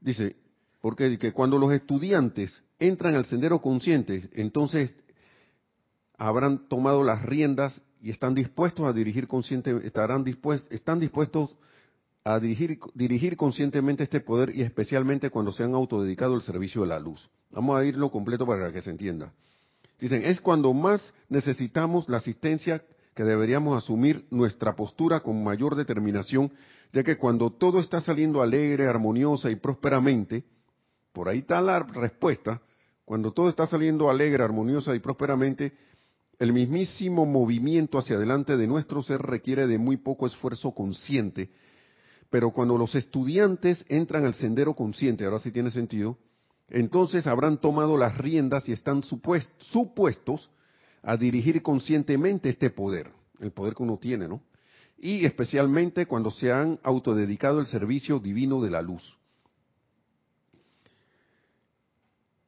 Dice, 0.00 0.36
porque 0.80 1.18
que 1.18 1.32
cuando 1.32 1.58
los 1.58 1.72
estudiantes 1.72 2.62
entran 2.78 3.14
al 3.14 3.26
sendero 3.26 3.60
consciente, 3.60 4.30
entonces 4.32 4.94
habrán 6.16 6.68
tomado 6.68 7.04
las 7.04 7.22
riendas 7.22 7.82
y 8.02 8.10
están 8.10 8.34
dispuestos 8.34 8.86
a 8.86 8.92
dirigir 8.92 9.28
consciente, 9.28 9.78
estarán 9.84 10.24
dispuestos, 10.24 10.70
están 10.72 11.00
dispuestos 11.00 11.56
a 12.24 12.38
dirigir, 12.38 12.78
dirigir 12.94 13.36
conscientemente 13.36 14.04
este 14.04 14.20
poder 14.20 14.54
y 14.54 14.62
especialmente 14.62 15.30
cuando 15.30 15.52
se 15.52 15.64
han 15.64 15.74
autodedicado 15.74 16.34
al 16.34 16.42
servicio 16.42 16.82
de 16.82 16.88
la 16.88 17.00
luz. 17.00 17.28
Vamos 17.50 17.78
a 17.78 17.84
irlo 17.84 18.10
completo 18.10 18.46
para 18.46 18.72
que 18.72 18.80
se 18.80 18.90
entienda. 18.90 19.32
Dicen, 20.00 20.22
es 20.24 20.40
cuando 20.40 20.72
más 20.72 21.12
necesitamos 21.28 22.08
la 22.08 22.16
asistencia 22.16 22.82
que 23.14 23.24
deberíamos 23.24 23.76
asumir 23.76 24.26
nuestra 24.30 24.74
postura 24.74 25.20
con 25.20 25.44
mayor 25.44 25.76
determinación, 25.76 26.50
ya 26.92 27.02
que 27.02 27.18
cuando 27.18 27.50
todo 27.50 27.80
está 27.80 28.00
saliendo 28.00 28.42
alegre, 28.42 28.86
armoniosa 28.86 29.50
y 29.50 29.56
prósperamente, 29.56 30.44
por 31.12 31.28
ahí 31.28 31.38
está 31.38 31.60
la 31.60 31.80
respuesta, 31.80 32.62
cuando 33.04 33.32
todo 33.32 33.48
está 33.48 33.66
saliendo 33.66 34.08
alegre, 34.08 34.42
armoniosa 34.42 34.94
y 34.94 35.00
prósperamente, 35.00 35.72
el 36.38 36.52
mismísimo 36.54 37.26
movimiento 37.26 37.98
hacia 37.98 38.16
adelante 38.16 38.56
de 38.56 38.66
nuestro 38.66 39.02
ser 39.02 39.20
requiere 39.20 39.66
de 39.66 39.76
muy 39.76 39.98
poco 39.98 40.26
esfuerzo 40.26 40.72
consciente, 40.72 41.50
pero 42.30 42.52
cuando 42.52 42.78
los 42.78 42.94
estudiantes 42.94 43.84
entran 43.88 44.24
al 44.24 44.34
sendero 44.34 44.74
consciente, 44.74 45.24
ahora 45.24 45.40
sí 45.40 45.50
tiene 45.50 45.70
sentido, 45.70 46.16
entonces 46.70 47.26
habrán 47.26 47.58
tomado 47.58 47.98
las 47.98 48.16
riendas 48.16 48.68
y 48.68 48.72
están 48.72 49.02
supuestos 49.02 50.50
a 51.02 51.16
dirigir 51.16 51.62
conscientemente 51.62 52.48
este 52.48 52.70
poder, 52.70 53.10
el 53.40 53.50
poder 53.50 53.74
que 53.74 53.82
uno 53.82 53.96
tiene, 53.96 54.28
¿no? 54.28 54.40
Y 54.96 55.24
especialmente 55.24 56.06
cuando 56.06 56.30
se 56.30 56.52
han 56.52 56.78
autodedicado 56.82 57.58
al 57.58 57.66
servicio 57.66 58.20
divino 58.20 58.60
de 58.62 58.70
la 58.70 58.82
luz. 58.82 59.16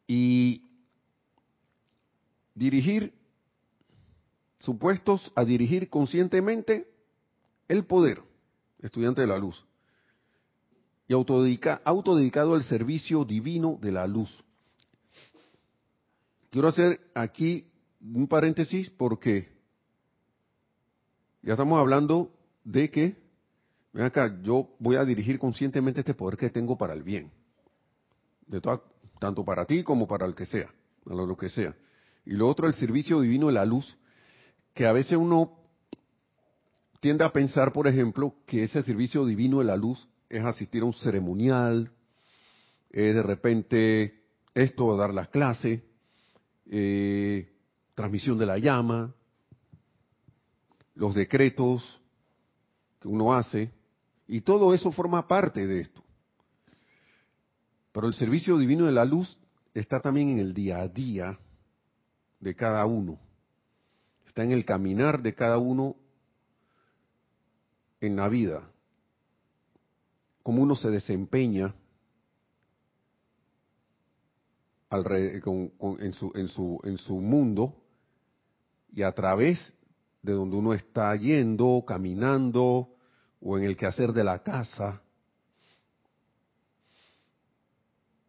Y 0.06 0.66
dirigir, 2.54 3.14
supuestos 4.58 5.32
a 5.34 5.44
dirigir 5.44 5.88
conscientemente 5.88 6.86
el 7.68 7.84
poder, 7.86 8.22
estudiante 8.80 9.22
de 9.22 9.26
la 9.26 9.38
luz 9.38 9.64
y 11.12 11.14
autodedicado 11.14 12.54
al 12.54 12.62
servicio 12.64 13.26
divino 13.26 13.78
de 13.82 13.92
la 13.92 14.06
luz. 14.06 14.42
Quiero 16.50 16.68
hacer 16.68 17.00
aquí 17.14 17.66
un 18.00 18.26
paréntesis 18.26 18.88
porque 18.88 19.52
ya 21.42 21.52
estamos 21.52 21.78
hablando 21.78 22.32
de 22.64 22.90
que, 22.90 23.16
ven 23.92 24.06
acá, 24.06 24.40
yo 24.42 24.70
voy 24.78 24.96
a 24.96 25.04
dirigir 25.04 25.38
conscientemente 25.38 26.00
este 26.00 26.14
poder 26.14 26.38
que 26.38 26.48
tengo 26.48 26.78
para 26.78 26.94
el 26.94 27.02
bien, 27.02 27.30
de 28.46 28.62
tanto 29.18 29.44
para 29.44 29.66
ti 29.66 29.82
como 29.82 30.08
para 30.08 30.24
el 30.24 30.34
que 30.34 30.46
sea, 30.46 30.72
a 31.10 31.14
lo 31.14 31.36
que 31.36 31.50
sea. 31.50 31.76
Y 32.24 32.32
lo 32.32 32.48
otro, 32.48 32.66
el 32.66 32.74
servicio 32.74 33.20
divino 33.20 33.48
de 33.48 33.52
la 33.52 33.66
luz, 33.66 33.98
que 34.72 34.86
a 34.86 34.92
veces 34.92 35.18
uno 35.18 35.58
tiende 37.00 37.24
a 37.24 37.32
pensar, 37.32 37.70
por 37.70 37.86
ejemplo, 37.86 38.34
que 38.46 38.62
ese 38.62 38.82
servicio 38.82 39.26
divino 39.26 39.58
de 39.58 39.64
la 39.64 39.76
luz 39.76 40.08
es 40.32 40.42
asistir 40.42 40.80
a 40.82 40.86
un 40.86 40.94
ceremonial, 40.94 41.92
eh, 42.90 43.12
de 43.12 43.22
repente 43.22 44.22
esto, 44.54 44.96
dar 44.96 45.12
las 45.12 45.28
clases, 45.28 45.82
eh, 46.70 47.52
transmisión 47.94 48.38
de 48.38 48.46
la 48.46 48.58
llama, 48.58 49.14
los 50.94 51.14
decretos 51.14 52.00
que 52.98 53.08
uno 53.08 53.34
hace, 53.34 53.70
y 54.26 54.40
todo 54.40 54.72
eso 54.72 54.90
forma 54.90 55.28
parte 55.28 55.66
de 55.66 55.80
esto. 55.80 56.02
Pero 57.92 58.06
el 58.06 58.14
servicio 58.14 58.56
divino 58.56 58.86
de 58.86 58.92
la 58.92 59.04
luz 59.04 59.38
está 59.74 60.00
también 60.00 60.30
en 60.30 60.38
el 60.38 60.54
día 60.54 60.80
a 60.80 60.88
día 60.88 61.38
de 62.40 62.54
cada 62.54 62.86
uno. 62.86 63.20
Está 64.26 64.44
en 64.44 64.52
el 64.52 64.64
caminar 64.64 65.20
de 65.20 65.34
cada 65.34 65.58
uno 65.58 65.94
en 68.00 68.16
la 68.16 68.30
vida 68.30 68.71
cómo 70.42 70.62
uno 70.62 70.74
se 70.74 70.90
desempeña 70.90 71.74
en, 74.90 76.12
su, 76.12 76.32
en, 76.34 76.48
su, 76.48 76.80
en 76.84 76.98
su 76.98 77.16
mundo 77.20 77.74
y 78.92 79.02
a 79.02 79.12
través 79.12 79.72
de 80.20 80.32
donde 80.32 80.56
uno 80.56 80.74
está 80.74 81.14
yendo, 81.16 81.82
caminando 81.86 82.94
o 83.40 83.58
en 83.58 83.64
el 83.64 83.76
quehacer 83.76 84.12
de 84.12 84.22
la 84.22 84.42
casa. 84.42 85.00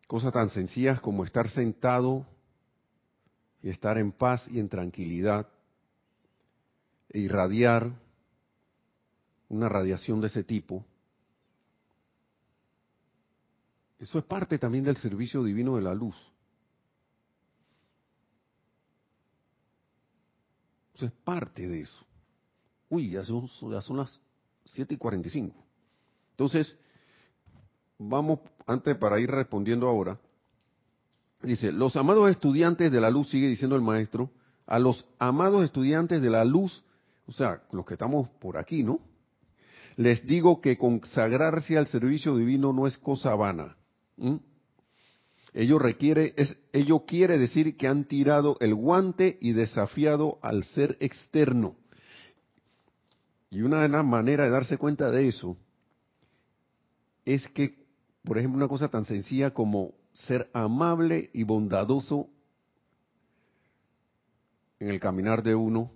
Cosas 0.07 0.31
tan 0.31 0.49
sencillas 0.49 1.01
como 1.01 1.25
estar 1.25 1.49
sentado 1.49 2.25
y 3.61 3.69
estar 3.69 3.97
en 3.97 4.11
paz 4.11 4.47
y 4.49 4.59
en 4.59 4.69
tranquilidad 4.69 5.47
e 7.09 7.19
irradiar 7.19 7.91
una 9.49 9.69
radiación 9.69 10.21
de 10.21 10.27
ese 10.27 10.43
tipo 10.43 10.85
Eso 14.03 14.19
es 14.19 14.25
parte 14.25 14.59
también 14.59 14.83
del 14.83 14.97
servicio 14.97 15.45
divino 15.45 15.77
de 15.77 15.81
la 15.81 15.93
luz. 15.95 16.13
Eso 20.93 21.05
es 21.05 21.11
parte 21.23 21.65
de 21.65 21.79
eso. 21.79 22.05
Uy, 22.89 23.11
ya 23.11 23.23
son, 23.23 23.47
las 23.71 24.19
7 24.65 24.95
y 24.95 24.97
45. 24.97 25.55
Entonces, 26.31 26.77
vamos, 27.97 28.41
antes 28.67 28.97
para 28.97 29.21
ir 29.21 29.31
respondiendo 29.31 29.87
ahora, 29.87 30.19
dice, 31.41 31.71
los 31.71 31.95
amados 31.95 32.29
estudiantes 32.29 32.91
de 32.91 32.99
la 32.99 33.09
luz, 33.09 33.29
sigue 33.29 33.47
diciendo 33.47 33.77
el 33.77 33.81
maestro, 33.81 34.31
a 34.65 34.79
los 34.79 35.07
amados 35.17 35.63
estudiantes 35.63 36.21
de 36.21 36.29
la 36.29 36.43
luz, 36.43 36.83
o 37.25 37.31
sea, 37.31 37.63
los 37.71 37.85
que 37.85 37.93
estamos 37.93 38.27
por 38.41 38.57
aquí, 38.57 38.83
¿no? 38.83 38.99
Les 39.95 40.27
digo 40.27 40.59
que 40.59 40.77
consagrarse 40.77 41.77
al 41.77 41.87
servicio 41.87 42.35
divino 42.35 42.73
no 42.73 42.85
es 42.85 42.97
cosa 42.97 43.33
vana, 43.35 43.77
¿Mm? 44.17 44.37
Ello 45.53 45.77
requiere, 45.77 46.33
es, 46.35 46.57
ello 46.71 47.05
quiere 47.05 47.37
decir 47.37 47.77
que 47.77 47.87
han 47.87 48.05
tirado 48.05 48.57
el 48.59 48.73
guante 48.73 49.37
y 49.39 49.53
desafiado 49.53 50.39
al 50.41 50.63
ser 50.63 50.97
externo. 50.99 51.75
Y 53.51 53.61
una 53.61 53.83
de 53.83 53.89
las 53.89 54.03
maneras 54.03 54.47
de 54.47 54.51
darse 54.51 54.77
cuenta 54.77 55.11
de 55.11 55.27
eso 55.27 55.55
es 57.23 57.47
que, 57.49 57.85
por 58.23 58.37
ejemplo, 58.39 58.57
una 58.57 58.67
cosa 58.67 58.89
tan 58.89 59.05
sencilla 59.05 59.53
como 59.53 59.93
ser 60.13 60.49
amable 60.53 61.29
y 61.33 61.43
bondadoso 61.43 62.29
en 64.79 64.89
el 64.89 64.99
caminar 64.99 65.43
de 65.43 65.53
uno 65.53 65.91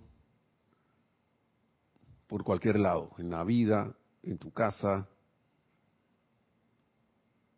por 2.28 2.44
cualquier 2.44 2.78
lado, 2.78 3.10
en 3.18 3.30
la 3.30 3.42
vida, 3.42 3.94
en 4.22 4.38
tu 4.38 4.52
casa, 4.52 5.08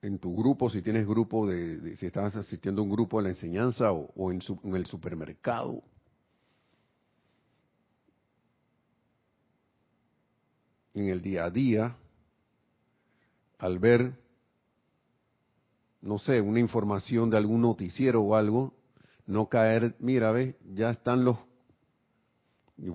en 0.02 0.18
tu 0.18 0.34
grupo, 0.34 0.70
si 0.70 0.82
tienes 0.82 1.06
grupo 1.06 1.46
de, 1.46 1.94
si 1.96 2.06
estás 2.06 2.34
asistiendo 2.36 2.80
a 2.80 2.84
un 2.84 2.90
grupo 2.90 3.18
de 3.18 3.24
la 3.24 3.28
enseñanza 3.30 3.92
o, 3.92 4.32
en, 4.32 4.40
en 4.64 4.74
el 4.74 4.86
supermercado. 4.86 5.82
En 10.94 11.08
el 11.08 11.20
día 11.20 11.44
a 11.44 11.50
día, 11.50 11.96
al 13.58 13.78
ver, 13.78 14.12
no 16.00 16.18
sé, 16.18 16.40
una 16.40 16.58
información 16.58 17.30
de 17.30 17.36
algún 17.36 17.60
noticiero 17.62 18.22
o 18.22 18.34
algo, 18.34 18.74
no 19.26 19.48
caer, 19.48 19.94
mira, 20.00 20.32
ve, 20.32 20.56
ya 20.74 20.90
están 20.90 21.24
los... 21.24 21.38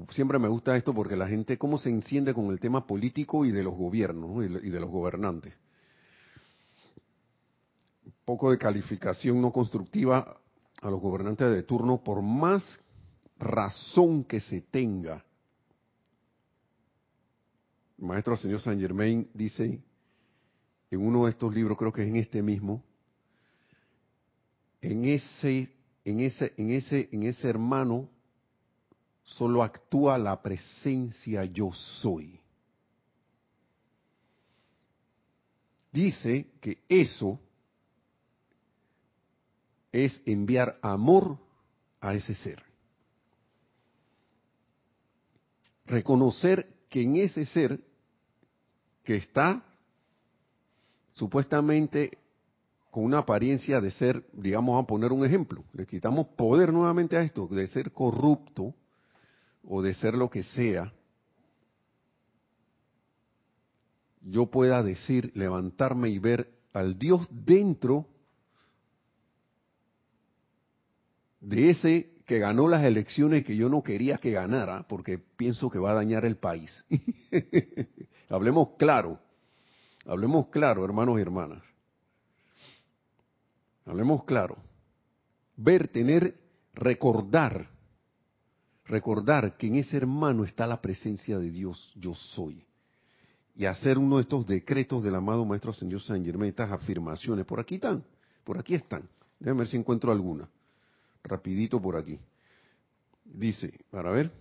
Siempre 0.10 0.40
me 0.40 0.48
gusta 0.48 0.76
esto 0.76 0.94
porque 0.96 1.16
la 1.16 1.28
gente, 1.28 1.60
cómo 1.60 1.78
se 1.78 1.92
enciende 1.92 2.34
con 2.34 2.48
el 2.48 2.60
tema 2.60 2.88
político 2.88 3.46
y 3.46 3.52
de 3.52 3.64
los 3.64 3.76
gobiernos 3.76 4.44
y 4.44 4.70
de 4.72 4.80
los 4.80 4.90
gobernantes 4.90 5.54
poco 8.26 8.52
de 8.52 8.58
calificación 8.58 9.40
no 9.40 9.52
constructiva 9.52 10.38
a 10.82 10.90
los 10.90 11.00
gobernantes 11.00 11.52
de 11.52 11.64
turno, 11.64 12.04
por 12.04 12.22
más 12.22 12.64
razón 13.38 14.24
que 14.24 14.40
se 14.40 14.62
tenga. 14.62 15.24
Maestro 17.98 18.36
señor 18.36 18.60
Saint 18.60 18.82
Germain 18.82 19.30
dice 19.34 19.82
en 20.92 21.02
uno 21.02 21.26
de 21.26 21.32
estos 21.32 21.54
libros, 21.54 21.78
creo 21.78 21.94
que 21.94 22.02
es 22.02 22.08
en 22.08 22.18
este 22.18 22.42
mismo, 22.42 22.84
en 24.82 25.06
ese, 25.06 25.74
en 26.04 26.20
ese, 26.20 26.54
en 26.58 26.72
ese, 26.72 27.10
en 27.12 27.24
ese 27.24 27.48
hermano 27.48 28.10
solo 29.24 29.64
actúa 29.64 30.18
la 30.18 30.42
presencia 30.42 31.46
yo 31.46 31.72
soy. 31.74 32.40
Dice 35.92 36.52
que 36.60 36.84
eso 36.90 37.40
es 40.04 40.22
enviar 40.26 40.78
amor 40.82 41.38
a 42.02 42.14
ese 42.14 42.36
ser. 42.36 42.62
Reconocer 45.86 46.68
que 46.90 47.02
en 47.02 47.16
ese 47.16 47.46
ser 47.46 47.80
que 49.04 49.16
está 49.16 49.64
supuestamente 51.14 52.18
con 52.92 53.06
una 53.06 53.20
apariencia 53.20 53.80
de 53.80 53.92
ser, 53.92 54.26
digamos, 54.34 54.84
a 54.84 54.88
poner 54.88 55.12
un 55.12 55.26
ejemplo, 55.26 55.64
le 55.74 55.86
quitamos 55.86 56.28
poder 56.36 56.74
nuevamente 56.74 57.16
a 57.16 57.22
esto, 57.22 57.48
de 57.48 57.68
ser 57.68 57.92
corrupto, 57.92 58.74
o 59.68 59.82
de 59.82 59.94
ser 59.94 60.14
lo 60.14 60.30
que 60.30 60.44
sea, 60.44 60.94
yo 64.22 64.48
pueda 64.48 64.84
decir, 64.84 65.32
levantarme 65.36 66.10
y 66.10 66.20
ver 66.20 66.52
al 66.74 66.98
Dios 66.98 67.28
dentro 67.32 68.08
de 71.46 71.70
ese 71.70 72.12
que 72.26 72.40
ganó 72.40 72.68
las 72.68 72.84
elecciones 72.84 73.46
que 73.46 73.56
yo 73.56 73.70
no 73.70 73.84
quería 73.84 74.18
que 74.18 74.32
ganara, 74.32 74.88
porque 74.88 75.20
pienso 75.20 75.70
que 75.70 75.78
va 75.78 75.92
a 75.92 75.96
dañar 75.96 76.26
el 76.26 76.38
país. 76.38 76.84
hablemos 78.30 78.70
claro, 78.80 79.20
hablemos 80.08 80.48
claro, 80.48 80.84
hermanos 80.84 81.20
y 81.20 81.22
hermanas. 81.22 81.64
Hablemos 83.86 84.24
claro. 84.24 84.58
Ver, 85.56 85.88
tener, 85.88 86.36
recordar, 86.74 87.70
recordar 88.86 89.56
que 89.56 89.68
en 89.68 89.76
ese 89.76 89.98
hermano 89.98 90.44
está 90.44 90.66
la 90.66 90.82
presencia 90.82 91.38
de 91.38 91.52
Dios, 91.52 91.94
yo 91.96 92.16
soy. 92.16 92.66
Y 93.56 93.66
hacer 93.66 94.00
uno 94.00 94.16
de 94.16 94.24
estos 94.24 94.48
decretos 94.48 95.04
del 95.04 95.14
amado 95.14 95.46
Maestro 95.46 95.72
Señor 95.72 96.02
San 96.02 96.26
Germán, 96.26 96.48
estas 96.48 96.72
afirmaciones. 96.72 97.46
Por 97.46 97.60
aquí 97.60 97.76
están, 97.76 98.04
por 98.44 98.58
aquí 98.58 98.74
están. 98.74 99.08
Déjame 99.40 99.60
ver 99.60 99.68
si 99.68 99.78
encuentro 99.78 100.12
alguna 100.12 100.50
rapidito 101.26 101.82
por 101.82 101.98
aquí. 101.98 102.20
Dice, 103.24 103.80
para 103.90 104.12
ver. 104.12 104.32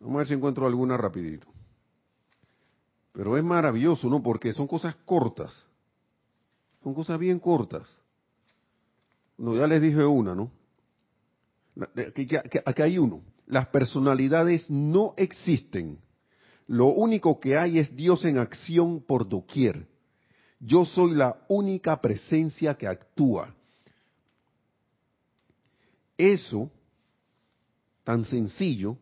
Vamos 0.00 0.16
a 0.16 0.18
ver 0.18 0.26
si 0.26 0.34
encuentro 0.34 0.66
alguna 0.66 0.96
rapidito. 0.96 1.46
Pero 3.12 3.36
es 3.36 3.44
maravilloso, 3.44 4.08
¿no? 4.08 4.22
Porque 4.22 4.52
son 4.52 4.66
cosas 4.66 4.96
cortas. 5.04 5.64
Son 6.82 6.94
cosas 6.94 7.18
bien 7.18 7.38
cortas. 7.38 7.88
No, 9.38 9.56
ya 9.56 9.66
les 9.66 9.80
dije 9.80 10.04
una, 10.04 10.34
¿no? 10.34 10.50
Aquí, 12.66 12.82
hay 12.82 12.98
uno. 12.98 13.22
Las 13.46 13.68
personalidades 13.68 14.68
no 14.70 15.14
existen. 15.16 15.98
Lo 16.66 16.86
único 16.86 17.38
que 17.38 17.56
hay 17.56 17.78
es 17.78 17.94
Dios 17.94 18.24
en 18.24 18.38
acción 18.38 19.02
por 19.02 19.28
doquier. 19.28 19.86
Yo 20.58 20.84
soy 20.84 21.14
la 21.14 21.44
única 21.48 22.00
presencia 22.00 22.74
que 22.74 22.86
actúa. 22.86 23.54
Eso, 26.16 26.70
tan 28.04 28.24
sencillo, 28.24 28.96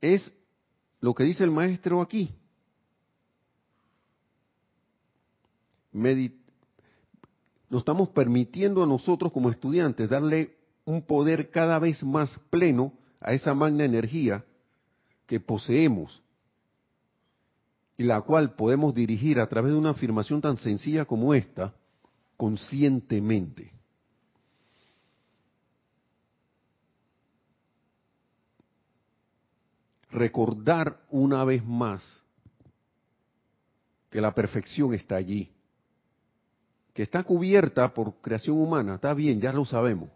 es 0.00 0.32
lo 1.00 1.14
que 1.14 1.24
dice 1.24 1.44
el 1.44 1.50
maestro 1.50 2.00
aquí. 2.00 2.34
nos 7.70 7.80
estamos 7.80 8.10
permitiendo 8.10 8.82
a 8.82 8.86
nosotros 8.86 9.32
como 9.32 9.50
estudiantes 9.50 10.08
darle 10.08 10.56
un 10.84 11.02
poder 11.02 11.50
cada 11.50 11.78
vez 11.78 12.02
más 12.02 12.38
pleno 12.50 12.92
a 13.20 13.32
esa 13.32 13.52
magna 13.52 13.84
energía 13.84 14.44
que 15.26 15.40
poseemos 15.40 16.22
y 17.96 18.04
la 18.04 18.20
cual 18.22 18.54
podemos 18.54 18.94
dirigir 18.94 19.40
a 19.40 19.48
través 19.48 19.72
de 19.72 19.78
una 19.78 19.90
afirmación 19.90 20.40
tan 20.40 20.56
sencilla 20.56 21.04
como 21.04 21.34
esta, 21.34 21.74
conscientemente. 22.36 23.72
Recordar 30.18 31.00
una 31.10 31.44
vez 31.44 31.64
más 31.64 32.22
que 34.10 34.20
la 34.20 34.34
perfección 34.34 34.94
está 34.94 35.16
allí, 35.16 35.52
que 36.94 37.02
está 37.02 37.22
cubierta 37.22 37.92
por 37.94 38.20
creación 38.20 38.58
humana, 38.58 38.96
está 38.96 39.14
bien, 39.14 39.40
ya 39.40 39.52
lo 39.52 39.64
sabemos. 39.64 40.10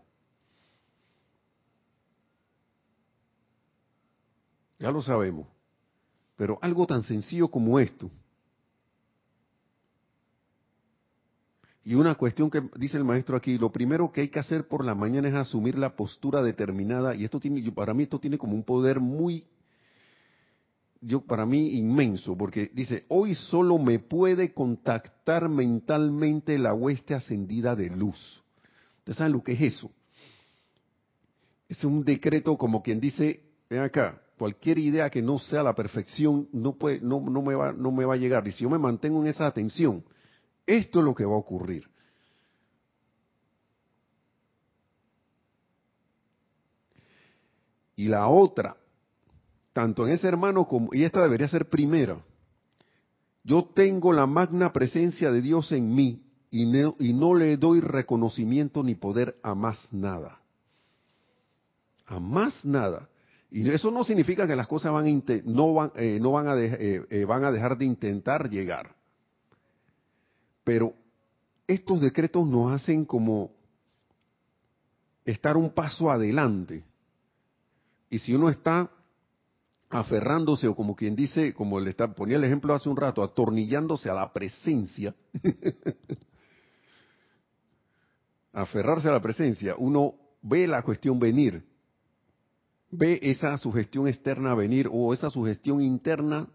Ya 4.78 4.90
lo 4.90 5.00
sabemos. 5.00 5.46
Pero 6.36 6.58
algo 6.60 6.86
tan 6.86 7.02
sencillo 7.04 7.48
como 7.48 7.78
esto, 7.78 8.10
Y 11.84 11.94
una 11.94 12.14
cuestión 12.14 12.48
que 12.48 12.62
dice 12.76 12.96
el 12.96 13.04
maestro 13.04 13.36
aquí, 13.36 13.58
lo 13.58 13.72
primero 13.72 14.12
que 14.12 14.20
hay 14.20 14.28
que 14.28 14.38
hacer 14.38 14.68
por 14.68 14.84
la 14.84 14.94
mañana 14.94 15.28
es 15.28 15.34
asumir 15.34 15.76
la 15.76 15.96
postura 15.96 16.40
determinada, 16.42 17.14
y 17.14 17.24
esto 17.24 17.40
tiene, 17.40 17.60
para 17.72 17.92
mí 17.92 18.04
esto 18.04 18.20
tiene 18.20 18.38
como 18.38 18.54
un 18.54 18.62
poder 18.62 19.00
muy 19.00 19.44
yo 21.02 21.20
para 21.20 21.44
mí 21.44 21.78
inmenso, 21.78 22.36
porque 22.36 22.70
dice, 22.72 23.04
hoy 23.08 23.34
solo 23.34 23.76
me 23.78 23.98
puede 23.98 24.54
contactar 24.54 25.48
mentalmente 25.48 26.56
la 26.58 26.72
hueste 26.74 27.14
ascendida 27.14 27.74
de 27.74 27.90
luz. 27.90 28.40
¿Ustedes 28.98 29.18
saben 29.18 29.32
lo 29.32 29.42
que 29.42 29.52
es 29.52 29.60
eso? 29.60 29.90
Es 31.68 31.82
un 31.82 32.04
decreto 32.04 32.56
como 32.56 32.82
quien 32.82 33.00
dice, 33.00 33.42
ven 33.68 33.80
acá, 33.80 34.22
cualquier 34.38 34.78
idea 34.78 35.10
que 35.10 35.20
no 35.20 35.40
sea 35.40 35.64
la 35.64 35.74
perfección 35.74 36.48
no, 36.52 36.74
puede, 36.74 37.00
no, 37.00 37.20
no, 37.20 37.42
me 37.42 37.56
va, 37.56 37.72
no 37.72 37.90
me 37.90 38.04
va 38.04 38.14
a 38.14 38.18
llegar. 38.18 38.46
Y 38.46 38.52
si 38.52 38.62
yo 38.62 38.70
me 38.70 38.78
mantengo 38.78 39.20
en 39.20 39.26
esa 39.26 39.46
atención, 39.46 40.04
esto 40.64 41.00
es 41.00 41.04
lo 41.04 41.16
que 41.16 41.24
va 41.24 41.34
a 41.34 41.38
ocurrir. 41.38 41.90
Y 47.96 48.06
la 48.06 48.28
otra, 48.28 48.76
tanto 49.72 50.06
en 50.06 50.12
ese 50.14 50.28
hermano 50.28 50.66
como, 50.66 50.90
y 50.92 51.04
esta 51.04 51.22
debería 51.22 51.48
ser 51.48 51.68
primera, 51.68 52.22
yo 53.44 53.64
tengo 53.74 54.12
la 54.12 54.26
magna 54.26 54.72
presencia 54.72 55.30
de 55.32 55.42
Dios 55.42 55.72
en 55.72 55.94
mí 55.94 56.22
y 56.50 57.12
no, 57.14 57.34
le 57.34 57.56
doy 57.56 57.80
reconocimiento 57.80 58.82
ni 58.82 58.94
poder 58.94 59.36
a 59.42 59.54
más 59.54 59.78
nada. 59.90 60.38
A 62.06 62.20
más 62.20 62.64
nada. 62.64 63.08
Y 63.50 63.68
eso 63.70 63.90
no 63.90 64.04
significa 64.04 64.46
que 64.46 64.54
las 64.54 64.68
cosas 64.68 64.92
van 64.92 65.06
a 65.06 65.42
no, 65.44 65.74
van, 65.74 65.92
eh, 65.96 66.18
no 66.20 66.32
van, 66.32 66.48
a 66.48 66.58
eh, 66.58 67.04
eh, 67.08 67.24
van 67.24 67.44
a 67.44 67.52
dejar 67.52 67.78
de 67.78 67.86
intentar 67.86 68.50
llegar. 68.50 68.94
Pero 70.62 70.92
estos 71.66 72.02
decretos 72.02 72.46
nos 72.46 72.70
hacen 72.72 73.06
como 73.06 73.50
estar 75.24 75.56
un 75.56 75.70
paso 75.70 76.10
adelante. 76.10 76.84
Y 78.10 78.18
si 78.18 78.34
uno 78.34 78.50
está 78.50 78.90
aferrándose 79.92 80.66
o 80.68 80.74
como 80.74 80.96
quien 80.96 81.14
dice, 81.14 81.52
como 81.52 81.78
le 81.78 81.90
está, 81.90 82.14
ponía 82.14 82.38
el 82.38 82.44
ejemplo 82.44 82.74
hace 82.74 82.88
un 82.88 82.96
rato, 82.96 83.22
atornillándose 83.22 84.08
a 84.08 84.14
la 84.14 84.32
presencia, 84.32 85.14
aferrarse 88.54 89.08
a 89.08 89.12
la 89.12 89.20
presencia, 89.20 89.74
uno 89.76 90.14
ve 90.40 90.66
la 90.66 90.82
cuestión 90.82 91.18
venir, 91.18 91.62
ve 92.90 93.20
esa 93.22 93.58
sugestión 93.58 94.08
externa 94.08 94.54
venir 94.54 94.88
o 94.90 95.12
esa 95.12 95.28
sugestión 95.28 95.82
interna 95.82 96.48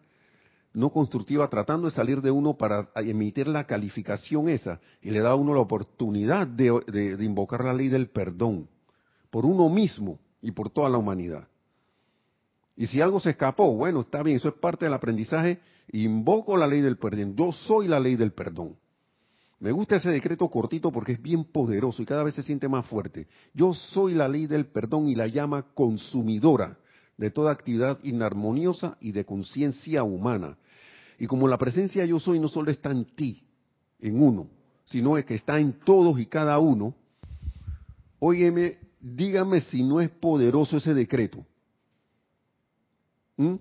no 0.74 0.92
constructiva 0.92 1.48
tratando 1.48 1.88
de 1.88 1.96
salir 1.96 2.22
de 2.22 2.32
uno 2.32 2.58
para 2.58 2.90
emitir 2.96 3.48
la 3.48 3.66
calificación 3.66 4.50
esa 4.50 4.80
y 5.02 5.12
le 5.12 5.20
da 5.20 5.32
a 5.32 5.36
uno 5.36 5.54
la 5.54 5.62
oportunidad 5.62 6.48
de 6.48 7.18
invocar 7.20 7.64
la 7.64 7.74
ley 7.74 7.88
del 7.88 8.10
perdón 8.10 8.68
por 9.30 9.46
uno 9.46 9.70
mismo 9.70 10.20
y 10.42 10.52
por 10.52 10.70
toda 10.70 10.90
la 10.90 10.98
humanidad. 10.98 11.48
Y 12.78 12.86
si 12.86 13.02
algo 13.02 13.20
se 13.20 13.32
escapó, 13.32 13.74
bueno, 13.74 14.02
está 14.02 14.22
bien, 14.22 14.38
eso 14.38 14.50
es 14.50 14.56
parte 14.56 14.86
del 14.86 14.94
aprendizaje. 14.94 15.60
Invoco 15.92 16.56
la 16.56 16.68
ley 16.68 16.82
del 16.82 16.98
perdón. 16.98 17.36
Yo 17.36 17.52
soy 17.52 17.88
la 17.88 18.00
ley 18.00 18.16
del 18.16 18.32
perdón. 18.32 18.76
Me 19.60 19.72
gusta 19.72 19.96
ese 19.96 20.12
decreto 20.12 20.48
cortito 20.50 20.92
porque 20.92 21.14
es 21.14 21.22
bien 21.22 21.44
poderoso 21.44 22.04
y 22.04 22.06
cada 22.06 22.24
vez 22.24 22.36
se 22.36 22.44
siente 22.44 22.68
más 22.68 22.88
fuerte. 22.88 23.28
Yo 23.56 23.74
soy 23.74 24.14
la 24.14 24.28
ley 24.28 24.46
del 24.46 24.68
perdón 24.68 25.08
y 25.08 25.16
la 25.16 25.26
llama 25.26 25.64
consumidora 25.74 26.78
de 27.18 27.32
toda 27.32 27.52
actividad 27.52 27.98
inarmoniosa 28.04 28.96
y 29.02 29.12
de 29.12 29.26
conciencia 29.26 30.04
humana. 30.04 30.56
Y 31.18 31.26
como 31.26 31.48
la 31.48 31.58
presencia 31.58 32.06
yo 32.06 32.20
soy 32.20 32.40
no 32.40 32.48
solo 32.48 32.70
está 32.70 32.92
en 32.92 33.06
ti, 33.06 33.44
en 34.00 34.22
uno, 34.22 34.48
sino 34.86 35.16
que 35.26 35.34
está 35.34 35.60
en 35.60 35.74
todos 35.74 36.20
y 36.20 36.28
cada 36.28 36.60
uno, 36.60 36.94
óyeme, 38.20 38.78
dígame 39.02 39.62
si 39.62 39.82
no 39.82 40.00
es 40.00 40.12
poderoso 40.12 40.78
ese 40.78 40.94
decreto. 40.94 41.44
¿Mm? 43.38 43.56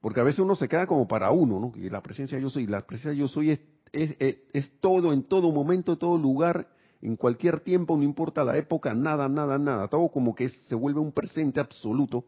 Porque 0.00 0.20
a 0.20 0.24
veces 0.24 0.40
uno 0.40 0.54
se 0.54 0.68
queda 0.68 0.86
como 0.86 1.08
para 1.08 1.32
uno, 1.32 1.58
¿no? 1.58 1.72
Y 1.74 1.90
la 1.90 2.02
presencia 2.02 2.38
yo 2.38 2.48
soy, 2.48 2.66
la 2.66 2.86
presencia 2.86 3.18
yo 3.18 3.26
soy 3.26 3.50
es, 3.50 4.80
todo, 4.80 5.12
en 5.12 5.24
todo 5.24 5.50
momento, 5.50 5.94
en 5.94 5.98
todo 5.98 6.18
lugar, 6.18 6.68
en 7.02 7.16
cualquier 7.16 7.60
tiempo, 7.60 7.96
no 7.96 8.04
importa 8.04 8.44
la 8.44 8.56
época, 8.56 8.94
nada, 8.94 9.28
nada, 9.28 9.58
nada. 9.58 9.88
Todo 9.88 10.08
como 10.10 10.34
que 10.34 10.48
se 10.48 10.74
vuelve 10.74 11.00
un 11.00 11.12
presente 11.12 11.58
absoluto 11.58 12.24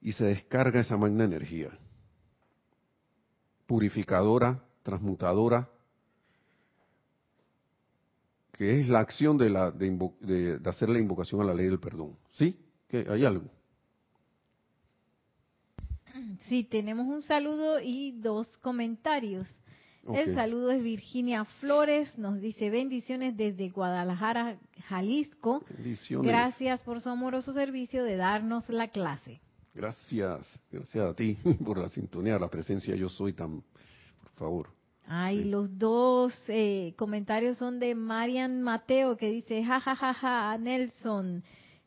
y 0.00 0.12
se 0.12 0.24
descarga 0.24 0.80
esa 0.80 0.96
magna 0.96 1.24
energía. 1.24 1.70
Purificadora, 3.66 4.62
transmutadora, 4.82 5.70
que 8.52 8.80
es 8.80 8.88
la 8.88 9.00
acción 9.00 9.38
de, 9.38 9.48
la, 9.48 9.70
de, 9.70 10.58
de 10.60 10.68
hacer 10.70 10.90
la 10.90 10.98
invocación 10.98 11.40
a 11.40 11.44
la 11.44 11.54
ley 11.54 11.66
del 11.66 11.80
perdón. 11.80 12.18
¿Sí? 12.32 12.58
¿Que 12.88 13.06
hay 13.08 13.24
algo? 13.24 13.48
Sí, 16.48 16.64
tenemos 16.64 17.06
un 17.06 17.22
saludo 17.22 17.80
y 17.80 18.12
dos 18.12 18.56
comentarios. 18.58 19.48
El 20.12 20.34
saludo 20.34 20.72
es 20.72 20.82
Virginia 20.82 21.44
Flores, 21.44 22.18
nos 22.18 22.40
dice 22.40 22.70
bendiciones 22.70 23.36
desde 23.36 23.68
Guadalajara, 23.68 24.58
Jalisco. 24.88 25.64
Bendiciones. 25.70 26.28
Gracias 26.28 26.80
por 26.80 27.00
su 27.00 27.08
amoroso 27.08 27.52
servicio 27.52 28.02
de 28.02 28.16
darnos 28.16 28.68
la 28.68 28.88
clase. 28.88 29.40
Gracias, 29.74 30.60
gracias 30.70 31.08
a 31.08 31.14
ti 31.14 31.36
por 31.64 31.78
la 31.78 31.88
sintonía, 31.88 32.38
la 32.38 32.48
presencia 32.48 32.96
yo 32.96 33.08
soy 33.08 33.32
tan, 33.32 33.62
por 34.20 34.30
favor. 34.34 34.68
Ay, 35.06 35.44
los 35.44 35.78
dos 35.78 36.32
eh, 36.48 36.94
comentarios 36.96 37.58
son 37.58 37.78
de 37.78 37.94
Marian 37.94 38.60
Mateo 38.60 39.16
que 39.16 39.30
dice, 39.30 39.64
ja, 39.64 39.80
ja, 39.80 39.94
ja, 39.94 40.14
ja, 40.14 40.58
Nelson, 40.58 41.42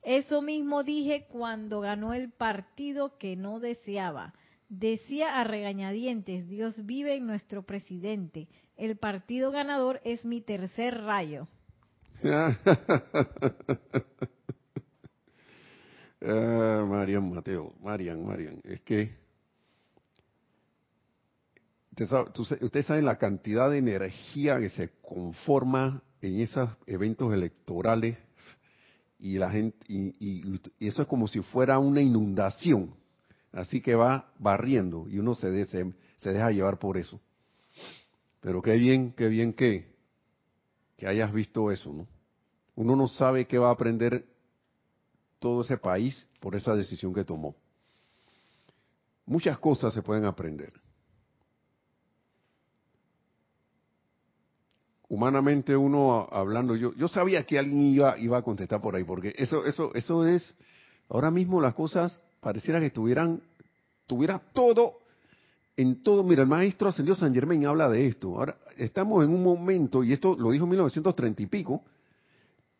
eso 0.05 0.41
mismo 0.43 0.83
dije 0.83 1.25
cuando 1.29 1.81
ganó 1.81 2.13
el 2.13 2.31
partido 2.31 3.17
que 3.17 3.35
no 3.35 3.59
deseaba. 3.59 4.35
Decía 4.69 5.39
a 5.39 5.43
regañadientes, 5.43 6.47
Dios 6.47 6.85
vive 6.85 7.15
en 7.15 7.25
nuestro 7.25 7.63
presidente. 7.63 8.47
El 8.77 8.97
partido 8.97 9.49
ganador 9.51 10.01
es 10.03 10.23
mi 10.23 10.41
tercer 10.41 11.01
rayo. 11.01 11.47
ah, 16.21 16.85
Marian 16.87 17.33
Mateo, 17.33 17.73
Marian, 17.81 18.23
Marian, 18.25 18.61
es 18.63 18.81
que 18.81 19.25
usted 22.61 22.83
sabe, 22.83 23.01
la 23.01 23.17
cantidad 23.17 23.71
de 23.71 23.79
energía 23.79 24.59
que 24.59 24.69
se 24.69 24.89
conforma 25.01 26.03
en 26.21 26.41
esos 26.41 26.69
eventos 26.85 27.33
electorales 27.33 28.17
y 29.25 29.39
la 29.39 29.49
gente 29.49 29.83
y, 29.87 30.59
eso 30.79 31.01
es 31.01 31.07
como 31.07 31.27
si 31.27 31.41
fuera 31.41 31.79
una 31.79 31.99
inundación. 31.99 32.93
Así 33.51 33.81
que 33.81 33.95
va 33.95 34.31
barriendo 34.37 35.07
y 35.09 35.17
uno 35.17 35.33
se, 35.33 35.49
deja 35.49 36.51
llevar 36.51 36.77
por 36.77 36.95
eso. 36.95 37.19
Pero 38.39 38.61
qué 38.61 38.73
bien 38.73 39.13
qué 39.13 39.27
bien 39.27 39.53
que 39.53 39.95
que 40.95 41.07
hayas 41.07 41.33
visto 41.33 41.71
eso 41.71 41.91
no 41.91 42.07
uno 42.75 42.95
no 42.95 43.07
sabe 43.07 43.47
qué 43.47 43.57
va 43.57 43.69
a 43.69 43.73
aprender 43.73 44.25
todo 45.39 45.61
ese 45.61 45.77
país 45.77 46.27
por 46.39 46.55
esa 46.55 46.75
decisión 46.75 47.13
que 47.13 47.23
tomó. 47.23 47.55
Muchas 49.25 49.57
cosas 49.57 49.93
se 49.93 50.03
pueden 50.03 50.25
aprender 50.25 50.73
humanamente 55.15 55.75
uno 55.75 56.27
hablando, 56.29 56.75
yo, 56.75 56.93
yo 56.95 57.07
sabía 57.07 57.45
que 57.45 57.57
alguien 57.57 57.81
iba, 57.81 58.17
iba 58.19 58.37
a 58.37 58.41
contestar 58.41 58.81
por 58.81 58.95
ahí, 58.95 59.03
porque 59.03 59.33
eso, 59.37 59.65
eso, 59.65 59.93
eso 59.95 60.27
es, 60.27 60.53
ahora 61.09 61.31
mismo 61.31 61.61
las 61.61 61.73
cosas 61.73 62.21
pareciera 62.41 62.79
que 62.79 62.89
tuvieran, 62.89 63.41
tuviera 64.05 64.41
todo, 64.53 64.99
en 65.77 66.03
todo, 66.03 66.23
mira, 66.23 66.43
el 66.43 66.49
maestro 66.49 66.89
ascendió 66.89 67.15
San 67.15 67.33
Germain 67.33 67.65
habla 67.65 67.89
de 67.89 68.07
esto, 68.07 68.37
ahora 68.37 68.57
estamos 68.77 69.23
en 69.23 69.33
un 69.33 69.41
momento, 69.41 70.03
y 70.03 70.11
esto 70.11 70.35
lo 70.37 70.51
dijo 70.51 70.65
en 70.65 70.71
1930 70.71 71.41
y 71.41 71.45
pico, 71.47 71.83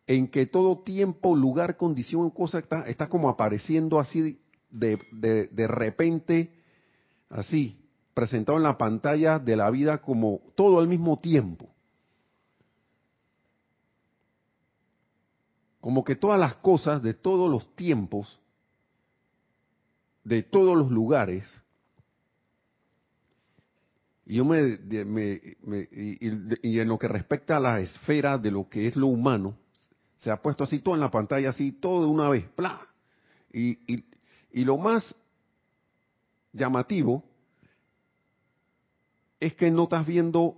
en 0.06 0.28
que 0.28 0.46
todo 0.46 0.78
tiempo, 0.80 1.34
lugar, 1.34 1.76
condición, 1.76 2.30
cosa 2.30 2.58
está, 2.58 2.82
está 2.86 3.08
como 3.08 3.28
apareciendo 3.28 3.98
así 3.98 4.38
de, 4.70 4.98
de, 5.10 5.48
de 5.48 5.66
repente, 5.66 6.52
así, 7.30 7.76
presentado 8.14 8.58
en 8.58 8.64
la 8.64 8.78
pantalla 8.78 9.38
de 9.38 9.56
la 9.56 9.70
vida 9.70 9.98
como 9.98 10.40
todo 10.54 10.78
al 10.80 10.86
mismo 10.86 11.16
tiempo. 11.16 11.75
Como 15.86 16.02
que 16.02 16.16
todas 16.16 16.40
las 16.40 16.56
cosas 16.56 17.00
de 17.00 17.14
todos 17.14 17.48
los 17.48 17.76
tiempos, 17.76 18.40
de 20.24 20.42
todos 20.42 20.76
los 20.76 20.90
lugares, 20.90 21.44
y 24.26 24.34
yo 24.34 24.44
me, 24.44 24.80
y, 25.92 26.80
en 26.80 26.88
lo 26.88 26.98
que 26.98 27.06
respecta 27.06 27.58
a 27.58 27.60
la 27.60 27.78
esfera 27.78 28.36
de 28.36 28.50
lo 28.50 28.68
que 28.68 28.88
es 28.88 28.96
lo 28.96 29.06
humano, 29.06 29.56
se 30.16 30.32
ha 30.32 30.42
puesto 30.42 30.64
así 30.64 30.80
todo 30.80 30.96
en 30.96 31.02
la 31.02 31.12
pantalla, 31.12 31.50
así 31.50 31.70
todo 31.70 32.02
de 32.04 32.10
una 32.10 32.28
vez, 32.30 32.48
¡plá! 32.56 32.84
Y, 33.52 33.78
y 34.50 34.64
lo 34.64 34.78
más 34.78 35.14
llamativo 36.52 37.22
es 39.38 39.54
que 39.54 39.70
no 39.70 39.84
estás 39.84 40.04
viendo 40.04 40.56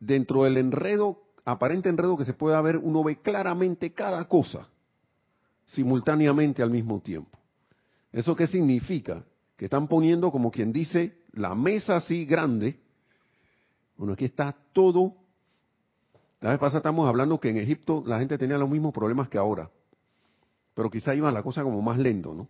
dentro 0.00 0.44
del 0.44 0.56
enredo 0.56 1.25
aparente 1.46 1.88
enredo 1.88 2.16
que 2.16 2.24
se 2.24 2.34
puede 2.34 2.60
ver, 2.60 2.76
uno 2.76 3.02
ve 3.04 3.16
claramente 3.16 3.92
cada 3.92 4.26
cosa 4.26 4.68
simultáneamente 5.64 6.62
al 6.62 6.70
mismo 6.70 7.00
tiempo. 7.00 7.38
¿Eso 8.12 8.34
qué 8.36 8.46
significa? 8.46 9.24
Que 9.56 9.66
están 9.66 9.88
poniendo, 9.88 10.30
como 10.30 10.50
quien 10.50 10.72
dice, 10.72 11.22
la 11.32 11.54
mesa 11.54 11.96
así 11.96 12.24
grande. 12.26 12.78
Bueno, 13.96 14.14
aquí 14.14 14.24
está 14.24 14.54
todo. 14.72 15.14
La 16.40 16.50
vez 16.50 16.58
pasada 16.58 16.78
estamos 16.78 17.08
hablando 17.08 17.40
que 17.40 17.50
en 17.50 17.58
Egipto 17.58 18.02
la 18.06 18.18
gente 18.18 18.38
tenía 18.38 18.58
los 18.58 18.68
mismos 18.68 18.92
problemas 18.92 19.28
que 19.28 19.38
ahora. 19.38 19.70
Pero 20.74 20.90
quizá 20.90 21.14
iba 21.14 21.30
la 21.30 21.42
cosa 21.42 21.62
como 21.62 21.80
más 21.80 21.98
lento, 21.98 22.34
¿no? 22.34 22.48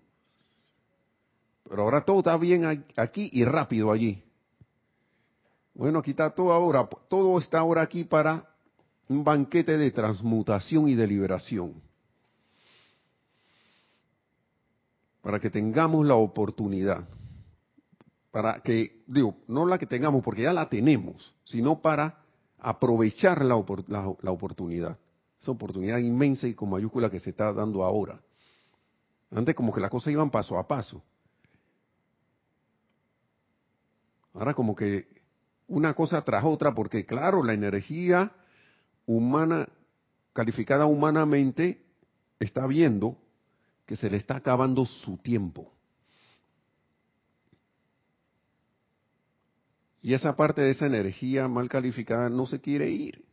Pero 1.69 1.83
ahora 1.83 2.05
todo 2.05 2.19
está 2.19 2.37
bien 2.37 2.85
aquí 2.97 3.29
y 3.33 3.45
rápido 3.45 3.93
allí. 3.93 4.23
Bueno, 5.75 5.99
aquí 5.99 6.13
está 6.13 6.31
todo 6.31 6.53
ahora, 6.53 6.89
todo 7.09 7.39
está 7.39 7.59
ahora 7.59 7.83
aquí 7.83 8.05
para 8.05 8.56
un 9.09 9.25
banquete 9.25 9.77
de 9.77 9.91
transmutación 9.91 10.89
y 10.89 10.95
de 10.95 11.07
liberación. 11.07 11.75
Para 15.23 15.41
que 15.41 15.51
tengamos 15.51 16.07
la 16.07 16.15
oportunidad, 16.15 17.09
para 18.31 18.61
que, 18.61 19.03
digo, 19.07 19.37
no 19.49 19.67
la 19.67 19.79
que 19.79 19.87
tengamos 19.87 20.23
porque 20.23 20.43
ya 20.43 20.53
la 20.53 20.69
tenemos, 20.69 21.35
sino 21.45 21.81
para 21.81 22.23
aprovechar 22.59 23.45
la, 23.45 23.65
la 23.89 24.31
oportunidad. 24.31 24.99
Esa 25.41 25.51
oportunidad 25.51 25.99
inmensa 25.99 26.47
y 26.47 26.55
con 26.55 26.71
mayúscula 26.71 27.11
que 27.11 27.21
se 27.21 27.31
está 27.31 27.53
dando 27.53 27.85
ahora. 27.85 28.21
Antes 29.31 29.55
como 29.55 29.73
que 29.73 29.81
las 29.81 29.91
cosas 29.91 30.13
iban 30.13 30.31
paso 30.31 30.59
a 30.59 30.67
paso. 30.67 31.03
Ahora 34.35 34.55
como 34.55 34.75
que 34.75 35.09
una 35.69 35.95
cosa 35.95 36.23
tras 36.23 36.45
otra, 36.45 36.75
porque 36.75 37.05
claro, 37.05 37.43
la 37.43 37.55
energía 37.55 38.33
humana, 39.07 39.69
calificada 40.33 40.87
humanamente, 40.87 41.83
está 42.41 42.67
viendo 42.67 43.17
que 43.87 43.97
se 43.97 44.11
le 44.11 44.17
está 44.17 44.37
acabando 44.37 44.85
su 44.85 45.17
tiempo. 45.19 45.73
Y 50.03 50.15
esa 50.15 50.37
parte 50.37 50.61
de 50.61 50.71
esa 50.71 50.87
energía 50.87 51.49
mal 51.49 51.69
calificada 51.69 52.29
no 52.29 52.47
se 52.47 52.61
quiere 52.61 52.91
ir. 52.91 53.25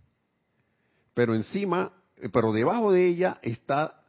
Pero 1.13 1.35
encima, 1.35 1.93
eh, 2.17 2.29
pero 2.29 2.51
debajo 2.51 2.91
de 2.91 3.07
ella 3.07 3.39
está 3.41 4.01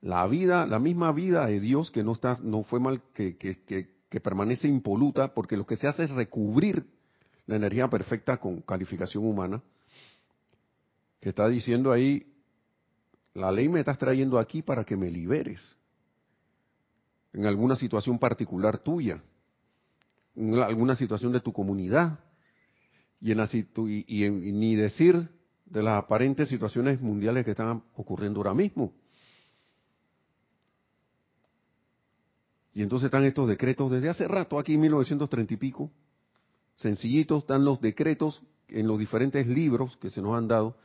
la 0.00 0.26
vida, 0.26 0.66
la 0.66 0.78
misma 0.78 1.12
vida 1.12 1.46
de 1.46 1.60
Dios 1.60 1.90
que 1.90 2.02
no 2.02 2.12
está, 2.12 2.38
no 2.42 2.62
fue 2.62 2.80
mal, 2.80 3.02
que, 3.12 3.36
que, 3.36 3.58
que 4.08 4.20
permanece 4.20 4.66
impoluta, 4.66 5.34
porque 5.34 5.56
lo 5.56 5.66
que 5.66 5.76
se 5.76 5.88
hace 5.88 6.04
es 6.04 6.10
recubrir 6.10 6.86
la 7.46 7.56
energía 7.56 7.88
perfecta 7.88 8.38
con 8.38 8.62
calificación 8.62 9.26
humana 9.26 9.62
que 11.20 11.28
está 11.28 11.48
diciendo 11.48 11.92
ahí, 11.92 12.26
la 13.34 13.52
ley 13.52 13.68
me 13.68 13.80
estás 13.80 13.98
trayendo 13.98 14.38
aquí 14.38 14.62
para 14.62 14.84
que 14.84 14.96
me 14.96 15.10
liberes 15.10 15.60
en 17.32 17.46
alguna 17.46 17.76
situación 17.76 18.18
particular 18.18 18.78
tuya, 18.78 19.22
en 20.34 20.54
alguna 20.54 20.96
situación 20.96 21.32
de 21.32 21.40
tu 21.40 21.52
comunidad, 21.52 22.18
y, 23.20 23.32
en 23.32 24.42
y, 24.42 24.52
ni 24.52 24.74
decir 24.74 25.28
de 25.66 25.82
las 25.82 26.02
aparentes 26.02 26.48
situaciones 26.48 27.00
mundiales 27.00 27.44
que 27.44 27.52
están 27.52 27.82
ocurriendo 27.94 28.40
ahora 28.40 28.54
mismo. 28.54 28.92
Y 32.72 32.82
entonces 32.82 33.06
están 33.06 33.24
estos 33.24 33.48
decretos 33.48 33.90
desde 33.90 34.08
hace 34.08 34.26
rato, 34.26 34.58
aquí 34.58 34.74
en 34.74 34.80
1930 34.80 35.54
y 35.54 35.56
pico, 35.56 35.90
sencillitos, 36.76 37.42
están 37.42 37.64
los 37.64 37.80
decretos 37.80 38.42
en 38.68 38.86
los 38.86 38.98
diferentes 38.98 39.46
libros 39.46 39.96
que 39.98 40.10
se 40.10 40.22
nos 40.22 40.36
han 40.36 40.48
dado, 40.48 40.76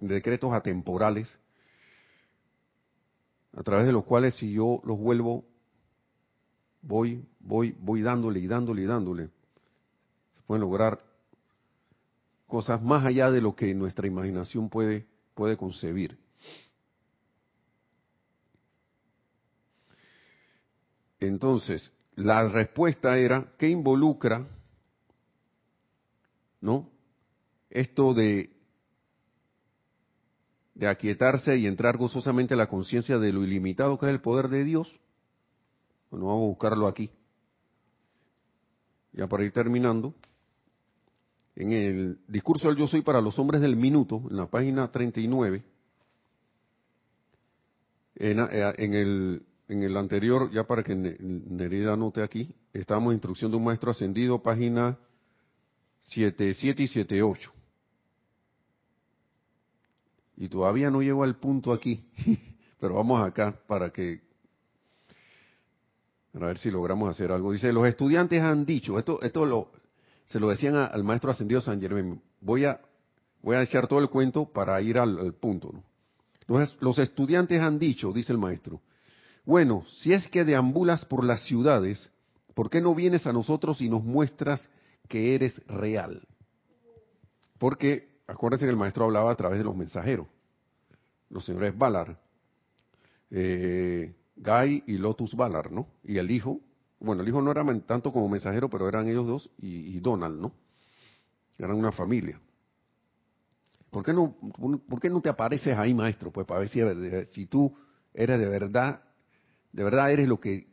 decretos 0.00 0.52
atemporales, 0.52 1.38
a 3.56 3.62
través 3.62 3.86
de 3.86 3.92
los 3.92 4.04
cuales 4.04 4.34
si 4.34 4.52
yo 4.52 4.80
los 4.84 4.98
vuelvo, 4.98 5.44
voy, 6.82 7.26
voy, 7.40 7.74
voy 7.80 8.02
dándole 8.02 8.40
y 8.40 8.46
dándole 8.46 8.82
y 8.82 8.86
dándole, 8.86 9.28
se 10.34 10.42
pueden 10.46 10.60
lograr 10.60 11.02
cosas 12.46 12.82
más 12.82 13.04
allá 13.04 13.30
de 13.30 13.40
lo 13.40 13.56
que 13.56 13.74
nuestra 13.74 14.06
imaginación 14.06 14.68
puede, 14.68 15.06
puede 15.34 15.56
concebir. 15.56 16.18
Entonces, 21.18 21.90
la 22.14 22.48
respuesta 22.48 23.18
era, 23.18 23.52
¿qué 23.58 23.68
involucra? 23.68 24.46
¿No? 26.60 26.90
Esto 27.70 28.14
de 28.14 28.55
de 30.76 30.86
aquietarse 30.88 31.56
y 31.56 31.66
entrar 31.66 31.96
gozosamente 31.96 32.52
a 32.52 32.56
la 32.56 32.68
conciencia 32.68 33.18
de 33.18 33.32
lo 33.32 33.42
ilimitado 33.42 33.98
que 33.98 34.06
es 34.06 34.12
el 34.12 34.20
poder 34.20 34.48
de 34.48 34.62
Dios? 34.62 34.94
Bueno, 36.10 36.26
vamos 36.26 36.44
a 36.44 36.48
buscarlo 36.48 36.86
aquí. 36.86 37.10
Ya 39.12 39.26
para 39.26 39.44
ir 39.44 39.52
terminando. 39.52 40.14
en 41.56 41.72
el 41.72 42.18
discurso 42.28 42.68
del 42.68 42.76
yo 42.76 42.86
soy 42.86 43.00
para 43.00 43.22
los 43.22 43.38
hombres 43.38 43.62
del 43.62 43.76
minuto, 43.76 44.22
en 44.30 44.36
la 44.36 44.46
página 44.46 44.92
39, 44.92 45.64
en, 48.16 48.40
eh, 48.40 48.74
en, 48.76 48.94
el, 48.94 49.42
en 49.68 49.82
el 49.82 49.96
anterior, 49.96 50.50
ya 50.52 50.64
para 50.64 50.82
que 50.82 50.94
Nerida 50.94 51.94
anote 51.94 52.22
aquí, 52.22 52.54
estábamos 52.74 53.12
en 53.12 53.14
instrucción 53.14 53.50
de 53.50 53.56
un 53.56 53.64
maestro 53.64 53.90
ascendido, 53.90 54.42
página 54.42 54.98
77 56.02 56.82
y 56.82 56.88
78. 56.88 57.55
Y 60.36 60.48
todavía 60.48 60.90
no 60.90 61.02
llego 61.02 61.24
al 61.24 61.36
punto 61.36 61.72
aquí, 61.72 62.04
pero 62.80 62.94
vamos 62.94 63.22
acá 63.22 63.58
para 63.66 63.90
que 63.90 64.26
a 66.34 66.46
ver 66.46 66.58
si 66.58 66.70
logramos 66.70 67.08
hacer 67.08 67.32
algo. 67.32 67.52
Dice, 67.52 67.72
los 67.72 67.86
estudiantes 67.86 68.42
han 68.42 68.66
dicho, 68.66 68.98
esto, 68.98 69.20
esto 69.22 69.46
lo, 69.46 69.70
se 70.26 70.38
lo 70.38 70.48
decían 70.48 70.76
al 70.76 71.02
maestro 71.02 71.30
ascendido 71.30 71.60
San 71.60 71.80
Germán, 71.80 72.20
voy 72.40 72.64
a, 72.64 72.80
voy 73.42 73.56
a 73.56 73.62
echar 73.62 73.86
todo 73.86 74.00
el 74.00 74.08
cuento 74.08 74.44
para 74.44 74.80
ir 74.82 74.98
al, 74.98 75.34
punto. 75.34 75.72
Los, 76.46 76.76
los 76.80 76.98
estudiantes 76.98 77.60
han 77.60 77.78
dicho, 77.78 78.12
dice 78.12 78.32
el 78.32 78.38
maestro, 78.38 78.80
bueno, 79.44 79.84
si 80.00 80.12
es 80.12 80.28
que 80.28 80.44
deambulas 80.44 81.04
por 81.04 81.24
las 81.24 81.42
ciudades, 81.44 82.10
¿por 82.54 82.68
qué 82.68 82.80
no 82.80 82.94
vienes 82.94 83.26
a 83.26 83.32
nosotros 83.32 83.80
y 83.80 83.88
nos 83.88 84.04
muestras 84.04 84.68
que 85.08 85.34
eres 85.34 85.60
real? 85.68 86.26
Porque, 87.58 88.15
acuérdense 88.26 88.64
que 88.64 88.70
el 88.70 88.76
maestro 88.76 89.04
hablaba 89.04 89.30
a 89.30 89.36
través 89.36 89.58
de 89.58 89.64
los 89.64 89.76
mensajeros, 89.76 90.26
los 91.30 91.44
señores 91.44 91.76
Valar. 91.76 92.18
Eh, 93.30 94.14
Guy 94.36 94.84
y 94.86 94.98
Lotus 94.98 95.34
Valar, 95.34 95.72
¿no? 95.72 95.88
Y 96.04 96.18
el 96.18 96.30
hijo, 96.30 96.60
bueno, 97.00 97.22
el 97.22 97.28
hijo 97.28 97.40
no 97.40 97.50
era 97.50 97.64
tanto 97.80 98.12
como 98.12 98.28
mensajero, 98.28 98.68
pero 98.68 98.88
eran 98.88 99.08
ellos 99.08 99.26
dos 99.26 99.50
y, 99.58 99.98
Donald, 100.00 100.40
¿no? 100.40 100.52
Eran 101.58 101.76
una 101.76 101.92
familia. 101.92 102.38
¿Por 103.90 104.04
qué, 104.04 104.12
no, 104.12 104.36
¿Por 104.88 105.00
qué 105.00 105.08
no 105.08 105.22
te 105.22 105.30
apareces 105.30 105.76
ahí, 105.76 105.94
maestro? 105.94 106.30
Pues 106.30 106.46
para 106.46 106.60
ver 106.60 106.68
si, 106.68 106.80
si 107.32 107.46
tú 107.46 107.74
eres 108.12 108.38
de 108.38 108.46
verdad, 108.46 109.02
de 109.72 109.84
verdad 109.84 110.12
eres 110.12 110.28
lo 110.28 110.38
que, 110.38 110.66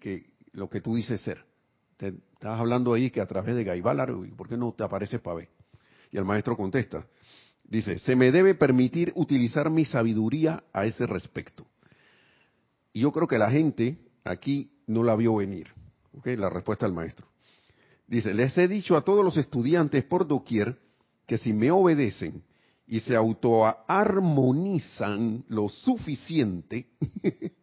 que, 0.00 0.30
lo 0.52 0.70
que 0.70 0.80
tú 0.80 0.94
dices 0.94 1.20
ser. 1.20 1.44
Te, 1.98 2.08
estás 2.08 2.58
hablando 2.58 2.94
ahí 2.94 3.10
que 3.10 3.20
a 3.20 3.26
través 3.26 3.54
de 3.54 3.64
Guy 3.64 3.82
Valar, 3.82 4.12
¿por 4.36 4.48
qué 4.48 4.56
no 4.56 4.72
te 4.72 4.84
apareces 4.84 5.20
para 5.20 5.36
ver? 5.36 5.48
Y 6.12 6.18
el 6.18 6.24
maestro 6.24 6.56
contesta, 6.56 7.04
dice, 7.64 7.98
se 7.98 8.14
me 8.14 8.30
debe 8.30 8.54
permitir 8.54 9.12
utilizar 9.16 9.70
mi 9.70 9.86
sabiduría 9.86 10.62
a 10.72 10.84
ese 10.84 11.06
respecto. 11.06 11.66
Y 12.92 13.00
yo 13.00 13.10
creo 13.10 13.26
que 13.26 13.38
la 13.38 13.50
gente 13.50 13.96
aquí 14.22 14.70
no 14.86 15.02
la 15.02 15.16
vio 15.16 15.34
venir. 15.36 15.68
¿okay? 16.18 16.36
La 16.36 16.50
respuesta 16.50 16.86
del 16.86 16.94
maestro. 16.94 17.26
Dice, 18.06 18.34
les 18.34 18.56
he 18.58 18.68
dicho 18.68 18.94
a 18.96 19.02
todos 19.02 19.24
los 19.24 19.38
estudiantes 19.38 20.04
por 20.04 20.28
doquier 20.28 20.78
que 21.26 21.38
si 21.38 21.54
me 21.54 21.70
obedecen 21.70 22.42
y 22.86 23.00
se 23.00 23.16
autoarmonizan 23.16 25.46
lo 25.48 25.70
suficiente, 25.70 26.88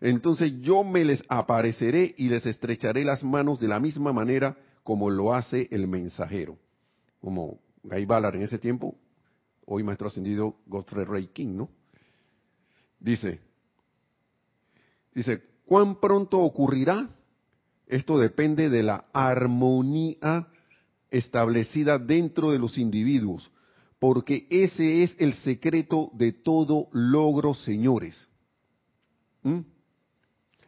entonces 0.00 0.54
yo 0.62 0.82
me 0.82 1.04
les 1.04 1.22
apareceré 1.28 2.14
y 2.16 2.30
les 2.30 2.46
estrecharé 2.46 3.04
las 3.04 3.22
manos 3.22 3.60
de 3.60 3.68
la 3.68 3.78
misma 3.80 4.14
manera 4.14 4.56
como 4.82 5.10
lo 5.10 5.34
hace 5.34 5.68
el 5.70 5.88
mensajero. 5.88 6.56
Como 7.20 7.60
Guy 7.82 8.04
Ballard 8.04 8.36
en 8.36 8.42
ese 8.42 8.58
tiempo, 8.58 8.96
hoy 9.66 9.82
maestro 9.82 10.08
ascendido 10.08 10.56
Godfrey 10.66 11.04
Ray 11.04 11.26
King, 11.28 11.56
¿no? 11.56 11.70
Dice, 12.98 13.40
Dice, 15.14 15.42
¿cuán 15.66 16.00
pronto 16.00 16.38
ocurrirá? 16.38 17.08
Esto 17.86 18.18
depende 18.18 18.70
de 18.70 18.82
la 18.82 19.04
armonía 19.12 20.48
establecida 21.10 21.98
dentro 21.98 22.50
de 22.50 22.58
los 22.58 22.78
individuos, 22.78 23.50
porque 23.98 24.46
ese 24.48 25.02
es 25.02 25.14
el 25.18 25.34
secreto 25.34 26.10
de 26.14 26.32
todo 26.32 26.88
logro, 26.92 27.52
señores. 27.52 28.28
¿Mm? 29.42 29.60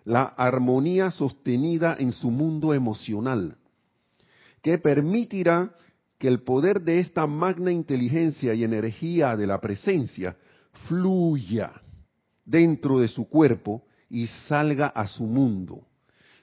La 0.05 0.25
armonía 0.25 1.11
sostenida 1.11 1.97
en 1.99 2.13
su 2.13 2.31
mundo 2.31 2.75
emocional, 2.75 3.57
que 4.61 4.77
permitirá 4.77 5.75
que 6.25 6.29
el 6.29 6.41
poder 6.41 6.81
de 6.81 7.01
esta 7.01 7.27
magna 7.27 7.71
inteligencia 7.71 8.55
y 8.55 8.65
energía 8.65 9.37
de 9.37 9.47
la 9.47 9.61
presencia 9.61 10.35
fluya 10.89 11.83
dentro 12.47 12.99
de 12.99 13.09
su 13.09 13.29
cuerpo 13.29 13.85
y 14.09 14.27
salga 14.49 14.87
a 14.87 15.07
su 15.07 15.25
mundo, 15.25 15.87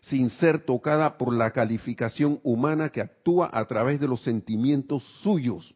sin 0.01 0.29
ser 0.29 0.59
tocada 0.59 1.17
por 1.17 1.33
la 1.33 1.49
calificación 1.49 2.39
humana 2.43 2.89
que 2.89 3.01
actúa 3.01 3.49
a 3.51 3.65
través 3.65 3.99
de 3.99 4.07
los 4.07 4.21
sentimientos 4.21 5.01
suyos. 5.23 5.73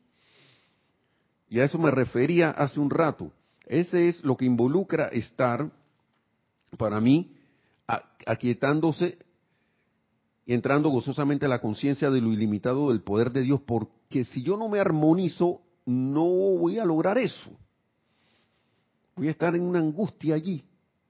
Y 1.49 1.59
a 1.59 1.63
eso 1.63 1.79
me 1.79 1.89
refería 1.89 2.51
hace 2.51 2.79
un 2.79 2.91
rato. 2.91 3.31
Ese 3.65 4.07
es 4.07 4.23
lo 4.23 4.37
que 4.37 4.45
involucra 4.45 5.07
estar, 5.07 5.71
para 6.77 7.01
mí, 7.01 7.35
aquietándose 8.27 9.17
y 10.45 10.53
entrando 10.53 10.89
gozosamente 10.89 11.45
a 11.45 11.49
la 11.49 11.59
conciencia 11.59 12.09
de 12.09 12.21
lo 12.21 12.31
ilimitado 12.31 12.89
del 12.89 13.01
poder 13.01 13.31
de 13.31 13.41
Dios, 13.41 13.61
porque 13.65 14.23
si 14.25 14.43
yo 14.43 14.57
no 14.57 14.69
me 14.69 14.79
armonizo, 14.79 15.61
no 15.85 16.25
voy 16.25 16.77
a 16.77 16.85
lograr 16.85 17.17
eso. 17.17 17.51
Voy 19.15 19.27
a 19.27 19.31
estar 19.31 19.55
en 19.55 19.63
una 19.63 19.79
angustia 19.79 20.35
allí, 20.35 20.63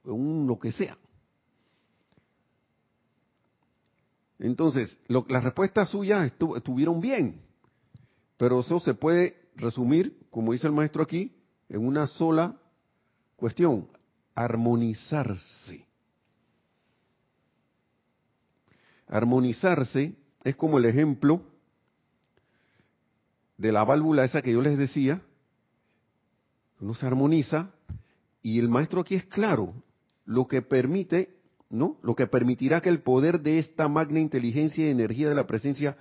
un 0.03 0.47
lo 0.47 0.57
que 0.57 0.71
sea. 0.71 0.97
Entonces, 4.39 4.99
las 5.07 5.43
respuestas 5.43 5.89
suyas 5.89 6.31
estuvieron 6.55 7.01
bien, 7.01 7.41
pero 8.37 8.59
eso 8.59 8.79
se 8.79 8.93
puede 8.93 9.49
resumir, 9.55 10.27
como 10.29 10.51
dice 10.51 10.67
el 10.67 10.73
maestro 10.73 11.03
aquí, 11.03 11.35
en 11.69 11.85
una 11.85 12.05
sola 12.07 12.57
cuestión, 13.35 13.87
armonizarse. 14.33 15.85
Armonizarse 19.07 20.15
es 20.43 20.55
como 20.55 20.77
el 20.77 20.85
ejemplo 20.85 21.41
de 23.57 23.71
la 23.71 23.83
válvula 23.83 24.25
esa 24.25 24.41
que 24.41 24.51
yo 24.51 24.61
les 24.61 24.77
decía, 24.77 25.21
uno 26.79 26.93
se 26.93 27.05
armoniza 27.05 27.71
y 28.41 28.59
el 28.59 28.69
maestro 28.69 29.01
aquí 29.01 29.15
es 29.15 29.25
claro, 29.25 29.73
lo 30.25 30.47
que 30.47 30.61
permite, 30.61 31.35
¿no? 31.69 31.97
Lo 32.01 32.15
que 32.15 32.27
permitirá 32.27 32.81
que 32.81 32.89
el 32.89 33.01
poder 33.01 33.41
de 33.41 33.59
esta 33.59 33.87
magna 33.87 34.19
inteligencia 34.19 34.85
y 34.85 34.91
energía 34.91 35.29
de 35.29 35.35
la 35.35 35.47
presencia 35.47 35.97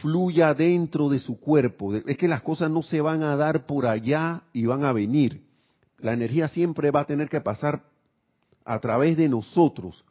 fluya 0.00 0.54
dentro 0.54 1.08
de 1.08 1.18
su 1.18 1.38
cuerpo. 1.38 1.94
Es 1.94 2.16
que 2.16 2.28
las 2.28 2.42
cosas 2.42 2.70
no 2.70 2.82
se 2.82 3.00
van 3.00 3.22
a 3.22 3.36
dar 3.36 3.66
por 3.66 3.86
allá 3.86 4.42
y 4.52 4.66
van 4.66 4.84
a 4.84 4.92
venir. 4.92 5.42
La 5.98 6.12
energía 6.12 6.48
siempre 6.48 6.90
va 6.90 7.00
a 7.00 7.06
tener 7.06 7.28
que 7.28 7.40
pasar 7.40 7.84
a 8.64 8.78
través 8.80 9.16
de 9.16 9.28
nosotros. 9.28 10.04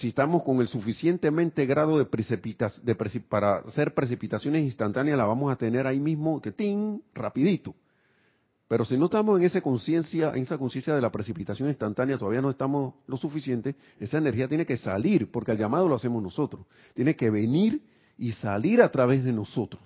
Si 0.00 0.08
estamos 0.08 0.42
con 0.42 0.62
el 0.62 0.68
suficientemente 0.68 1.66
grado 1.66 1.98
de 1.98 2.06
precipitación, 2.06 2.96
para 3.28 3.56
hacer 3.56 3.92
precipitaciones 3.92 4.64
instantáneas, 4.64 5.18
la 5.18 5.26
vamos 5.26 5.52
a 5.52 5.56
tener 5.56 5.86
ahí 5.86 6.00
mismo, 6.00 6.40
que 6.40 6.52
ting, 6.52 7.00
rapidito. 7.12 7.74
Pero 8.66 8.86
si 8.86 8.96
no 8.96 9.06
estamos 9.06 9.38
en 9.38 9.44
esa 9.44 9.60
conciencia, 9.60 10.30
en 10.34 10.44
esa 10.44 10.56
conciencia 10.56 10.94
de 10.94 11.02
la 11.02 11.12
precipitación 11.12 11.68
instantánea, 11.68 12.16
todavía 12.16 12.40
no 12.40 12.48
estamos 12.48 12.94
lo 13.06 13.18
suficiente, 13.18 13.76
esa 13.98 14.16
energía 14.16 14.48
tiene 14.48 14.64
que 14.64 14.78
salir, 14.78 15.30
porque 15.30 15.52
el 15.52 15.58
llamado 15.58 15.86
lo 15.86 15.96
hacemos 15.96 16.22
nosotros. 16.22 16.64
Tiene 16.94 17.14
que 17.14 17.28
venir 17.28 17.82
y 18.16 18.32
salir 18.32 18.80
a 18.80 18.90
través 18.90 19.22
de 19.22 19.34
nosotros. 19.34 19.82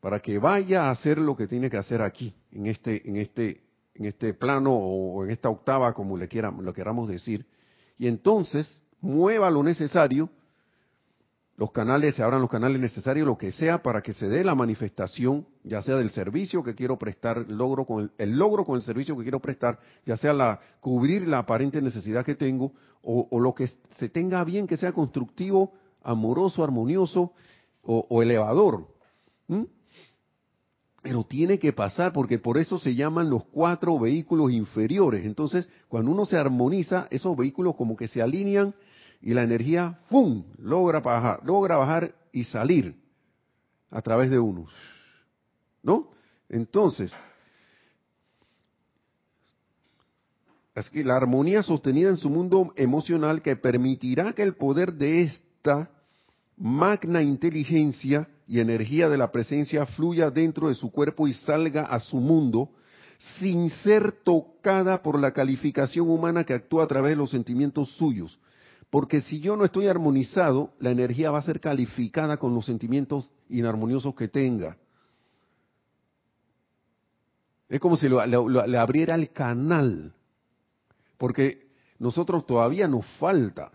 Para 0.00 0.20
que 0.20 0.38
vaya 0.38 0.84
a 0.84 0.92
hacer 0.92 1.18
lo 1.18 1.36
que 1.36 1.46
tiene 1.46 1.68
que 1.68 1.76
hacer 1.76 2.00
aquí, 2.00 2.32
en 2.52 2.68
este, 2.68 3.06
en 3.06 3.16
este, 3.16 3.60
en 3.94 4.06
este 4.06 4.32
plano 4.32 4.72
o 4.72 5.24
en 5.24 5.30
esta 5.30 5.50
octava, 5.50 5.92
como 5.92 6.16
le 6.16 6.26
lo 6.62 6.72
queramos 6.72 7.06
decir. 7.06 7.44
Y 7.98 8.06
entonces 8.06 8.82
mueva 9.00 9.50
lo 9.50 9.62
necesario 9.62 10.30
los 11.56 11.72
canales, 11.72 12.14
se 12.14 12.22
abran 12.22 12.42
los 12.42 12.50
canales 12.50 12.78
necesarios, 12.80 13.26
lo 13.26 13.38
que 13.38 13.50
sea, 13.50 13.82
para 13.82 14.02
que 14.02 14.12
se 14.12 14.28
dé 14.28 14.44
la 14.44 14.54
manifestación, 14.54 15.46
ya 15.64 15.80
sea 15.80 15.96
del 15.96 16.10
servicio 16.10 16.62
que 16.62 16.74
quiero 16.74 16.98
prestar, 16.98 17.46
el 17.48 17.56
logro 17.56 17.86
con 17.86 18.12
el, 18.18 18.38
logro 18.38 18.64
con 18.64 18.76
el 18.76 18.82
servicio 18.82 19.16
que 19.16 19.22
quiero 19.22 19.40
prestar, 19.40 19.78
ya 20.04 20.18
sea 20.18 20.34
la 20.34 20.60
cubrir 20.80 21.26
la 21.26 21.38
aparente 21.38 21.80
necesidad 21.80 22.24
que 22.24 22.34
tengo, 22.34 22.72
o, 23.02 23.40
lo 23.40 23.54
que 23.54 23.68
se 23.98 24.08
tenga 24.08 24.42
bien, 24.44 24.66
que 24.66 24.76
sea 24.76 24.92
constructivo, 24.92 25.72
amoroso, 26.02 26.62
armonioso 26.62 27.32
o, 27.82 28.22
elevador. 28.22 28.88
Pero 31.06 31.22
tiene 31.22 31.60
que 31.60 31.72
pasar, 31.72 32.12
porque 32.12 32.40
por 32.40 32.58
eso 32.58 32.80
se 32.80 32.96
llaman 32.96 33.30
los 33.30 33.44
cuatro 33.44 33.96
vehículos 33.96 34.50
inferiores. 34.50 35.24
Entonces, 35.24 35.68
cuando 35.86 36.10
uno 36.10 36.26
se 36.26 36.36
armoniza, 36.36 37.06
esos 37.12 37.36
vehículos 37.36 37.76
como 37.76 37.96
que 37.96 38.08
se 38.08 38.20
alinean 38.20 38.74
y 39.22 39.32
la 39.32 39.44
energía, 39.44 40.00
¡fum!, 40.10 40.42
logra 40.58 40.98
bajar, 40.98 41.42
logra 41.44 41.76
bajar 41.76 42.12
y 42.32 42.42
salir 42.42 42.96
a 43.88 44.02
través 44.02 44.32
de 44.32 44.40
uno. 44.40 44.66
¿No? 45.80 46.10
Entonces, 46.48 47.12
es 50.74 50.90
que 50.90 51.04
la 51.04 51.16
armonía 51.16 51.62
sostenida 51.62 52.10
en 52.10 52.16
su 52.16 52.30
mundo 52.30 52.72
emocional 52.74 53.42
que 53.42 53.54
permitirá 53.54 54.32
que 54.32 54.42
el 54.42 54.56
poder 54.56 54.94
de 54.94 55.22
esta 55.22 55.88
magna 56.56 57.22
inteligencia 57.22 58.28
y 58.46 58.60
energía 58.60 59.08
de 59.08 59.18
la 59.18 59.32
presencia 59.32 59.86
fluya 59.86 60.30
dentro 60.30 60.68
de 60.68 60.74
su 60.74 60.90
cuerpo 60.90 61.26
y 61.26 61.34
salga 61.34 61.84
a 61.84 61.98
su 62.00 62.18
mundo 62.18 62.70
sin 63.40 63.70
ser 63.70 64.12
tocada 64.12 65.02
por 65.02 65.18
la 65.18 65.32
calificación 65.32 66.08
humana 66.08 66.44
que 66.44 66.54
actúa 66.54 66.84
a 66.84 66.86
través 66.86 67.12
de 67.12 67.16
los 67.16 67.30
sentimientos 67.30 67.90
suyos. 67.96 68.38
Porque 68.90 69.20
si 69.20 69.40
yo 69.40 69.56
no 69.56 69.64
estoy 69.64 69.88
armonizado, 69.88 70.72
la 70.78 70.90
energía 70.90 71.30
va 71.30 71.38
a 71.38 71.42
ser 71.42 71.60
calificada 71.60 72.36
con 72.36 72.54
los 72.54 72.66
sentimientos 72.66 73.32
inarmoniosos 73.48 74.14
que 74.14 74.28
tenga. 74.28 74.76
Es 77.68 77.80
como 77.80 77.96
si 77.96 78.08
le 78.08 78.78
abriera 78.78 79.16
el 79.16 79.32
canal. 79.32 80.14
Porque 81.18 81.66
nosotros 81.98 82.46
todavía 82.46 82.86
nos 82.86 83.04
falta 83.18 83.72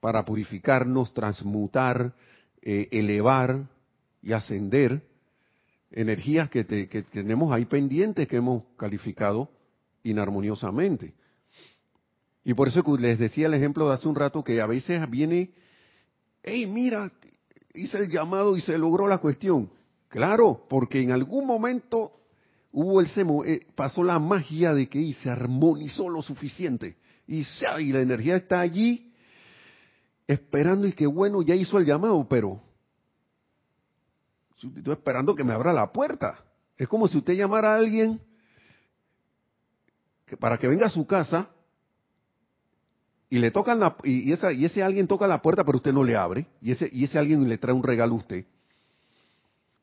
para 0.00 0.24
purificarnos, 0.24 1.12
transmutar, 1.12 2.14
eh, 2.62 2.88
elevar 2.90 3.68
y 4.22 4.32
ascender 4.32 5.02
energías 5.90 6.50
que, 6.50 6.66
que 6.66 7.02
tenemos 7.02 7.52
ahí 7.52 7.64
pendientes 7.64 8.28
que 8.28 8.36
hemos 8.36 8.64
calificado 8.76 9.50
inarmoniosamente. 10.02 11.14
Y 12.44 12.54
por 12.54 12.68
eso 12.68 12.82
les 12.96 13.18
decía 13.18 13.46
el 13.46 13.54
ejemplo 13.54 13.88
de 13.88 13.94
hace 13.94 14.08
un 14.08 14.14
rato 14.14 14.42
que 14.42 14.60
a 14.60 14.66
veces 14.66 15.08
viene, 15.10 15.50
hey, 16.42 16.66
mira, 16.66 17.10
hice 17.74 17.98
el 17.98 18.10
llamado 18.10 18.56
y 18.56 18.60
se 18.60 18.78
logró 18.78 19.06
la 19.06 19.18
cuestión. 19.18 19.70
Claro, 20.08 20.64
porque 20.68 21.02
en 21.02 21.10
algún 21.10 21.46
momento 21.46 22.12
hubo 22.72 23.00
el 23.00 23.08
semo, 23.08 23.44
eh, 23.44 23.60
pasó 23.74 24.02
la 24.02 24.18
magia 24.18 24.72
de 24.72 24.88
que 24.88 25.12
se 25.12 25.28
armonizó 25.28 26.08
lo 26.08 26.22
suficiente 26.22 26.96
y, 27.26 27.44
y 27.80 27.92
la 27.92 28.00
energía 28.00 28.36
está 28.36 28.60
allí 28.60 29.07
esperando 30.28 30.86
y 30.86 30.92
que 30.92 31.08
bueno, 31.08 31.42
ya 31.42 31.56
hizo 31.56 31.78
el 31.78 31.86
llamado, 31.86 32.24
pero 32.28 32.62
estoy 34.62 34.92
esperando 34.92 35.34
que 35.34 35.42
me 35.42 35.52
abra 35.52 35.72
la 35.72 35.92
puerta. 35.92 36.38
Es 36.76 36.86
como 36.86 37.08
si 37.08 37.18
usted 37.18 37.34
llamara 37.34 37.74
a 37.74 37.78
alguien 37.78 38.20
que 40.24 40.36
para 40.36 40.56
que 40.56 40.68
venga 40.68 40.86
a 40.86 40.90
su 40.90 41.04
casa 41.04 41.48
y 43.28 43.38
le 43.38 43.50
tocan 43.50 43.80
la, 43.80 43.96
y, 44.04 44.32
esa, 44.32 44.52
y 44.52 44.64
ese 44.64 44.84
alguien 44.84 45.08
toca 45.08 45.26
la 45.26 45.42
puerta 45.42 45.64
pero 45.64 45.78
usted 45.78 45.92
no 45.92 46.04
le 46.04 46.14
abre 46.14 46.46
y 46.60 46.70
ese 46.70 46.88
y 46.92 47.04
ese 47.04 47.18
alguien 47.18 47.48
le 47.48 47.58
trae 47.58 47.74
un 47.74 47.82
regalo 47.82 48.14
a 48.14 48.18
usted. 48.18 48.44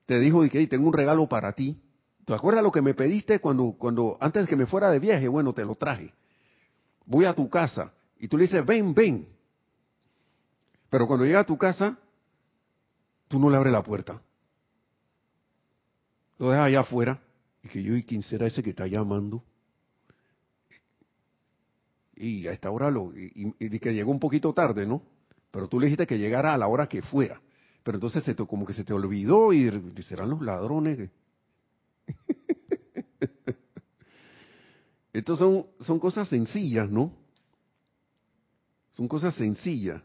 Te 0.05 0.19
dijo 0.19 0.41
que 0.47 0.67
tengo 0.67 0.87
un 0.87 0.93
regalo 0.93 1.27
para 1.27 1.51
ti 1.51 1.81
¿Te 2.25 2.33
acuerdas 2.33 2.63
lo 2.63 2.71
que 2.71 2.81
me 2.81 2.95
pediste 2.95 3.39
cuando, 3.39 3.75
cuando, 3.77 4.17
antes 4.19 4.43
de 4.43 4.49
que 4.49 4.55
me 4.55 4.65
fuera 4.65 4.89
de 4.89 4.99
viaje? 4.99 5.27
Bueno, 5.27 5.53
te 5.53 5.63
lo 5.63 5.75
traje. 5.75 6.11
Voy 7.05 7.25
a 7.25 7.35
tu 7.35 7.47
casa. 7.49 7.93
Y 8.19 8.27
tú 8.27 8.37
le 8.37 8.43
dices, 8.45 8.65
ven, 8.65 8.95
ven. 8.95 9.27
Pero 10.95 11.07
cuando 11.07 11.25
llega 11.25 11.41
a 11.41 11.45
tu 11.45 11.57
casa, 11.57 11.99
tú 13.27 13.37
no 13.37 13.49
le 13.49 13.57
abres 13.57 13.73
la 13.73 13.83
puerta. 13.83 14.21
Lo 16.37 16.51
dejas 16.51 16.67
allá 16.67 16.79
afuera. 16.79 17.21
Y 17.61 17.67
que 17.67 17.83
yo, 17.83 17.97
¿y 17.97 18.03
quién 18.03 18.23
será 18.23 18.47
ese 18.47 18.63
que 18.63 18.69
está 18.69 18.87
llamando? 18.87 19.43
Y 22.15 22.47
a 22.47 22.53
esta 22.53 22.71
hora 22.71 22.89
lo, 22.89 23.11
y, 23.13 23.53
que 23.77 23.93
llegó 23.93 24.09
un 24.09 24.21
poquito 24.21 24.53
tarde, 24.53 24.85
¿no? 24.85 25.01
Pero 25.51 25.67
tú 25.67 25.81
le 25.81 25.87
dijiste 25.87 26.07
que 26.07 26.17
llegara 26.17 26.53
a 26.53 26.57
la 26.57 26.69
hora 26.69 26.87
que 26.87 27.01
fuera. 27.01 27.41
Pero 27.83 27.97
entonces 27.97 28.23
se 28.23 28.33
te, 28.33 28.47
como 28.47 28.65
que 28.65 28.71
se 28.71 28.85
te 28.85 28.93
olvidó 28.93 29.51
y 29.51 29.69
serán 30.07 30.29
los 30.29 30.41
ladrones. 30.41 31.09
Estos 35.11 35.39
son, 35.39 35.67
son 35.81 35.99
cosas 35.99 36.29
sencillas, 36.29 36.89
¿no? 36.89 37.11
Son 38.93 39.09
cosas 39.09 39.35
sencillas. 39.35 40.01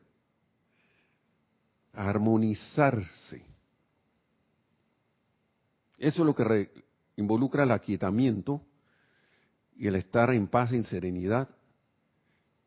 Armonizarse. 1.93 3.45
Eso 5.99 6.23
es 6.23 6.27
lo 6.27 6.35
que 6.35 6.71
involucra 7.17 7.65
el 7.65 7.71
aquietamiento 7.73 8.63
y 9.77 9.87
el 9.87 9.97
estar 9.97 10.31
en 10.33 10.49
paz, 10.49 10.73
en 10.73 10.83
serenidad, 10.83 11.49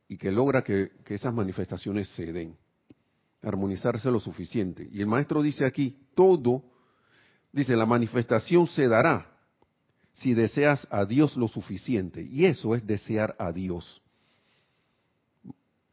y 0.07 0.17
que 0.17 0.32
logra 0.32 0.63
que, 0.63 0.91
que 1.03 1.15
esas 1.15 1.34
manifestaciones 1.34 2.07
se 2.09 2.32
den. 2.32 2.55
Armonizarse 3.41 4.09
lo 4.11 4.19
suficiente. 4.19 4.88
Y 4.91 5.01
el 5.01 5.07
maestro 5.07 5.41
dice 5.41 5.65
aquí, 5.65 5.97
todo, 6.15 6.63
dice, 7.51 7.76
la 7.76 7.86
manifestación 7.86 8.67
se 8.67 8.88
dará 8.88 9.34
si 10.13 10.34
deseas 10.34 10.88
a 10.91 11.05
Dios 11.05 11.36
lo 11.36 11.47
suficiente. 11.47 12.21
Y 12.21 12.45
eso 12.45 12.76
es 12.76 12.86
desear 12.86 13.36
a 13.39 13.51
Dios. 13.51 14.01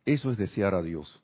Eso 0.04 0.30
es 0.30 0.38
desear 0.38 0.74
a 0.74 0.82
Dios. 0.82 1.22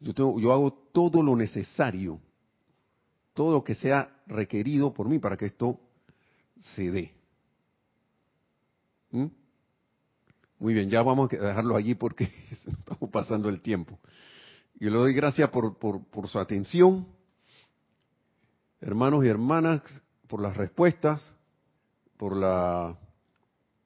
Yo, 0.00 0.38
yo 0.38 0.52
hago 0.52 0.72
todo 0.92 1.22
lo 1.22 1.36
necesario, 1.36 2.20
todo 3.32 3.52
lo 3.52 3.64
que 3.64 3.74
sea 3.74 4.22
requerido 4.26 4.92
por 4.92 5.08
mí 5.08 5.18
para 5.18 5.36
que 5.36 5.46
esto 5.46 5.80
se 6.74 6.90
dé. 6.90 7.14
¿Mm? 9.10 9.26
Muy 10.58 10.74
bien, 10.74 10.88
ya 10.88 11.02
vamos 11.02 11.32
a 11.32 11.36
dejarlo 11.36 11.76
allí 11.76 11.94
porque 11.94 12.24
estamos 12.50 13.10
pasando 13.10 13.48
el 13.48 13.60
tiempo. 13.60 13.98
Y 14.78 14.86
le 14.86 14.96
doy 14.96 15.14
gracias 15.14 15.50
por, 15.50 15.78
por, 15.78 16.04
por 16.06 16.28
su 16.28 16.38
atención. 16.38 17.06
Hermanos 18.80 19.24
y 19.24 19.28
hermanas, 19.28 19.82
por 20.26 20.40
las 20.40 20.56
respuestas, 20.56 21.32
por 22.16 22.36
la 22.36 22.98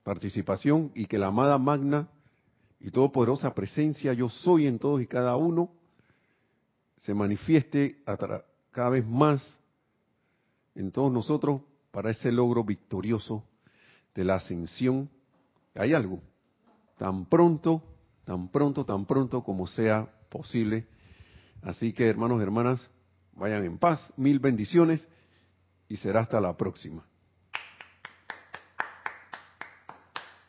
participación 0.03 0.91
y 0.95 1.07
que 1.07 1.19
la 1.19 1.27
amada 1.27 1.59
magna 1.59 2.09
y 2.81 2.91
todopoderosa 2.91 3.55
presencia 3.55 4.13
yo 4.13 4.29
soy 4.29 4.67
en 4.67 4.79
todos 4.79 5.03
y 5.03 5.07
cada 5.07 5.37
uno 5.37 5.71
se 6.99 7.15
manifieste 7.15 8.03
cada 8.71 8.91
vez 8.91 9.07
más 9.07 9.59
en 10.75 10.93
todos 10.93 11.13
nosotros 11.13 11.63
para 11.91 12.11
ese 12.11 12.31
logro 12.31 12.65
victorioso 12.65 13.45
de 14.15 14.25
la 14.25 14.37
ascensión. 14.37 15.09
Hay 15.75 15.95
algo, 15.95 16.21
tan 16.97 17.27
pronto, 17.27 17.83
tan 18.25 18.49
pronto, 18.49 18.85
tan 18.85 19.07
pronto 19.07 19.43
como 19.43 19.67
sea 19.67 20.09
posible. 20.29 20.87
Así 21.63 21.93
que 21.93 22.09
hermanos 22.09 22.41
y 22.41 22.43
hermanas, 22.43 22.91
vayan 23.35 23.65
en 23.65 23.79
paz, 23.79 24.13
mil 24.17 24.39
bendiciones 24.39 25.09
y 25.89 25.97
será 25.97 26.21
hasta 26.21 26.41
la 26.41 26.57
próxima. 26.57 27.05